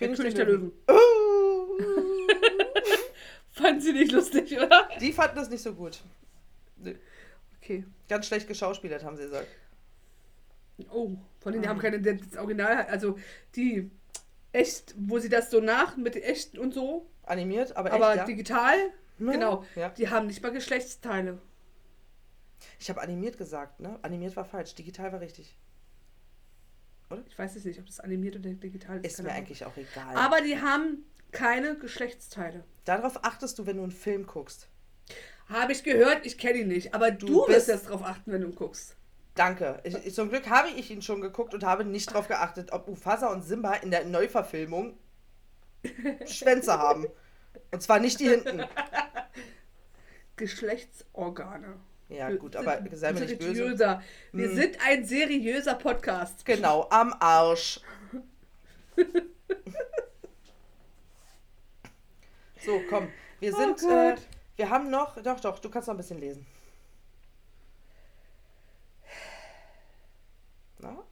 Der 0.00 0.14
König 0.14 0.34
der 0.34 0.46
Löwen. 0.46 0.72
Uh, 0.88 1.78
Fanden 3.50 3.80
sie 3.80 3.92
nicht 3.92 4.12
lustig, 4.12 4.56
oder? 4.56 4.88
die 5.00 5.12
fanden 5.12 5.36
das 5.36 5.50
nicht 5.50 5.62
so 5.62 5.74
gut. 5.74 6.00
Okay. 7.60 7.84
Ganz 8.08 8.26
schlecht 8.26 8.46
geschauspielert, 8.46 9.02
haben 9.04 9.16
sie 9.16 9.24
gesagt. 9.24 9.48
Oh, 10.90 11.16
von 11.40 11.52
denen 11.52 11.62
die 11.62 11.68
haben 11.68 11.80
keine 11.80 12.00
das 12.00 12.36
Original, 12.38 12.86
also 12.86 13.18
die 13.56 13.90
echt, 14.52 14.94
wo 14.96 15.18
sie 15.18 15.28
das 15.28 15.50
so 15.50 15.60
nach 15.60 15.96
mit 15.96 16.14
den 16.14 16.22
echten 16.22 16.58
und 16.58 16.72
so, 16.72 17.06
Animiert, 17.24 17.76
aber, 17.76 17.92
aber 17.92 18.08
echt, 18.10 18.16
ja. 18.18 18.24
digital, 18.24 18.76
Ja, 19.18 19.32
genau, 19.32 19.64
Ja. 19.74 19.88
die 19.90 20.08
haben 20.08 20.28
nicht 20.28 20.40
mal 20.42 20.52
Geschlechtsteile. 20.52 21.38
Ich 22.78 22.88
habe 22.88 23.00
animiert 23.02 23.36
gesagt, 23.38 23.80
ne? 23.80 23.98
Animiert 24.02 24.36
war 24.36 24.44
falsch, 24.44 24.74
digital 24.76 25.12
war 25.12 25.20
richtig. 25.20 25.56
Ich 27.28 27.38
weiß 27.38 27.54
jetzt 27.54 27.64
nicht, 27.64 27.78
ob 27.78 27.86
das 27.86 28.00
animiert 28.00 28.36
oder 28.36 28.50
digital 28.50 28.98
ist. 28.98 29.06
Ist 29.12 29.22
mir 29.22 29.30
Ahnung. 29.30 29.38
eigentlich 29.38 29.64
auch 29.64 29.76
egal. 29.76 30.14
Aber 30.16 30.40
die 30.42 30.60
haben 30.60 31.04
keine 31.32 31.76
Geschlechtsteile. 31.76 32.64
Darauf 32.84 33.24
achtest 33.24 33.58
du, 33.58 33.66
wenn 33.66 33.76
du 33.76 33.82
einen 33.82 33.92
Film 33.92 34.26
guckst. 34.26 34.68
Habe 35.48 35.72
ich 35.72 35.82
gehört, 35.82 36.26
ich 36.26 36.36
kenne 36.36 36.58
ihn 36.58 36.68
nicht. 36.68 36.94
Aber 36.94 37.10
du, 37.10 37.26
Du 37.26 37.48
wirst 37.48 37.68
jetzt 37.68 37.88
drauf 37.88 38.02
achten, 38.02 38.32
wenn 38.32 38.42
du 38.42 38.48
ihn 38.48 38.54
guckst. 38.54 38.96
Danke. 39.34 39.80
Ich, 39.84 39.94
ich, 39.94 40.14
zum 40.14 40.28
Glück 40.28 40.50
habe 40.50 40.68
ich 40.68 40.90
ihn 40.90 41.00
schon 41.00 41.20
geguckt 41.20 41.54
und 41.54 41.64
habe 41.64 41.84
nicht 41.84 42.10
darauf 42.10 42.28
geachtet, 42.28 42.72
ob 42.72 42.88
Mufasa 42.88 43.28
und 43.32 43.42
Simba 43.42 43.74
in 43.74 43.90
der 43.90 44.04
Neuverfilmung 44.04 44.98
Schwänze 46.26 46.76
haben. 46.76 47.06
Und 47.70 47.82
zwar 47.82 48.00
nicht 48.00 48.20
die 48.20 48.28
hinten. 48.28 48.64
Geschlechtsorgane. 50.36 51.78
Ja, 52.08 52.30
gut, 52.34 52.56
aber 52.56 52.82
sei 52.92 53.12
mir 53.12 53.20
nicht 53.20 53.38
böse. 53.38 54.00
Wir 54.32 54.48
Hm. 54.48 54.56
sind 54.56 54.78
ein 54.86 55.04
seriöser 55.04 55.74
Podcast. 55.74 56.44
Genau, 56.44 56.86
am 56.90 57.14
Arsch. 57.20 57.80
So, 62.60 62.80
komm. 62.90 63.08
Wir 63.40 63.54
Oh 63.54 63.56
sind, 63.56 63.82
äh, 63.90 64.10
Gott. 64.14 64.22
wir 64.56 64.68
haben 64.70 64.90
noch, 64.90 65.20
doch, 65.22 65.40
doch, 65.40 65.58
du 65.60 65.70
kannst 65.70 65.88
noch 65.88 65.94
ein 65.94 65.98
bisschen 65.98 66.18
lesen. 66.18 66.44
Na? 70.80 71.04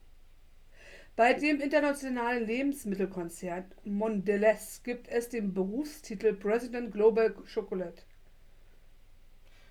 Bei 1.15 1.33
dem 1.33 1.61
internationalen 1.61 2.47
Lebensmittelkonzern 2.47 3.65
Mondelez 3.85 4.83
gibt 4.83 5.09
es 5.09 5.29
den 5.31 5.55
Berufstitel 5.55 6.35
President 6.35 6.93
Global 6.93 7.33
Chocolate. 7.55 8.03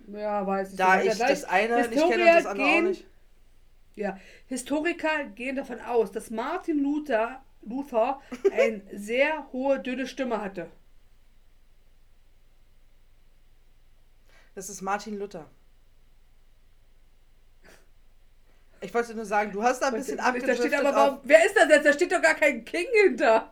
Ja, 0.07 0.45
weiß 0.45 0.71
ich 0.71 0.75
Da 0.77 0.97
nicht. 0.97 1.13
ich 1.13 1.19
Ja, 1.19 1.27
das 1.27 1.43
eine 1.45 1.77
nicht 1.77 1.89
Historiker 1.93 2.17
kenne 2.17 2.29
und 2.29 2.35
das 2.35 2.45
andere 2.45 2.67
auch 2.67 2.71
gehen- 2.73 2.87
nicht. 2.89 3.05
Ja, 3.95 4.19
Historiker 4.47 5.23
gehen 5.35 5.55
davon 5.55 5.79
aus, 5.79 6.11
dass 6.11 6.29
Martin 6.29 6.79
Luther, 6.83 7.41
Luther 7.61 8.21
eine 8.51 8.81
sehr 8.93 9.47
hohe, 9.53 9.79
dünne 9.79 10.05
Stimme 10.05 10.41
hatte. 10.41 10.69
Das 14.53 14.69
ist 14.69 14.81
Martin 14.81 15.17
Luther. 15.17 15.49
Ich 18.81 18.93
wollte 18.93 19.15
nur 19.15 19.25
sagen, 19.25 19.51
du 19.51 19.63
hast 19.63 19.81
da 19.81 19.87
ein 19.87 19.93
bisschen 19.93 20.17
da 20.17 20.23
steht 20.29 20.43
abgedriftet 20.43 20.73
aber, 20.75 20.93
warum, 20.95 21.19
wer 21.23 21.45
ist 21.45 21.55
das 21.55 21.69
jetzt? 21.69 21.85
Da 21.85 21.93
steht 21.93 22.11
doch 22.11 22.21
gar 22.21 22.35
kein 22.35 22.63
King 22.63 22.85
hinter. 23.03 23.51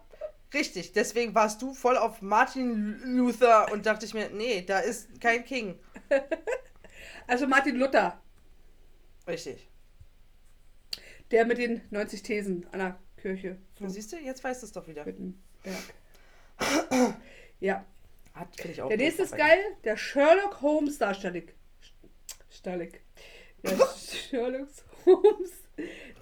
Richtig, 0.54 0.94
deswegen 0.94 1.34
warst 1.34 1.62
du 1.62 1.74
voll 1.74 1.98
auf 1.98 2.22
Martin 2.22 3.00
Luther 3.18 3.72
und 3.72 3.86
dachte 3.88 4.06
ich 4.06 4.14
mir, 4.14 4.30
nee, 4.30 4.62
da 4.62 4.80
ist 4.80 5.20
kein 5.20 5.44
King. 5.44 5.80
Also 7.28 7.48
Martin 7.48 7.78
Luther, 7.78 8.22
Richtig. 9.26 9.70
der 11.32 11.46
mit 11.46 11.58
den 11.58 11.82
90 11.90 12.22
Thesen 12.22 12.68
an 12.74 12.80
der 12.80 13.00
Kirche. 13.16 13.58
Und 13.80 13.90
siehst 13.90 14.12
du, 14.12 14.18
jetzt 14.18 14.44
weißt 14.44 14.62
du 14.62 14.66
es 14.66 14.74
doch 14.74 14.88
wieder. 14.88 15.06
Wittenberg. 15.06 15.94
ja. 17.62 17.86
Hat, 18.34 18.66
ich 18.66 18.82
auch 18.82 18.90
Der 18.90 18.98
nächste 18.98 19.24
ist 19.24 19.38
geil. 19.38 19.60
Der 19.84 19.96
Sherlock 19.96 20.62
Holmes 20.62 20.98
Darsteller. 20.98 21.44
Stallig. 22.50 23.02
Der 23.64 23.78
Sherlock 23.96 24.68
Holmes 25.06 25.52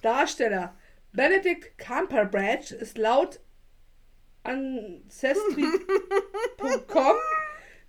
Darsteller 0.02 0.76
Benedict 1.14 1.78
Cumberbatch 1.78 2.72
ist 2.72 2.98
laut 2.98 3.40
Ancestry.com 4.44 7.16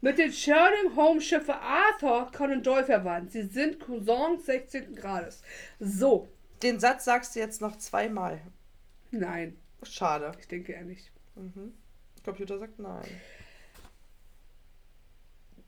mit 0.03 0.19
dem 0.19 0.31
Sherlock 0.33 0.95
Holmes 0.97 1.25
Schiffer 1.25 1.59
Arthur 1.61 2.31
Conan 2.33 2.63
Doyle 2.63 2.85
verwandt. 2.85 3.33
Sie 3.33 3.45
sind 3.45 3.81
Cousins 3.81 4.45
16. 4.45 4.95
Grades. 4.97 5.43
So. 5.79 6.29
Den 6.63 6.79
Satz 6.79 7.05
sagst 7.07 7.35
du 7.35 7.41
jetzt 7.41 7.61
noch 7.61 7.77
zweimal. 7.79 8.41
Nein, 9.11 9.57
Schade. 9.83 10.33
ich 10.39 10.47
denke 10.49 10.73
eher 10.73 10.85
nicht. 10.85 11.11
Mhm. 11.35 11.73
Computer 12.25 12.59
sagt 12.59 12.79
nein. 12.79 13.09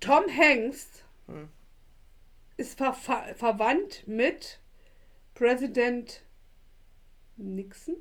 Tom 0.01 0.25
Hanks 0.37 1.03
Hm. 1.27 1.49
ist 2.59 2.77
ver 2.79 2.93
ver 2.93 3.35
verwandt 3.35 4.07
mit 4.07 4.61
Präsident 5.35 6.23
Nixon. 7.37 7.97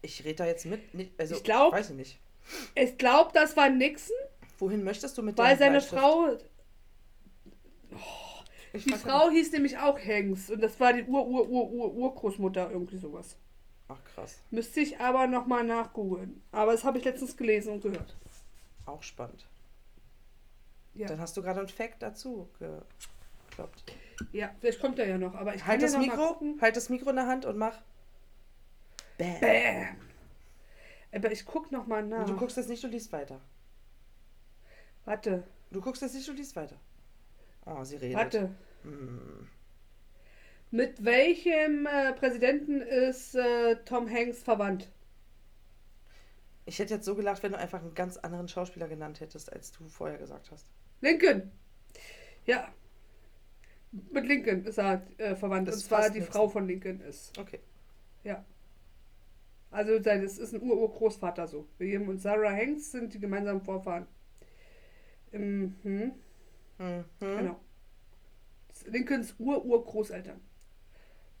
Ich 0.00 0.24
rede 0.24 0.36
da 0.36 0.46
jetzt 0.46 0.66
mit. 0.66 0.80
Also, 1.18 1.36
Ich 1.36 1.44
glaub- 1.44 1.72
weiß 1.72 1.90
ich 1.90 1.96
nicht. 1.96 2.18
Ich 2.74 2.98
glaube, 2.98 3.30
das 3.34 3.56
war 3.56 3.68
Nixon, 3.70 4.16
Wohin 4.58 4.84
möchtest 4.84 5.18
du 5.18 5.22
mit 5.22 5.36
weil 5.38 5.58
seine 5.58 5.78
Bleistift? 5.78 6.00
Frau, 6.00 6.38
Ich 8.72 8.84
die 8.84 8.92
Frau 8.94 9.28
hieß 9.30 9.52
nämlich 9.52 9.76
auch 9.78 9.98
Hanks 9.98 10.50
und 10.50 10.62
das 10.62 10.78
war 10.80 10.92
die 10.92 11.02
Ur 11.04 11.26
Ur 11.26 11.48
Ur 11.48 11.70
Ur 11.70 11.94
Urgroßmutter 11.94 12.70
irgendwie 12.70 12.98
sowas. 12.98 13.36
Ach 13.88 13.98
krass. 14.14 14.38
Müsste 14.50 14.80
ich 14.80 14.98
aber 15.00 15.26
nochmal 15.26 15.64
nachgoogeln. 15.64 16.42
Aber 16.52 16.72
das 16.72 16.84
habe 16.84 16.98
ich 16.98 17.04
letztens 17.04 17.36
gelesen 17.36 17.74
und 17.74 17.82
gehört. 17.82 18.16
Auch 18.86 19.02
spannend. 19.02 19.46
Ja, 20.94 21.08
Dann 21.08 21.20
hast 21.20 21.36
du 21.36 21.42
gerade 21.42 21.58
einen 21.60 21.68
Fact 21.68 22.02
dazu 22.02 22.48
gekloppt. 22.58 23.84
ja 24.32 24.50
vielleicht 24.60 24.80
kommt 24.80 24.98
er 24.98 25.08
ja 25.08 25.18
noch. 25.18 25.34
Aber 25.34 25.54
ich 25.54 25.60
kann 25.60 25.68
Halt 25.68 25.82
ja 25.82 25.86
das 25.88 25.96
noch 25.96 26.06
mal 26.06 26.16
Mikro, 26.16 26.60
halt 26.60 26.76
das 26.76 26.88
Mikro 26.88 27.10
in 27.10 27.16
der 27.16 27.26
Hand 27.26 27.44
und 27.44 27.58
mach. 27.58 27.78
Bäm. 29.18 29.40
Bäm. 29.40 29.86
Aber 31.12 31.30
ich 31.30 31.44
guck 31.44 31.70
noch 31.70 31.86
mal 31.86 32.02
nach. 32.04 32.26
Du 32.26 32.36
guckst 32.36 32.56
jetzt 32.56 32.68
nicht, 32.68 32.82
du 32.82 32.88
liest 32.88 33.12
weiter. 33.12 33.40
Warte, 35.04 35.44
Du 35.72 35.80
guckst 35.80 36.02
jetzt 36.02 36.14
nicht, 36.14 36.28
du 36.28 36.32
liest 36.32 36.54
weiter. 36.54 36.76
Oh, 37.64 37.82
sie 37.82 37.96
redet. 37.96 38.16
warte. 38.16 38.54
Hm. 38.82 39.48
Mit 40.70 41.04
welchem 41.04 41.86
äh, 41.86 42.12
Präsidenten 42.12 42.80
ist 42.82 43.34
äh, 43.34 43.76
Tom 43.84 44.08
Hanks 44.10 44.42
verwandt? 44.42 44.90
Ich 46.64 46.78
hätte 46.78 46.94
jetzt 46.94 47.04
so 47.06 47.14
gelacht, 47.14 47.42
wenn 47.42 47.52
du 47.52 47.58
einfach 47.58 47.80
einen 47.80 47.94
ganz 47.94 48.16
anderen 48.18 48.48
Schauspieler 48.48 48.88
genannt 48.88 49.20
hättest, 49.20 49.52
als 49.52 49.72
du 49.72 49.88
vorher 49.88 50.18
gesagt 50.18 50.50
hast. 50.50 50.66
Lincoln. 51.00 51.50
Ja. 52.46 52.72
Mit 53.90 54.26
Lincoln 54.26 54.64
ist 54.64 54.78
er 54.78 55.02
äh, 55.18 55.34
verwandt. 55.34 55.68
Das 55.68 55.76
Und 55.76 55.80
zwar 55.84 56.10
die 56.10 56.20
Nixon. 56.20 56.32
Frau 56.32 56.48
von 56.48 56.66
Lincoln 56.66 57.00
ist. 57.00 57.36
Okay. 57.38 57.60
Ja. 58.24 58.44
Also 59.72 59.98
das 59.98 60.38
ist 60.38 60.54
ein 60.54 60.62
Ur-Urgroßvater 60.62 61.48
so. 61.48 61.66
William 61.78 62.08
und 62.08 62.20
Sarah 62.20 62.52
Hanks 62.52 62.92
sind 62.92 63.14
die 63.14 63.18
gemeinsamen 63.18 63.62
Vorfahren. 63.62 64.06
Mhm. 65.32 65.74
Hm. 65.82 66.12
Hm. 66.78 67.04
Genau. 67.18 67.60
Lincolns 68.86 69.34
Ur-Urgroßeltern. 69.38 70.40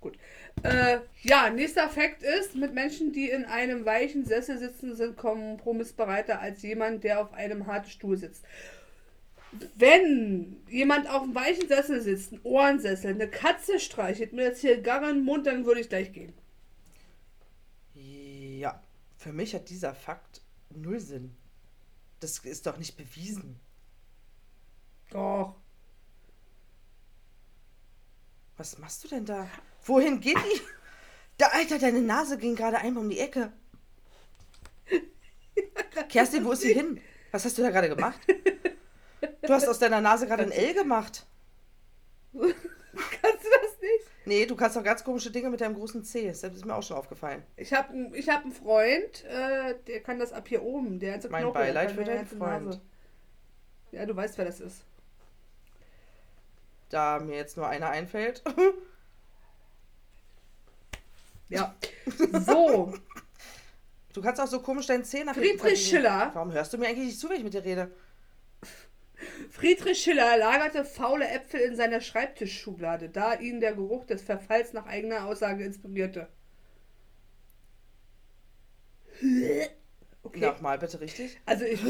Gut. 0.00 0.18
Äh, 0.64 0.98
ja, 1.22 1.50
nächster 1.50 1.88
Fakt 1.88 2.22
ist, 2.22 2.56
mit 2.56 2.74
Menschen, 2.74 3.12
die 3.12 3.30
in 3.30 3.44
einem 3.44 3.84
weichen 3.84 4.24
Sessel 4.24 4.58
sitzen, 4.58 4.96
sind 4.96 5.16
kompromissbereiter 5.16 6.40
als 6.40 6.62
jemand, 6.62 7.04
der 7.04 7.20
auf 7.20 7.32
einem 7.34 7.66
harten 7.66 7.88
Stuhl 7.88 8.16
sitzt. 8.16 8.44
Wenn 9.76 10.56
jemand 10.68 11.08
auf 11.08 11.22
einem 11.22 11.34
weichen 11.34 11.68
Sessel 11.68 12.00
sitzt, 12.00 12.32
ein 12.32 12.40
Ohrensessel, 12.42 13.10
eine 13.12 13.28
Katze 13.28 13.78
streichelt, 13.78 14.32
mir 14.32 14.44
jetzt 14.44 14.62
hier 14.62 14.80
Garre 14.80 15.10
in 15.10 15.16
den 15.18 15.24
Mund, 15.24 15.46
dann 15.46 15.66
würde 15.66 15.80
ich 15.80 15.88
gleich 15.88 16.12
gehen. 16.12 16.32
Für 19.22 19.32
mich 19.32 19.54
hat 19.54 19.70
dieser 19.70 19.94
Fakt 19.94 20.40
null 20.70 20.98
Sinn. 20.98 21.36
Das 22.18 22.38
ist 22.40 22.66
doch 22.66 22.76
nicht 22.76 22.96
bewiesen. 22.96 23.60
Doch. 25.10 25.54
Was 28.56 28.78
machst 28.78 29.04
du 29.04 29.08
denn 29.08 29.24
da? 29.24 29.46
Wohin 29.84 30.18
geht 30.18 30.38
die? 30.38 30.60
Da, 31.38 31.46
Alter, 31.52 31.78
deine 31.78 32.02
Nase 32.02 32.36
ging 32.36 32.56
gerade 32.56 32.78
einmal 32.78 33.04
um 33.04 33.10
die 33.10 33.20
Ecke. 33.20 33.52
Kerstin, 36.08 36.44
wo 36.44 36.50
ist 36.50 36.62
sie 36.62 36.74
hin? 36.74 37.00
Was 37.30 37.44
hast 37.44 37.56
du 37.56 37.62
da 37.62 37.70
gerade 37.70 37.88
gemacht? 37.88 38.18
Du 39.42 39.52
hast 39.52 39.68
aus 39.68 39.78
deiner 39.78 40.00
Nase 40.00 40.26
gerade 40.26 40.42
ein 40.42 40.50
L 40.50 40.74
gemacht. 40.74 41.26
Kannst 42.32 42.54
du 43.44 43.48
das? 43.60 43.71
Nee, 44.24 44.46
du 44.46 44.54
kannst 44.56 44.76
doch 44.76 44.84
ganz 44.84 45.02
komische 45.02 45.30
Dinge 45.30 45.50
mit 45.50 45.60
deinem 45.60 45.74
großen 45.74 46.04
C. 46.04 46.28
Das 46.28 46.42
ist 46.44 46.64
mir 46.64 46.74
auch 46.74 46.82
schon 46.82 46.96
aufgefallen. 46.96 47.42
Ich 47.56 47.72
habe 47.72 48.10
ich 48.14 48.28
hab 48.28 48.42
einen 48.42 48.52
Freund, 48.52 49.24
äh, 49.24 49.74
der 49.86 50.00
kann 50.00 50.18
das 50.18 50.32
ab 50.32 50.46
hier 50.48 50.62
oben. 50.62 51.00
Der 51.00 51.14
hat 51.14 51.22
so 51.22 51.28
Mein 51.28 51.42
Knorpel, 51.42 51.62
Beileid 51.62 51.90
für 51.92 52.04
deinen 52.04 52.16
ganze 52.18 52.36
Nase. 52.36 52.60
Freund. 52.64 52.80
Ja, 53.90 54.06
du 54.06 54.14
weißt, 54.14 54.38
wer 54.38 54.44
das 54.44 54.60
ist. 54.60 54.84
Da 56.88 57.18
mir 57.18 57.36
jetzt 57.36 57.56
nur 57.56 57.68
einer 57.68 57.90
einfällt. 57.90 58.42
Ja. 61.48 61.74
So, 62.46 62.94
Du 64.12 64.20
kannst 64.20 64.40
auch 64.40 64.46
so 64.46 64.60
komisch 64.60 64.86
deinen 64.86 65.04
C 65.04 65.24
nach 65.24 65.34
Friedrich. 65.34 65.88
Schiller. 65.88 66.30
Warum 66.34 66.52
hörst 66.52 66.72
du 66.72 66.78
mir 66.78 66.88
eigentlich 66.88 67.06
nicht 67.06 67.20
zu, 67.20 67.28
wenn 67.28 67.38
ich 67.38 67.44
mit 67.44 67.54
dir 67.54 67.64
rede? 67.64 67.90
Friedrich 69.52 70.02
Schiller 70.02 70.38
lagerte 70.38 70.82
faule 70.82 71.28
Äpfel 71.28 71.60
in 71.60 71.76
seiner 71.76 72.00
Schreibtischschublade, 72.00 73.10
da 73.10 73.34
ihn 73.34 73.60
der 73.60 73.74
Geruch 73.74 74.06
des 74.06 74.22
Verfalls 74.22 74.72
nach 74.72 74.86
eigener 74.86 75.26
Aussage 75.26 75.64
inspirierte. 75.64 76.28
Okay. 80.24 80.38
Nochmal 80.38 80.78
bitte 80.78 81.00
richtig. 81.00 81.36
Also 81.46 81.64
ich, 81.64 81.80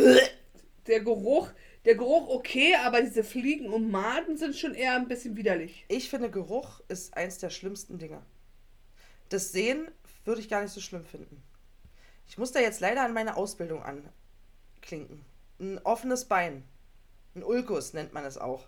der 0.87 1.01
Geruch, 1.01 1.51
der 1.85 1.97
Geruch 1.97 2.29
okay, 2.29 2.75
aber 2.77 3.03
diese 3.03 3.25
Fliegen 3.25 3.69
und 3.69 3.91
Maden 3.91 4.39
sind 4.39 4.57
schon 4.57 4.73
eher 4.73 4.97
ein 4.97 5.07
bisschen 5.07 5.37
widerlich. 5.37 5.85
Ich 5.89 6.09
finde, 6.09 6.31
Geruch 6.31 6.81
ist 6.89 7.15
eins 7.15 7.37
der 7.37 7.51
schlimmsten 7.51 7.99
Dinge. 7.99 8.23
Das 9.29 9.53
Sehen 9.53 9.91
würde 10.25 10.41
ich 10.41 10.49
gar 10.49 10.63
nicht 10.63 10.73
so 10.73 10.81
schlimm 10.81 11.05
finden. 11.05 11.43
Ich 12.27 12.39
muss 12.39 12.53
da 12.53 12.61
jetzt 12.61 12.81
leider 12.81 13.05
an 13.05 13.13
meine 13.13 13.37
Ausbildung 13.37 13.83
anklinken. 13.83 15.27
Ein 15.61 15.79
offenes 15.85 16.25
Bein. 16.25 16.65
Ein 17.35 17.43
Ulkus 17.45 17.93
nennt 17.93 18.13
man 18.13 18.25
es 18.25 18.37
auch. 18.39 18.67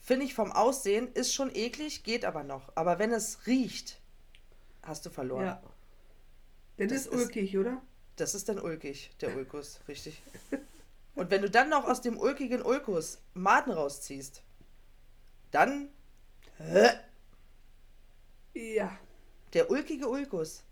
Finde 0.00 0.24
ich 0.26 0.34
vom 0.34 0.52
Aussehen, 0.52 1.12
ist 1.12 1.34
schon 1.34 1.54
eklig, 1.54 2.02
geht 2.04 2.24
aber 2.24 2.44
noch. 2.44 2.70
Aber 2.76 2.98
wenn 2.98 3.12
es 3.12 3.46
riecht, 3.46 4.00
hast 4.82 5.04
du 5.06 5.10
verloren. 5.10 5.44
Ja. 5.46 5.62
Das, 6.76 6.88
Das 6.88 6.98
ist 7.02 7.06
ist- 7.06 7.12
ulkig, 7.14 7.56
oder? 7.58 7.82
Das 8.16 8.34
ist 8.34 8.48
dann 8.48 8.58
ulkig, 8.58 9.10
der 9.20 9.36
Ulkus, 9.36 9.80
richtig. 9.88 10.22
Und 11.14 11.30
wenn 11.30 11.42
du 11.42 11.50
dann 11.50 11.68
noch 11.68 11.84
aus 11.86 12.00
dem 12.02 12.18
ulkigen 12.18 12.62
Ulkus 12.62 13.18
Maden 13.34 13.72
rausziehst, 13.72 14.42
dann 15.50 15.88
Ja. 18.54 18.90
Der 19.52 19.70
ulkige 19.70 20.08
Ulkus. 20.08 20.62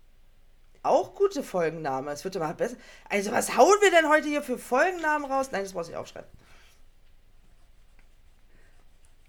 Auch 0.83 1.15
gute 1.15 1.41
Folgenname. 1.43 2.11
Es 2.11 2.23
wird 2.23 2.35
immer 2.35 2.53
besser. 2.53 2.75
Also, 3.09 3.31
was 3.31 3.55
hauen 3.57 3.77
wir 3.81 3.89
denn 3.91 4.07
heute 4.09 4.27
hier 4.27 4.43
für 4.43 4.57
Folgennamen 4.59 5.29
raus? 5.31 5.49
Nein, 5.51 5.63
das 5.63 5.73
brauchst 5.73 5.89
du 5.89 5.91
nicht 5.93 5.99
aufschreiben. 5.99 6.29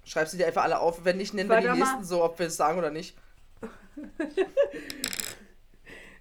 Schreib 0.07 0.29
sie 0.29 0.39
dir 0.39 0.47
einfach 0.47 0.63
alle 0.63 0.81
auf. 0.81 1.05
Wenn 1.05 1.19
nicht, 1.19 1.35
nennen 1.35 1.51
wir 1.51 1.61
die 1.61 1.67
Warte 1.67 1.79
mal. 1.79 1.85
nächsten 1.85 2.05
so, 2.05 2.25
ob 2.25 2.39
wir 2.39 2.47
es 2.47 2.57
sagen 2.57 2.79
oder 2.79 2.91
nicht. 2.91 3.17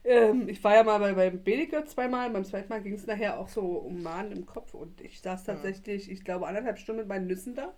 Ähm, 0.08 0.48
ich 0.48 0.64
war 0.64 0.76
ja 0.76 0.84
mal 0.84 1.00
bei, 1.00 1.14
beim 1.14 1.44
Beneke 1.44 1.84
zweimal. 1.86 2.30
Beim 2.30 2.46
zweiten 2.46 2.70
Mal 2.70 2.82
ging 2.82 2.94
es 2.94 3.08
nachher 3.08 3.40
auch 3.40 3.50
so 3.50 3.62
um 3.62 4.04
Mahnen 4.04 4.32
im 4.32 4.46
Kopf. 4.46 4.76
Und 4.76 5.02
ich 5.02 5.20
saß 5.20 5.44
tatsächlich, 5.46 6.12
ich 6.12 6.24
glaube, 6.24 6.48
anderthalb 6.48 6.78
Stunden 6.78 7.02
mit 7.02 7.10
meinen 7.10 7.26
Nüssen 7.26 7.56
da. 7.56 7.74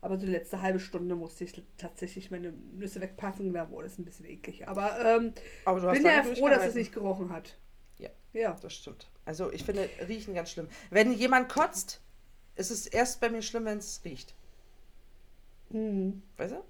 Aber 0.00 0.16
so 0.18 0.24
die 0.24 0.32
letzte 0.32 0.62
halbe 0.62 0.80
Stunde 0.80 1.14
musste 1.14 1.44
ich 1.44 1.62
tatsächlich 1.76 2.30
meine 2.30 2.52
Nüsse 2.52 3.02
wegpassen. 3.02 3.52
Da 3.52 3.70
wurde 3.70 3.88
es 3.88 3.98
ein 3.98 4.06
bisschen 4.06 4.24
eklig. 4.24 4.66
Aber 4.66 4.98
ähm, 5.04 5.34
Aber 5.66 5.78
du 5.78 5.88
hast 5.88 5.98
bin 5.98 6.06
ja 6.06 6.22
froh, 6.22 6.48
dass 6.48 6.64
es 6.64 6.74
nicht 6.74 6.94
gerochen 6.94 7.30
hat. 7.30 7.58
Ja. 7.98 8.08
Ja. 8.32 8.56
Das 8.62 8.72
stimmt. 8.72 9.10
Also, 9.26 9.52
ich 9.52 9.62
finde 9.62 9.90
Riechen 10.08 10.34
ganz 10.34 10.52
schlimm. 10.52 10.68
Wenn 10.88 11.12
jemand 11.12 11.50
kotzt, 11.50 12.00
ist 12.56 12.70
es 12.70 12.86
erst 12.86 13.20
bei 13.20 13.30
mir 13.30 13.42
schlimm, 13.42 13.64
wenn 13.64 13.78
es 13.78 14.00
riecht. 14.04 14.34
Hm. 15.70 16.22
Weißt 16.36 16.54
du? 16.54 16.64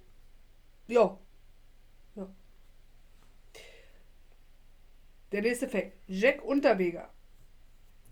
Ja. 0.89 1.19
ja. 2.17 2.29
Der 5.33 5.43
nächste 5.43 5.69
Fact. 5.69 5.93
Jack 6.07 6.45
Unterweger. 6.45 7.11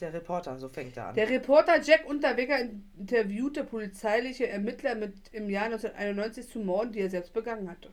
Der 0.01 0.13
Reporter, 0.13 0.57
so 0.59 0.69
fängt 0.69 0.97
er 0.97 1.09
an. 1.09 1.15
Der 1.17 1.29
Reporter 1.29 1.81
Jack 1.83 2.07
Unterweger 2.07 2.61
interviewte 2.61 3.65
polizeiliche 3.65 4.49
Ermittler 4.49 4.95
mit 4.95 5.15
im 5.33 5.51
Jahr 5.51 5.65
1991 5.65 6.49
zu 6.49 6.61
Morden, 6.61 6.93
die 6.93 7.01
er 7.01 7.11
selbst 7.11 7.33
begangen 7.33 7.69
hatte. 7.69 7.93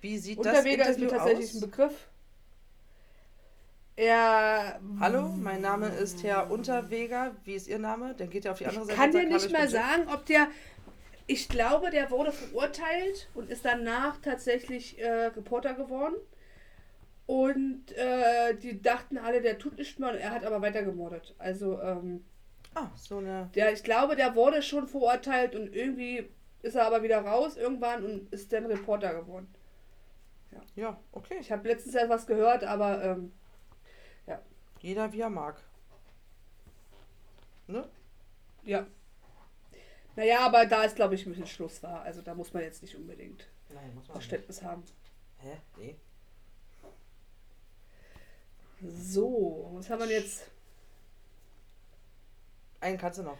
Wie 0.00 0.18
sieht 0.18 0.38
Unterweger 0.38 0.84
das 0.84 0.92
ist 0.92 0.98
mir 0.98 1.04
Interview 1.04 1.18
tatsächlich 1.18 1.50
aus? 1.50 1.54
ein 1.54 1.60
Begriff. 1.60 2.08
Er. 3.96 4.80
Hallo, 5.00 5.28
mein 5.38 5.60
Name 5.60 5.88
ist 5.88 6.22
Herr 6.22 6.50
Unterweger. 6.50 7.32
Wie 7.44 7.54
ist 7.54 7.68
Ihr 7.68 7.78
Name? 7.78 8.14
Dann 8.14 8.30
geht 8.30 8.44
er 8.46 8.52
auf 8.52 8.58
die 8.58 8.66
andere 8.66 8.82
Ich 8.84 8.88
Seite. 8.88 8.98
kann 8.98 9.10
und 9.14 9.20
dir 9.20 9.28
nicht 9.28 9.52
mal 9.52 9.64
ich 9.66 9.70
sagen, 9.70 10.08
ob 10.12 10.24
der. 10.26 10.48
Ich 11.26 11.48
glaube, 11.48 11.90
der 11.90 12.10
wurde 12.10 12.32
verurteilt 12.32 13.28
und 13.34 13.48
ist 13.50 13.64
danach 13.64 14.18
tatsächlich 14.22 14.98
äh, 15.00 15.26
Reporter 15.26 15.74
geworden. 15.74 16.14
Und 17.26 17.92
äh, 17.92 18.54
die 18.56 18.82
dachten 18.82 19.16
alle, 19.18 19.40
der 19.40 19.58
tut 19.58 19.78
nicht 19.78 19.98
mehr 20.00 20.10
und 20.10 20.16
er 20.16 20.32
hat 20.32 20.44
aber 20.44 20.60
weiter 20.60 20.82
gemordet. 20.82 21.34
Also, 21.38 21.80
ähm, 21.80 22.24
Ah, 22.74 22.88
so 22.96 23.18
eine. 23.18 23.50
der, 23.54 23.72
ich 23.72 23.84
glaube, 23.84 24.16
der 24.16 24.34
wurde 24.34 24.62
schon 24.62 24.88
verurteilt 24.88 25.54
und 25.54 25.72
irgendwie 25.74 26.28
ist 26.62 26.74
er 26.74 26.86
aber 26.86 27.02
wieder 27.02 27.20
raus 27.24 27.56
irgendwann 27.56 28.04
und 28.04 28.32
ist 28.32 28.52
dann 28.52 28.66
Reporter 28.66 29.14
geworden. 29.14 29.46
Ja, 30.74 30.98
okay. 31.12 31.36
Ich 31.40 31.52
habe 31.52 31.68
letztens 31.68 31.94
etwas 31.94 32.26
gehört, 32.26 32.64
aber 32.64 33.02
ähm, 33.04 33.32
Jeder 34.82 35.12
wie 35.12 35.20
er 35.20 35.30
mag. 35.30 35.62
Ne? 37.68 37.88
ja. 38.64 38.86
Naja, 40.16 40.40
aber 40.40 40.66
da 40.66 40.82
ist, 40.82 40.96
glaube 40.96 41.14
ich, 41.14 41.24
ein 41.24 41.30
bisschen 41.30 41.46
Schluss 41.46 41.82
war. 41.82 42.02
Also 42.02 42.20
da 42.20 42.34
muss 42.34 42.52
man 42.52 42.62
jetzt 42.62 42.82
nicht 42.82 42.96
unbedingt 42.96 43.48
Nein, 43.70 43.94
muss 43.94 44.08
man 44.08 44.18
nicht. 44.18 44.28
Verständnis 44.28 44.62
haben. 44.62 44.84
Hä? 45.38 45.56
Nee. 45.78 45.96
So, 48.80 49.70
was 49.72 49.88
haben 49.88 50.00
wir 50.00 50.08
denn 50.08 50.20
jetzt? 50.20 50.50
Einen 52.80 52.98
kannst 52.98 53.20
du 53.20 53.22
noch. 53.22 53.38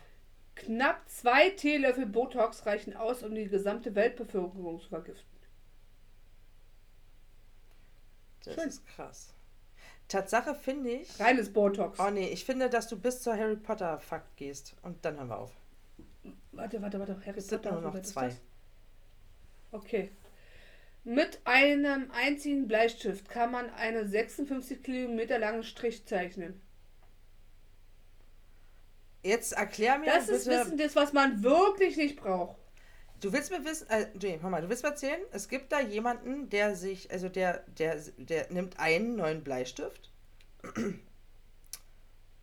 Knapp 0.55 1.09
zwei 1.09 1.51
Teelöffel 1.51 2.07
Botox 2.07 2.65
reichen 2.65 2.95
aus, 2.97 3.25
um 3.25 3.35
die 3.35 3.49
gesamte 3.49 3.95
Weltbevölkerung 3.97 4.81
zu 4.81 4.89
vergiften. 4.89 5.29
Das 8.45 8.55
Schön. 8.55 8.69
ist 8.69 8.87
krass. 8.87 9.35
Tatsache 10.13 10.55
finde 10.55 10.91
ich. 10.91 11.21
Reines 11.21 11.53
Botox. 11.53 11.99
Oh 11.99 12.11
nee, 12.11 12.29
ich 12.29 12.45
finde, 12.45 12.69
dass 12.71 12.89
du 12.89 12.99
bis 12.99 13.21
zur 13.23 13.37
Harry 13.37 13.57
Potter 13.57 13.99
Fakt 13.99 14.37
gehst. 14.37 14.75
Und 14.83 15.05
dann 15.05 15.17
hören 15.17 15.29
wir 15.29 15.39
auf. 15.39 15.53
Warte, 16.53 16.81
warte, 16.83 16.99
warte. 16.99 17.21
Harry 17.27 17.39
Es 17.39 17.49
sind 17.49 17.63
Potter, 17.63 17.81
nur 17.81 17.91
noch 17.93 18.03
zwei. 18.03 18.29
das? 18.29 18.41
Okay. 19.73 20.11
Mit 21.05 21.41
einem 21.45 22.11
einzigen 22.13 22.69
Bleistift 22.69 23.29
kann 23.29 23.51
man 23.51 23.71
einen 23.71 24.09
56 24.09 24.83
Kilometer 24.83 25.39
langen 25.39 25.65
Strich 25.65 26.07
zeichnen. 26.07 26.61
Jetzt 29.25 29.53
erklär 29.53 29.99
mir 29.99 30.07
Das 30.07 30.27
bitte. 30.27 30.39
ist 30.39 30.47
Wissen, 30.47 30.79
das, 30.79 30.95
was 30.97 31.13
man 31.13 31.43
wirklich 31.43 31.97
nicht 31.97 32.17
braucht. 32.17 32.57
Du 33.23 33.33
willst 33.33 33.53
mir 33.53 33.65
wissen, 33.65 33.89
äh, 33.89 34.09
nee, 34.21 34.41
hör 34.43 34.51
mal, 34.51 34.63
du 34.63 34.69
willst 34.69 34.83
mir 34.83 34.89
erzählen, 34.91 35.21
es 35.31 35.49
gibt 35.49 35.71
da 35.71 35.81
jemanden, 35.81 36.51
der 36.51 36.75
sich, 36.75 37.09
also 37.13 37.29
der, 37.29 37.59
der, 37.79 37.97
der 38.17 38.51
nimmt 38.51 38.81
einen 38.81 39.15
neuen 39.15 39.45
Bleistift 39.45 40.11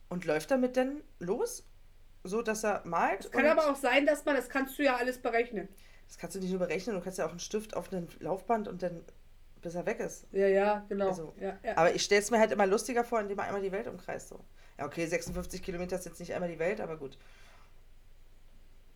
und 0.09 0.23
läuft 0.23 0.51
damit 0.51 0.77
dann 0.77 1.03
los, 1.19 1.65
so 2.23 2.41
dass 2.41 2.63
er 2.63 2.81
malt. 2.85 3.25
Es 3.25 3.31
kann 3.31 3.45
aber 3.45 3.69
auch 3.69 3.75
sein, 3.75 4.05
dass 4.05 4.23
man, 4.23 4.37
das 4.37 4.47
kannst 4.47 4.79
du 4.79 4.83
ja 4.83 4.95
alles 4.95 5.17
berechnen. 5.17 5.67
Das 6.07 6.17
kannst 6.17 6.37
du 6.37 6.39
nicht 6.39 6.51
nur 6.51 6.59
berechnen, 6.59 6.95
du 6.95 7.01
kannst 7.01 7.19
ja 7.19 7.25
auch 7.25 7.31
einen 7.31 7.39
Stift 7.39 7.75
auf 7.75 7.91
ein 7.91 8.07
Laufband 8.21 8.69
und 8.69 8.81
dann, 8.81 9.03
bis 9.61 9.75
er 9.75 9.85
weg 9.85 9.99
ist. 9.99 10.27
Ja, 10.31 10.47
ja, 10.47 10.85
genau. 10.87 11.09
Also, 11.09 11.33
ja, 11.41 11.59
ja. 11.61 11.75
Aber 11.75 11.93
ich 11.93 12.03
stelle 12.05 12.21
es 12.21 12.31
mir 12.31 12.39
halt 12.39 12.53
immer 12.53 12.65
lustiger 12.65 13.03
vor, 13.03 13.19
indem 13.19 13.37
er 13.39 13.43
einmal 13.47 13.61
die 13.61 13.73
Welt 13.73 13.87
umkreist. 13.89 14.29
So. 14.29 14.39
Ja, 14.77 14.85
okay, 14.85 15.05
56 15.05 15.61
Kilometer 15.61 15.97
ist 15.97 16.05
jetzt 16.05 16.21
nicht 16.21 16.33
einmal 16.33 16.49
die 16.49 16.59
Welt, 16.59 16.79
aber 16.79 16.95
gut. 16.95 17.17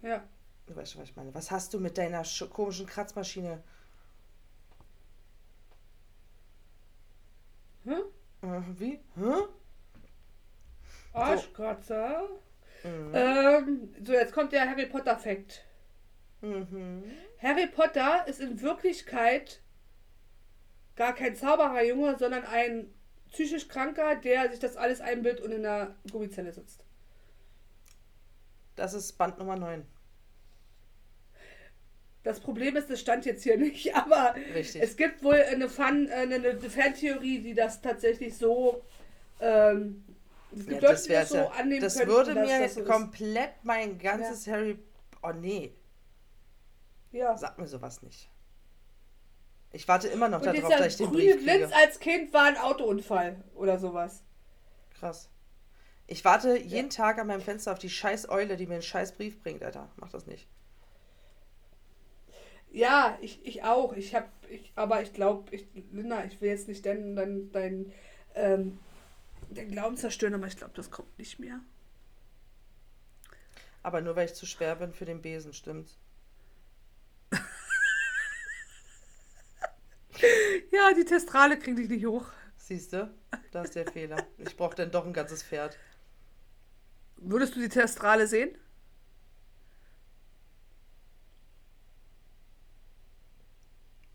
ja. 0.02 0.24
Du 0.68 0.76
weißt 0.76 0.94
schon, 0.94 1.02
was 1.02 1.10
ich 1.10 1.16
meine. 1.16 1.34
Was 1.34 1.52
hast 1.52 1.74
du 1.74 1.80
mit 1.80 1.98
deiner 1.98 2.24
sch- 2.24 2.48
komischen 2.48 2.86
Kratzmaschine? 2.86 3.62
Hm? 7.84 8.04
Äh, 8.42 8.62
wie? 8.80 9.00
Hä? 9.16 9.34
Arschkratzer. 11.14 12.28
Mhm. 12.84 13.12
Ähm, 13.14 13.96
so, 14.06 14.14
jetzt 14.14 14.34
kommt 14.34 14.52
der 14.52 14.70
Harry 14.70 14.86
Potter-Fact. 14.86 15.64
Mhm. 16.42 17.04
Harry 17.42 17.68
Potter 17.68 18.28
ist 18.28 18.40
in 18.42 18.62
Wirklichkeit 18.62 19.62
gar 20.96 21.14
kein 21.14 21.36
Zaubererjunge, 21.36 22.18
sondern 22.18 22.44
ein 22.46 22.94
psychisch 23.32 23.68
Kranker, 23.68 24.16
der 24.16 24.50
sich 24.52 24.60
das 24.60 24.76
alles 24.76 25.02
einbildet 25.02 25.42
und 25.44 25.52
in 25.52 25.64
der 25.64 25.96
Gummizelle 26.12 26.52
sitzt. 26.52 26.84
Das 28.76 28.94
ist 28.94 29.14
Band 29.18 29.38
Nummer 29.40 29.56
9. 29.56 29.86
Das 32.24 32.40
Problem 32.40 32.78
ist, 32.78 32.90
das 32.90 33.00
stand 33.00 33.26
jetzt 33.26 33.44
hier 33.44 33.58
nicht, 33.60 33.96
aber 33.96 34.36
Richtig. 34.54 34.82
es 34.82 34.96
gibt 34.96 35.24
wohl 35.24 35.36
eine, 35.36 35.70
Fan, 35.70 36.08
äh, 36.08 36.14
eine, 36.14 36.36
eine 36.36 36.60
Fantheorie, 36.60 37.40
die 37.40 37.54
das 37.54 37.82
tatsächlich 37.82 38.38
so 38.38 38.84
ähm, 39.40 40.04
es 40.56 40.68
gibt 40.68 40.84
ja, 40.84 40.90
Leute, 40.90 41.08
das, 41.10 41.30
so 41.30 41.38
ja, 41.38 41.48
annehmen 41.50 41.82
das 41.82 41.96
könnten, 41.96 42.12
würde 42.12 42.36
mir 42.36 42.60
das 42.60 42.76
so 42.76 42.84
komplett 42.84 43.56
ist. 43.58 43.64
mein 43.64 43.98
ganzes 43.98 44.46
ja. 44.46 44.54
Harry. 44.54 44.80
Oh 45.22 45.32
nee. 45.32 45.74
Ja. 47.12 47.36
Sag 47.38 47.58
mir 47.58 47.68
sowas 47.68 48.02
nicht. 48.02 48.30
Ich 49.72 49.88
warte 49.88 50.08
immer 50.08 50.30
noch 50.30 50.42
darauf, 50.42 50.70
dass 50.70 50.88
ich 50.88 50.98
den 50.98 51.10
Brief 51.10 51.38
kriege. 51.38 51.44
Blitz 51.44 51.72
als 51.74 52.00
Kind 52.00 52.32
war 52.34 52.44
ein 52.44 52.58
Autounfall 52.58 53.44
oder 53.56 53.80
sowas. 53.80 54.24
Krass. 55.00 55.30
Ich 56.06 56.24
warte 56.24 56.58
jeden 56.58 56.92
Tag 56.92 57.18
an 57.18 57.28
meinem 57.28 57.42
Fenster 57.42 57.72
auf 57.72 57.80
die 57.80 57.90
scheiß 57.90 58.30
Eule, 58.30 58.56
die 58.56 58.68
mir 58.68 58.76
einen 58.76 58.84
scheiß 58.84 59.14
Brief 59.14 59.42
bringt, 59.42 59.64
Alter. 59.64 59.90
Mach 59.96 60.12
das 60.12 60.28
nicht. 60.28 60.48
Ja, 62.74 63.18
ich, 63.22 63.40
ich 63.46 63.64
auch. 63.64 63.94
Ich 63.94 64.14
hab, 64.16 64.28
ich, 64.50 64.74
aber 64.76 65.02
ich 65.04 65.14
glaube, 65.14 65.56
ich, 65.56 65.66
Linda, 65.92 66.26
ich 66.26 66.42
will 66.42 66.50
jetzt 66.50 66.68
nicht 66.68 66.86
dein, 66.86 67.16
dein, 67.16 67.52
dein 67.52 67.94
ähm, 68.34 68.80
den 69.50 69.70
Glauben 69.72 69.96
zerstören, 69.96 70.34
aber 70.34 70.48
ich 70.48 70.58
glaube, 70.58 70.74
das 70.76 70.90
kommt 70.90 71.18
nicht 71.20 71.40
mehr. 71.40 71.60
Aber 73.84 74.02
nur 74.02 74.16
weil 74.16 74.26
ich 74.26 74.34
zu 74.34 74.48
schwer 74.48 74.76
bin 74.76 74.92
für 74.92 75.06
den 75.06 75.22
Besen, 75.22 75.54
stimmt's? 75.54 76.00
ja, 80.72 80.94
die 80.96 81.06
Testrale 81.06 81.60
kriege 81.60 81.80
ich 81.82 81.90
nicht 81.90 82.08
hoch. 82.08 82.26
Siehst 82.58 82.94
du? 82.94 83.14
Da 83.52 83.62
ist 83.64 83.76
der 83.76 83.86
Fehler. 83.86 84.26
Ich 84.40 84.58
brauche 84.58 84.76
dann 84.76 84.90
doch 84.90 85.06
ein 85.06 85.14
ganzes 85.14 85.44
Pferd. 85.44 85.78
Würdest 87.18 87.56
du 87.56 87.60
die 87.60 87.70
Testrale 87.70 88.26
sehen? 88.26 88.58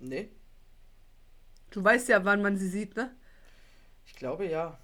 Nee. 0.09 0.31
Du 1.71 1.85
weißt 1.85 2.09
ja, 2.09 2.25
wann 2.25 2.43
man 2.43 2.57
sie 2.57 2.69
sieht, 2.69 2.97
ne? 2.97 3.15
Ich 4.07 4.17
glaube 4.17 4.47
ja. 4.47 4.79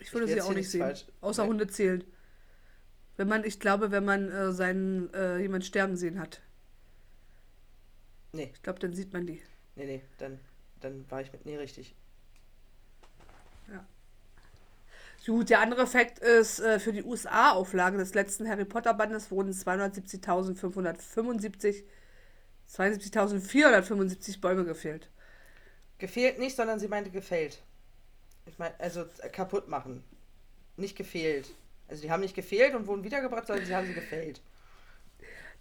Ich 0.00 0.12
würde 0.12 0.26
ich 0.26 0.32
sie 0.32 0.40
auch 0.40 0.54
nicht 0.54 0.70
sehen. 0.70 0.80
Falsch. 0.80 1.04
Außer 1.20 1.44
nee. 1.44 1.50
Hunde 1.50 1.66
zählen. 1.66 2.04
Wenn 3.16 3.28
man, 3.28 3.44
ich 3.44 3.60
glaube, 3.60 3.90
wenn 3.90 4.04
man 4.04 4.30
äh, 4.30 4.52
seinen 4.52 5.12
äh, 5.14 5.38
jemand 5.38 5.64
sterben 5.64 5.96
sehen 5.96 6.18
hat. 6.18 6.42
Nee. 8.32 8.50
Ich 8.52 8.62
glaube, 8.62 8.80
dann 8.80 8.92
sieht 8.94 9.12
man 9.12 9.26
die. 9.26 9.40
Nee, 9.76 9.86
nee, 9.86 10.02
dann, 10.18 10.40
dann 10.80 11.08
war 11.10 11.20
ich 11.20 11.32
mit 11.32 11.46
nee 11.46 11.56
richtig. 11.56 11.94
Ja. 13.70 13.86
Gut, 15.26 15.50
der 15.50 15.60
andere 15.60 15.86
Fakt 15.86 16.18
ist, 16.18 16.58
äh, 16.60 16.80
für 16.80 16.92
die 16.92 17.04
USA-Auflage 17.04 17.98
des 17.98 18.14
letzten 18.14 18.48
Harry 18.48 18.64
Potter-Bandes 18.64 19.30
wurden 19.30 19.52
270.575, 19.52 21.84
72.475 22.70 24.40
Bäume 24.40 24.64
gefehlt. 24.64 25.08
Gefehlt 25.98 26.38
nicht, 26.38 26.56
sondern 26.56 26.78
sie 26.78 26.88
meinte 26.88 27.10
gefällt. 27.10 27.62
Ich 28.46 28.58
meine, 28.58 28.74
also 28.78 29.04
kaputt 29.32 29.68
machen. 29.68 30.04
Nicht 30.76 30.96
gefehlt. 30.96 31.54
Also 31.88 32.02
die 32.02 32.10
haben 32.10 32.20
nicht 32.20 32.34
gefehlt 32.34 32.74
und 32.74 32.86
wurden 32.86 33.04
wiedergebracht, 33.04 33.46
sondern 33.46 33.66
sie 33.66 33.74
haben 33.74 33.86
sie 33.86 33.94
gefällt. 33.94 34.40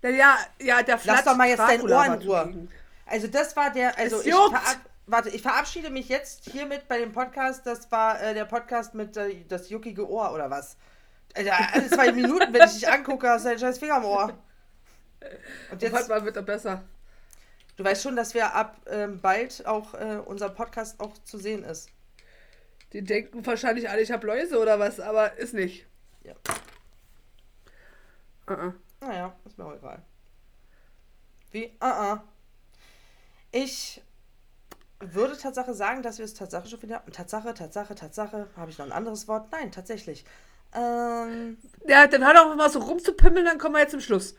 Ja, 0.02 0.38
ja, 0.60 0.84
der 0.84 0.98
Flatz 0.98 1.18
Lass 1.18 1.26
doch 1.26 1.38
mal 1.38 1.48
jetzt 1.48 1.60
dein 1.60 1.82
Ohr 1.82 2.06
in 2.06 2.14
Ruhe. 2.14 2.68
Also 3.06 3.28
das 3.28 3.56
war 3.56 3.72
der, 3.72 3.98
also 3.98 4.22
ich 4.22 4.34
verab, 4.34 4.78
warte, 5.06 5.30
ich 5.30 5.42
verabschiede 5.42 5.90
mich 5.90 6.10
jetzt 6.10 6.50
hiermit 6.50 6.88
bei 6.88 6.98
dem 6.98 7.12
Podcast. 7.12 7.66
Das 7.66 7.92
war 7.92 8.22
äh, 8.22 8.34
der 8.34 8.46
Podcast 8.46 8.96
mit 8.96 9.16
äh, 9.18 9.46
das 9.48 9.70
juckige 9.70 10.10
Ohr 10.10 10.34
oder 10.34 10.50
was? 10.50 10.78
Also, 11.36 11.50
alle 11.52 11.90
zwei 11.90 12.12
Minuten, 12.12 12.54
wenn 12.54 12.68
ich 12.68 12.74
dich 12.74 12.88
angucke, 12.88 13.28
hast 13.28 13.46
du 13.46 13.50
einen 13.50 13.60
scheiß 13.60 13.80
Finger 13.80 13.96
am 13.96 14.06
Ohr. 14.06 14.38
Und 15.72 15.82
jetzt 15.82 15.94
und 15.94 16.10
mal 16.10 16.26
wird 16.26 16.36
er 16.36 16.44
besser. 16.44 16.84
Du 17.76 17.84
weißt 17.84 18.04
schon, 18.04 18.16
dass 18.16 18.34
wir 18.34 18.54
ab 18.54 18.78
ähm, 18.88 19.20
bald 19.20 19.66
auch 19.66 19.94
äh, 19.96 20.20
unser 20.26 20.50
Podcast 20.50 21.00
auch 21.00 21.14
zu 21.24 21.38
sehen 21.38 21.64
ist. 21.64 21.90
Die 22.94 23.04
denken 23.04 23.46
wahrscheinlich 23.46 23.90
alle, 23.90 24.02
ich 24.02 24.12
habe 24.12 24.28
Läuse 24.28 24.60
oder 24.60 24.80
was, 24.80 25.00
aber 25.00 25.38
ist 25.38 25.54
nicht. 25.54 25.86
Ja. 26.24 26.34
Uh 28.48 28.54
-uh. 28.54 28.74
Naja, 29.02 29.36
ist 29.46 29.58
mir 29.58 29.66
auch 29.66 29.76
egal. 29.76 30.02
Wie? 31.52 31.66
Uh 31.82 31.86
-uh. 31.86 32.20
Ich 33.52 34.02
würde 35.00 35.38
Tatsache 35.38 35.74
sagen, 35.74 36.04
dass 36.04 36.18
wir 36.20 36.26
es 36.26 36.34
Tatsache 36.34 36.68
schon 36.68 36.82
wieder. 36.82 37.04
Tatsache, 37.12 37.54
Tatsache, 37.54 37.96
Tatsache. 37.96 38.48
Habe 38.56 38.72
ich 38.72 38.78
noch 38.78 38.86
ein 38.86 38.92
anderes 38.92 39.28
Wort? 39.28 39.52
Nein, 39.52 39.72
tatsächlich. 39.72 40.26
Ähm, 40.74 41.58
ja, 41.88 42.08
dann 42.08 42.26
hör 42.26 42.34
doch 42.34 42.56
mal 42.56 42.70
so 42.70 42.80
rumzupimmeln, 42.80 43.46
dann 43.46 43.58
kommen 43.60 43.76
wir 43.76 43.82
jetzt 43.82 43.92
zum 43.92 44.02
Schluss. 44.02 44.36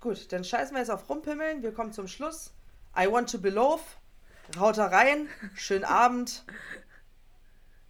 Gut, 0.00 0.30
dann 0.32 0.44
scheißen 0.44 0.74
wir 0.74 0.80
jetzt 0.80 0.90
auf 0.90 1.08
rumpimmeln. 1.08 1.62
Wir 1.62 1.72
kommen 1.72 1.92
zum 1.92 2.08
Schluss. 2.08 2.52
I 2.98 3.10
want 3.10 3.30
to 3.30 3.38
be 3.38 3.50
love. 3.50 3.82
Haut 4.58 4.78
rein. 4.78 5.28
Schönen 5.54 5.84
Abend. 5.84 6.44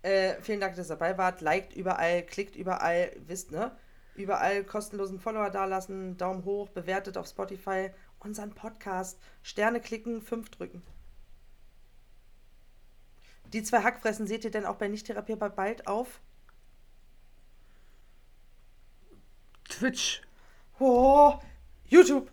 Äh, 0.03 0.41
vielen 0.43 0.61
Dank, 0.61 0.75
dass 0.75 0.87
ihr 0.87 0.97
dabei 0.97 1.17
wart. 1.17 1.41
Liked 1.41 1.75
überall, 1.75 2.25
klickt 2.25 2.57
überall, 2.57 3.13
wisst, 3.27 3.53
ne? 3.53 3.77
Überall 4.15 4.65
kostenlosen 4.65 5.21
Follower 5.21 5.51
dalassen, 5.51 6.17
Daumen 6.17 6.45
hoch, 6.45 6.71
bewertet 6.71 7.19
auf 7.19 7.29
Spotify 7.29 7.91
unseren 8.19 8.55
Podcast. 8.55 9.21
Sterne 9.43 9.81
klicken, 9.81 10.23
fünf 10.23 10.51
drücken. 10.51 10.83
Die 13.53 13.63
zwei 13.63 13.83
Hackfressen 13.83 14.27
seht 14.27 14.45
ihr 14.45 14.51
denn 14.51 14.67
auch 14.67 14.77
bei 14.77 14.89
nicht 14.89 15.07
therapierbar 15.07 15.51
bald 15.51 15.87
auf? 15.87 16.21
Twitch. 19.69 20.23
Oh, 20.79 21.39
YouTube. 21.85 22.31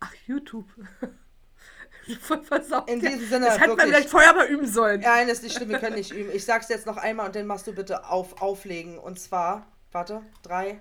Ach, 0.00 0.14
YouTube. 0.26 0.66
Voll 2.20 2.42
versaut. 2.42 2.88
In 2.88 3.00
diesem 3.00 3.28
Sinne. 3.28 3.46
Das 3.46 3.60
hätte 3.60 3.76
man 3.76 3.86
vielleicht 3.86 4.08
vorher 4.08 4.34
mal 4.34 4.46
üben 4.46 4.66
sollen. 4.66 5.00
Nein, 5.00 5.28
ist 5.28 5.42
nicht 5.42 5.54
schlimm, 5.54 5.68
wir 5.68 5.78
können 5.78 5.96
nicht 5.96 6.10
üben. 6.14 6.30
Ich 6.32 6.44
sag's 6.44 6.68
jetzt 6.68 6.86
noch 6.86 6.96
einmal 6.96 7.26
und 7.26 7.36
dann 7.36 7.46
machst 7.46 7.66
du 7.66 7.72
bitte 7.72 8.08
auf, 8.08 8.40
auflegen. 8.42 8.98
Und 8.98 9.20
zwar, 9.20 9.66
warte, 9.92 10.22
drei. 10.42 10.80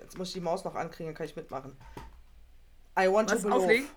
Jetzt 0.00 0.18
muss 0.18 0.28
ich 0.28 0.34
die 0.34 0.40
Maus 0.40 0.64
noch 0.64 0.74
ankriegen, 0.74 1.08
dann 1.08 1.14
kann 1.16 1.26
ich 1.26 1.36
mitmachen. 1.36 1.76
I 2.98 3.10
want 3.10 3.30
Was, 3.30 3.42
to 3.42 3.48
believe. 3.48 3.62
Auflegen? 3.64 3.88